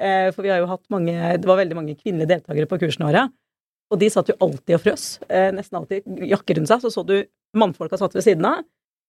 Eh, 0.00 0.30
For 0.32 0.46
vi 0.46 0.52
har 0.52 0.62
jo 0.62 0.68
hatt 0.70 0.84
mange 0.94 1.12
Det 1.12 1.48
var 1.48 1.58
veldig 1.58 1.74
mange 1.76 1.96
kvinnelige 1.98 2.30
deltakere 2.30 2.68
på 2.70 2.78
kursene 2.80 3.10
våre. 3.10 3.26
Og 3.92 4.00
de 4.00 4.08
satt 4.12 4.28
jo 4.30 4.36
alltid 4.40 4.76
og 4.78 4.82
frøs. 4.84 5.04
Eh, 5.28 5.50
Nesten 5.52 5.80
alltid 5.80 6.08
jakke 6.28 6.56
rundt 6.56 6.70
seg. 6.72 6.80
Så 6.84 6.92
så 6.94 7.04
du 7.04 7.18
mannfolka 7.56 7.98
satt 8.00 8.14
ved 8.16 8.24
siden 8.24 8.44
av. 8.48 8.64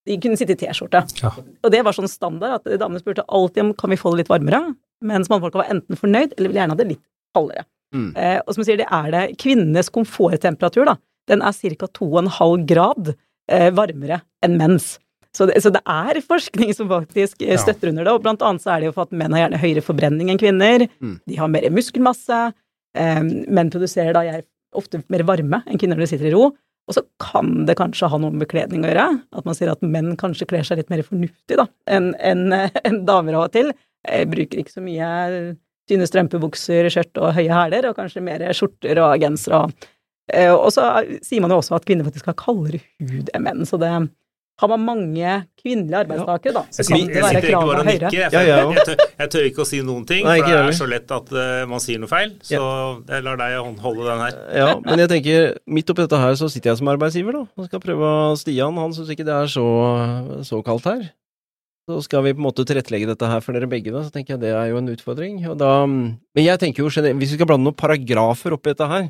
De 0.08 0.18
kunne 0.18 0.40
sitte 0.40 0.56
i 0.56 0.60
T-skjorte. 0.60 1.04
Ja. 1.22 1.32
Og 1.64 1.72
det 1.72 1.84
var 1.86 1.96
sånn 1.96 2.10
standard 2.10 2.62
at 2.62 2.80
damene 2.80 3.02
spurte 3.02 3.26
alltid 3.28 3.64
om 3.64 3.74
kan 3.78 3.92
vi 3.92 4.00
få 4.00 4.14
det 4.14 4.24
litt 4.24 4.32
varmere, 4.32 4.62
mens 5.04 5.28
mannfolka 5.30 5.60
var 5.60 5.72
enten 5.74 6.00
fornøyd 6.00 6.38
eller 6.38 6.48
ville 6.48 6.62
gjerne 6.62 6.76
ha 6.76 6.80
det 6.80 6.88
litt 6.94 7.04
kaldere. 7.36 7.66
Mm. 7.94 8.16
Eh, 8.16 8.40
og 8.46 8.54
som 8.54 8.64
jeg 8.64 8.70
sier, 8.70 8.80
det 8.80 8.88
er 8.88 9.12
det 9.12 9.38
kvinnenes 9.42 9.92
komforttemperatur, 9.94 10.88
da. 10.88 10.96
Den 11.30 11.44
er 11.46 11.52
ca. 11.54 11.90
2,5 12.00 12.66
grad 12.66 13.12
varmere 13.76 14.22
enn 14.46 14.58
mens. 14.60 14.98
Så 15.36 15.46
det, 15.46 15.60
så 15.62 15.70
det 15.74 15.82
er 15.86 16.18
forskning 16.26 16.72
som 16.74 16.90
faktisk 16.90 17.44
eh, 17.46 17.54
Ja. 17.54 17.60
støtter 17.62 17.92
under 17.92 18.08
det, 18.08 18.14
og 18.18 18.24
blant 18.26 18.42
annet 18.46 18.64
så 18.64 18.72
er 18.76 18.82
det 18.82 18.90
jo 18.90 18.96
for 18.96 19.06
at 19.06 19.12
menn 19.14 19.36
har 19.36 19.44
gjerne 19.46 19.60
høyere 19.62 19.84
forbrenning 19.86 20.32
enn 20.34 20.40
kvinner. 20.42 20.88
Mm. 21.04 21.20
De 21.30 21.38
har 21.38 21.52
mer 21.54 21.68
muskelmasse. 21.76 22.40
Eh, 22.98 23.22
menn 23.48 23.70
produserer 23.70 24.16
da 24.18 24.24
jeg, 24.26 24.46
ofte 24.74 25.04
mer 25.10 25.24
varme 25.26 25.62
enn 25.66 25.78
kvinner 25.82 25.98
når 25.98 26.06
de 26.08 26.12
sitter 26.16 26.32
i 26.32 26.34
ro. 26.34 26.50
Og 26.90 26.96
så 26.98 27.04
kan 27.22 27.68
det 27.70 27.76
kanskje 27.78 28.10
ha 28.10 28.18
noe 28.18 28.34
med 28.34 28.42
bekledning 28.48 28.82
å 28.82 28.90
gjøre. 28.90 29.06
At 29.38 29.46
man 29.46 29.54
sier 29.58 29.70
at 29.70 29.84
menn 29.86 30.16
kanskje 30.18 30.48
kler 30.50 30.66
seg 30.66 30.82
litt 30.82 30.90
mer 30.90 31.04
fornuftig 31.06 31.60
da, 31.62 31.68
enn 31.86 32.16
en, 32.18 32.48
en 32.90 33.00
damer 33.06 33.38
av 33.38 33.46
og 33.48 33.54
til. 33.54 33.70
jeg 34.10 34.30
bruker 34.32 34.64
ikke 34.64 34.74
så 34.74 34.82
mye 34.82 35.10
tynne 35.90 36.06
strømpebukser, 36.10 36.90
skjørt 36.94 37.18
og 37.22 37.34
høye 37.38 37.54
hæler, 37.54 37.88
og 37.90 37.98
kanskje 37.98 38.22
mer 38.26 38.42
skjorter 38.58 38.98
og 39.06 39.16
gensere. 39.22 39.62
Og, 39.66 39.74
eh, 39.74 39.90
og 40.54 40.70
så 40.76 40.88
sier 41.26 41.44
man 41.44 41.54
jo 41.54 41.60
også 41.62 41.78
at 41.78 41.86
kvinner 41.88 42.08
faktisk 42.08 42.30
har 42.32 42.38
kaldere 42.40 42.82
hud 43.02 43.32
enn 43.34 43.46
menn, 43.46 43.66
så 43.68 43.80
det 43.82 43.92
har 44.60 44.68
man 44.68 44.82
mange 44.84 45.34
kvinnelige 45.62 46.00
arbeidstakere, 46.02 46.54
da, 46.58 46.62
så 46.68 46.84
Jeg 46.84 46.88
kan 46.90 47.12
det 47.14 47.22
være 47.24 47.42
kravene 47.46 47.84
høyere. 47.88 48.10
Jeg, 48.12 48.32
Ja, 48.34 48.42
ja. 48.44 48.58
jeg, 48.76 48.84
tør, 48.90 49.04
jeg 49.22 49.32
tør 49.32 49.46
ikke 49.48 49.62
å 49.64 49.68
si 49.70 49.80
noen 49.88 50.02
ting, 50.08 50.26
Nei, 50.28 50.40
for 50.42 50.52
det 50.52 50.58
er 50.60 50.76
så 50.76 50.88
lett 50.92 51.14
at 51.16 51.32
uh, 51.32 51.44
man 51.70 51.84
sier 51.84 52.02
noe 52.02 52.12
feil. 52.12 52.34
Så 52.44 52.60
jeg 52.60 53.24
lar 53.24 53.40
deg 53.40 53.56
håndholde 53.56 54.04
holde 54.04 54.10
den 54.10 54.24
her. 54.26 54.42
Ja, 54.60 54.74
men 54.84 55.04
jeg 55.06 55.12
tenker, 55.14 55.54
midt 55.64 55.94
oppi 55.94 56.04
dette 56.04 56.20
her 56.20 56.36
så 56.40 56.50
sitter 56.52 56.74
jeg 56.74 56.82
som 56.82 56.92
arbeidsgiver, 56.92 57.40
da. 57.40 57.46
Og 57.56 57.70
skal 57.70 57.84
prøve 57.86 58.12
Stian, 58.42 58.82
han 58.84 58.98
syns 58.98 59.14
ikke 59.16 59.28
det 59.30 59.38
er 59.38 59.54
så, 59.56 59.66
så 60.52 60.60
kaldt 60.68 60.92
her. 60.92 61.08
Så 61.90 62.04
skal 62.06 62.28
vi 62.28 62.36
på 62.36 62.44
en 62.44 62.50
måte 62.50 62.68
tilrettelegge 62.68 63.08
dette 63.10 63.32
her 63.32 63.40
for 63.42 63.56
dere 63.56 63.72
begge, 63.72 63.96
da. 63.96 64.04
Så 64.04 64.12
tenker 64.14 64.36
jeg 64.36 64.44
det 64.44 64.52
er 64.52 64.74
jo 64.74 64.84
en 64.84 64.92
utfordring. 64.92 65.40
Og 65.50 65.56
da, 65.58 65.72
men 65.88 66.44
jeg 66.44 66.60
tenker 66.60 66.84
jo 66.84 66.92
generelt, 66.92 67.18
hvis 67.24 67.32
vi 67.32 67.40
skal 67.40 67.48
blande 67.50 67.70
noen 67.70 67.80
paragrafer 67.80 68.60
oppi 68.60 68.76
dette 68.76 68.92
her, 68.92 69.08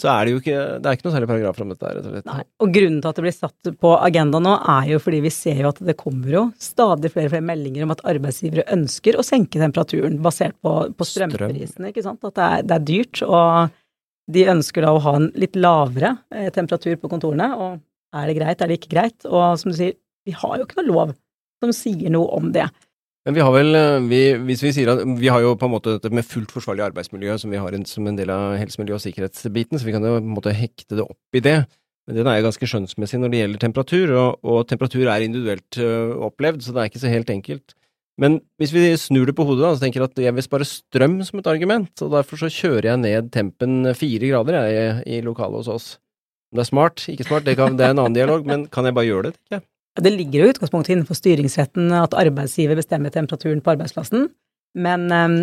så 0.00 0.08
er 0.10 0.24
det 0.24 0.32
jo 0.32 0.40
ikke 0.40 0.60
Det 0.82 0.88
er 0.88 0.96
ikke 0.96 1.06
noe 1.06 1.14
særlig 1.14 1.28
paragrafer 1.30 1.64
om 1.64 1.72
dette 1.72 1.90
rett 1.90 2.06
og 2.06 2.14
slett. 2.14 2.26
Nei, 2.26 2.44
og 2.64 2.72
grunnen 2.74 3.02
til 3.02 3.10
at 3.10 3.18
det 3.18 3.24
blir 3.26 3.34
satt 3.36 3.70
på 3.84 3.92
agenda 3.98 4.40
nå, 4.42 4.54
er 4.74 4.88
jo 4.94 5.00
fordi 5.04 5.20
vi 5.22 5.32
ser 5.34 5.60
jo 5.62 5.70
at 5.70 5.82
det 5.84 5.96
kommer 6.00 6.32
jo 6.32 6.42
stadig 6.62 7.12
flere 7.12 7.28
og 7.28 7.34
flere 7.36 7.48
meldinger 7.52 7.86
om 7.86 7.94
at 7.94 8.02
arbeidsgivere 8.12 8.66
ønsker 8.74 9.18
å 9.18 9.26
senke 9.26 9.62
temperaturen 9.62 10.18
basert 10.24 10.56
på, 10.64 10.74
på 10.96 11.08
strømprisene, 11.08 11.92
ikke 11.92 12.04
sant. 12.06 12.24
At 12.26 12.38
det 12.38 12.48
er, 12.48 12.66
det 12.66 12.78
er 12.78 12.86
dyrt, 12.90 13.22
og 13.28 13.78
de 14.32 14.46
ønsker 14.52 14.86
da 14.86 14.94
å 14.94 15.02
ha 15.02 15.16
en 15.18 15.30
litt 15.38 15.58
lavere 15.58 16.16
eh, 16.34 16.48
temperatur 16.54 16.98
på 17.00 17.10
kontorene. 17.12 17.50
Og 17.54 18.18
er 18.18 18.30
det 18.30 18.38
greit, 18.38 18.62
er 18.62 18.70
det 18.70 18.80
ikke 18.80 18.94
greit? 18.94 19.18
Og 19.28 19.60
som 19.60 19.72
du 19.72 19.78
sier, 19.78 19.98
vi 20.26 20.34
har 20.36 20.58
jo 20.58 20.66
ikke 20.66 20.80
noe 20.80 20.90
lov 20.90 21.14
som 21.62 21.74
sier 21.74 22.10
noe 22.10 22.30
om 22.34 22.50
det. 22.54 22.66
Men 23.22 23.36
vi 23.36 23.42
har 23.44 23.52
vel, 23.54 23.74
eh, 23.78 24.00
vi, 24.10 24.22
hvis 24.48 24.64
vi 24.64 24.72
sier 24.74 24.90
at 24.90 25.02
vi 25.18 25.30
har 25.30 25.44
jo 25.44 25.52
på 25.58 25.68
en 25.68 25.74
måte 25.76 25.94
dette 25.94 26.10
med 26.10 26.26
fullt 26.26 26.50
forsvarlig 26.50 26.88
arbeidsmiljø 26.88 27.36
som 27.38 27.52
vi 27.54 27.60
har 27.62 27.76
en, 27.76 27.84
som 27.86 28.08
en 28.10 28.18
del 28.18 28.32
av 28.34 28.56
helse, 28.58 28.80
miljø 28.82 28.96
og 28.96 29.04
sikkerhetsbiten, 29.04 29.78
så 29.78 29.86
vi 29.86 29.94
kan 29.94 30.02
jo 30.02 30.16
på 30.16 30.24
en 30.24 30.34
måte 30.34 30.54
hekte 30.56 30.98
det 30.98 31.06
opp 31.06 31.38
i 31.38 31.44
det. 31.44 31.60
Men 32.08 32.18
den 32.18 32.26
er 32.26 32.40
jo 32.40 32.48
ganske 32.48 32.66
skjønnsmessig 32.66 33.20
når 33.22 33.30
det 33.30 33.42
gjelder 33.44 33.62
temperatur, 33.62 34.12
og, 34.18 34.42
og 34.42 34.66
temperatur 34.66 35.06
er 35.06 35.22
individuelt 35.22 35.78
uh, 35.78 36.18
opplevd, 36.26 36.64
så 36.64 36.74
det 36.74 36.82
er 36.82 36.90
ikke 36.90 37.02
så 37.04 37.12
helt 37.12 37.30
enkelt. 37.30 37.76
Men 38.20 38.40
hvis 38.60 38.74
vi 38.74 38.82
snur 38.98 39.30
det 39.30 39.36
på 39.38 39.46
hodet, 39.46 39.62
da, 39.62 39.70
så 39.76 39.84
tenker 39.84 40.02
jeg 40.02 40.10
at 40.10 40.22
jeg 40.26 40.36
vil 40.36 40.44
spare 40.44 40.66
strøm 40.68 41.20
som 41.24 41.38
et 41.38 41.50
argument, 41.52 41.92
og 42.02 42.10
derfor 42.16 42.42
så 42.42 42.50
kjører 42.52 42.90
jeg 42.90 43.02
ned 43.04 43.30
tempen 43.34 43.86
fire 43.96 44.32
grader 44.32 44.58
jeg, 44.66 44.96
i, 45.06 45.22
lokalet 45.24 45.62
hos 45.62 45.70
oss. 45.70 45.86
Det 46.52 46.66
er 46.66 46.68
smart, 46.68 47.06
ikke 47.08 47.28
smart, 47.28 47.46
det, 47.46 47.54
kan, 47.56 47.78
det 47.78 47.86
er 47.86 47.94
en 47.94 48.02
annen 48.02 48.18
dialog, 48.18 48.42
men 48.50 48.66
kan 48.72 48.84
jeg 48.84 48.98
bare 48.98 49.08
gjøre 49.08 49.30
det, 49.30 49.38
tenker 49.38 49.60
jeg. 49.60 49.68
Det 50.00 50.12
ligger 50.14 50.40
jo 50.40 50.46
i 50.46 50.52
utgangspunktet 50.54 50.94
innenfor 50.94 51.18
styringsretten 51.18 51.92
at 51.92 52.14
arbeidsgiver 52.16 52.78
bestemmer 52.78 53.12
temperaturen 53.12 53.60
på 53.60 53.74
arbeidsplassen. 53.74 54.30
Men 54.72 55.04
um, 55.12 55.36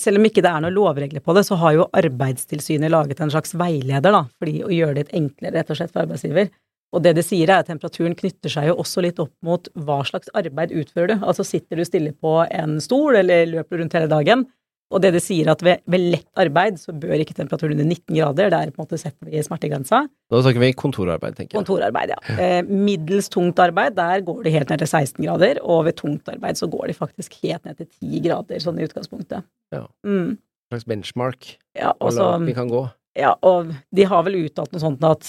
selv 0.00 0.16
om 0.16 0.24
ikke 0.24 0.40
det 0.40 0.48
er 0.48 0.62
noen 0.64 0.72
lovregler 0.72 1.20
på 1.20 1.34
det, 1.36 1.44
så 1.44 1.58
har 1.60 1.74
jo 1.76 1.88
Arbeidstilsynet 1.92 2.92
laget 2.92 3.20
en 3.20 3.32
slags 3.32 3.52
veileder 3.58 4.14
da, 4.14 4.22
for 4.40 4.48
å 4.48 4.72
gjøre 4.72 4.96
det 4.96 5.02
litt 5.02 5.16
enklere 5.18 5.58
rett 5.58 5.72
og 5.74 5.80
slett 5.80 5.92
for 5.92 6.06
arbeidsgiver. 6.06 6.48
Og 6.92 7.04
det 7.04 7.14
det 7.16 7.24
sier 7.24 7.48
er 7.48 7.62
at 7.62 7.68
temperaturen 7.68 8.16
knytter 8.16 8.52
seg 8.52 8.68
jo 8.68 8.78
også 8.80 9.04
litt 9.04 9.20
opp 9.20 9.32
mot 9.44 9.68
hva 9.84 10.00
slags 10.08 10.32
arbeid 10.36 10.72
utfører 10.76 11.14
du. 11.14 11.14
Altså 11.20 11.44
sitter 11.44 11.80
du 11.80 11.86
stille 11.88 12.12
på 12.12 12.34
en 12.48 12.78
stol 12.84 13.16
eller 13.20 13.48
løper 13.48 13.80
rundt 13.80 13.96
hele 13.96 14.10
dagen, 14.12 14.44
og 14.92 15.02
det 15.04 15.12
det 15.16 15.22
sier 15.24 15.48
at 15.52 15.62
ved, 15.64 15.82
ved, 15.90 16.04
lett 16.14 16.42
arbeid 16.42 16.78
så 16.80 16.94
bør 16.94 17.22
ikke 17.22 17.34
temperaturen 17.36 17.74
under 17.78 17.88
19 17.88 18.14
grader, 18.14 18.52
der 18.52 18.72
på 18.72 18.82
en 18.82 18.84
måte 18.84 19.00
setter 19.00 19.28
vi 19.28 19.42
smertegrensa. 19.44 20.04
Da 20.30 20.42
snakker 20.44 20.62
vi 20.62 20.70
kontorarbeid, 20.76 21.36
tenker 21.38 21.56
jeg. 21.56 21.62
Kontorarbeid, 21.62 22.14
ja. 22.14 22.36
Eh, 22.36 22.60
middels 22.68 23.30
tungt 23.32 23.60
arbeid, 23.62 23.96
der 23.98 24.24
går 24.26 24.42
det 24.46 24.54
helt 24.56 24.72
ned 24.72 24.84
til 24.84 24.92
16 24.92 25.24
grader, 25.24 25.60
og 25.64 25.86
ved 25.88 25.98
tungt 26.00 26.28
arbeid 26.32 26.60
så 26.60 26.68
går 26.72 26.92
det 26.92 26.98
faktisk 26.98 27.38
helt 27.42 27.64
ned 27.68 27.80
til 27.80 27.88
10 27.88 28.24
grader, 28.28 28.64
sånn 28.64 28.80
i 28.80 28.88
utgangspunktet. 28.88 29.48
Ja. 29.74 29.86
Mm. 30.06 30.34
En 30.36 30.76
slags 30.76 30.88
benchmark 30.88 31.54
ja, 31.76 31.92
også, 32.00 32.34
vi 32.46 32.56
kan 32.56 32.70
gå. 32.70 32.86
Ja, 33.18 33.34
og 33.44 33.74
de 33.92 34.06
har 34.08 34.22
vel 34.24 34.38
uttalt 34.46 34.72
noe 34.72 34.80
sånt 34.80 35.02
at 35.04 35.28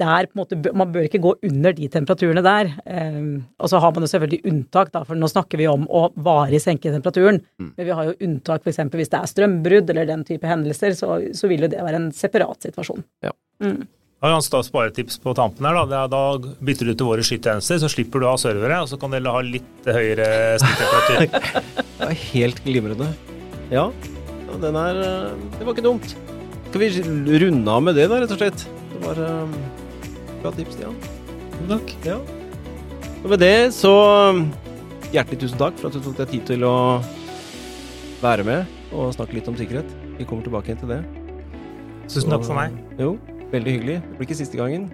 der 0.00 0.26
på 0.26 0.36
en 0.36 0.40
måte, 0.42 0.74
Man 0.74 0.92
bør 0.92 1.06
ikke 1.06 1.20
gå 1.22 1.34
under 1.48 1.74
de 1.76 1.88
temperaturene 1.92 2.42
der. 2.44 2.72
Eh, 2.86 3.22
og 3.58 3.70
så 3.70 3.80
har 3.82 3.94
man 3.94 4.06
jo 4.06 4.10
selvfølgelig 4.12 4.42
unntak, 4.48 4.92
da, 4.94 5.04
for 5.08 5.18
nå 5.18 5.28
snakker 5.30 5.60
vi 5.60 5.68
om 5.70 5.86
å 5.88 6.08
varig 6.16 6.62
senke 6.62 6.92
temperaturen. 6.92 7.42
Mm. 7.60 7.72
Men 7.76 7.88
vi 7.88 7.96
har 7.98 8.10
jo 8.10 8.18
unntak 8.28 8.64
f.eks. 8.66 8.84
hvis 8.92 9.12
det 9.12 9.20
er 9.20 9.32
strømbrudd 9.32 9.90
eller 9.90 10.08
den 10.08 10.24
type 10.28 10.48
hendelser, 10.48 10.96
så, 10.98 11.18
så 11.36 11.50
vil 11.50 11.66
jo 11.66 11.72
det 11.72 11.82
være 11.82 12.00
en 12.00 12.12
separat 12.16 12.68
situasjon. 12.68 13.04
Ja. 13.26 13.34
Mm. 13.62 13.82
Jeg 14.22 14.30
har 14.30 14.38
et 14.38 14.66
sparetips 14.68 15.16
på 15.18 15.32
tampen 15.34 15.66
her. 15.66 15.80
Da. 15.90 16.04
da 16.06 16.22
bytter 16.62 16.92
du 16.92 16.94
til 16.94 17.08
våre 17.08 17.24
skytjenester, 17.26 17.80
så 17.82 17.90
slipper 17.90 18.22
du 18.22 18.28
å 18.28 18.36
ha 18.36 18.38
servere, 18.38 18.78
og 18.84 18.90
så 18.90 18.98
kan 19.02 19.10
dere 19.10 19.34
ha 19.34 19.42
litt 19.42 19.88
høyere 19.90 20.28
snittemperatur. 20.62 21.26
det 21.98 22.06
er 22.06 22.20
helt 22.28 22.62
glimrende. 22.62 23.10
Ja, 23.72 23.88
den 24.62 24.78
er 24.78 25.02
eh, 25.02 25.46
Det 25.58 25.66
var 25.66 25.74
ikke 25.74 25.88
dumt. 25.88 26.14
Skal 26.68 26.84
vi 26.84 26.92
runde 27.42 27.74
av 27.74 27.82
med 27.82 27.98
det, 27.98 28.06
da, 28.12 28.22
rett 28.22 28.36
og 28.36 28.44
slett? 28.44 28.68
Det 28.92 29.02
var 29.02 29.24
um 29.26 29.56
Bra 30.42 30.50
tips, 30.56 30.74
Stian. 30.74 30.96
Takk. 31.70 31.92
Ja. 32.04 32.18
Og 33.22 33.30
med 33.30 33.38
det 33.38 33.70
så 33.76 33.92
hjertelig 35.12 35.44
tusen 35.44 35.60
takk 35.60 35.76
for 35.78 35.90
at 35.90 35.94
du 35.94 36.02
tok 36.02 36.16
deg 36.18 36.32
tid 36.32 36.46
til 36.50 36.64
å 36.66 36.76
være 38.22 38.46
med 38.46 38.78
og 38.92 39.12
snakke 39.14 39.38
litt 39.38 39.50
om 39.50 39.58
sikkerhet. 39.58 39.88
Vi 40.18 40.26
kommer 40.26 40.42
tilbake 40.46 40.72
igjen 40.72 40.82
til 40.82 40.90
det. 40.96 41.02
Tusen 42.10 42.34
takk 42.34 42.44
for 42.48 42.58
meg. 42.58 42.74
Jo, 42.98 43.14
veldig 43.54 43.76
hyggelig. 43.76 44.00
Det 44.02 44.18
blir 44.18 44.30
ikke 44.30 44.40
siste 44.42 44.58
gangen. 44.58 44.90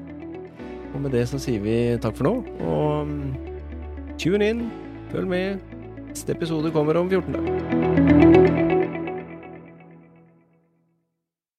Og 0.92 1.00
med 1.04 1.12
det 1.16 1.24
så 1.30 1.40
sier 1.40 1.64
vi 1.64 1.78
takk 2.02 2.16
for 2.18 2.28
nå, 2.28 2.34
og 2.64 4.18
tune 4.20 4.52
in, 4.52 4.68
følg 5.12 5.28
med. 5.32 5.74
Neste 6.08 6.36
episode 6.36 6.72
kommer 6.74 6.96
om 7.00 7.10
14 7.12 7.36
dager. 7.36 8.07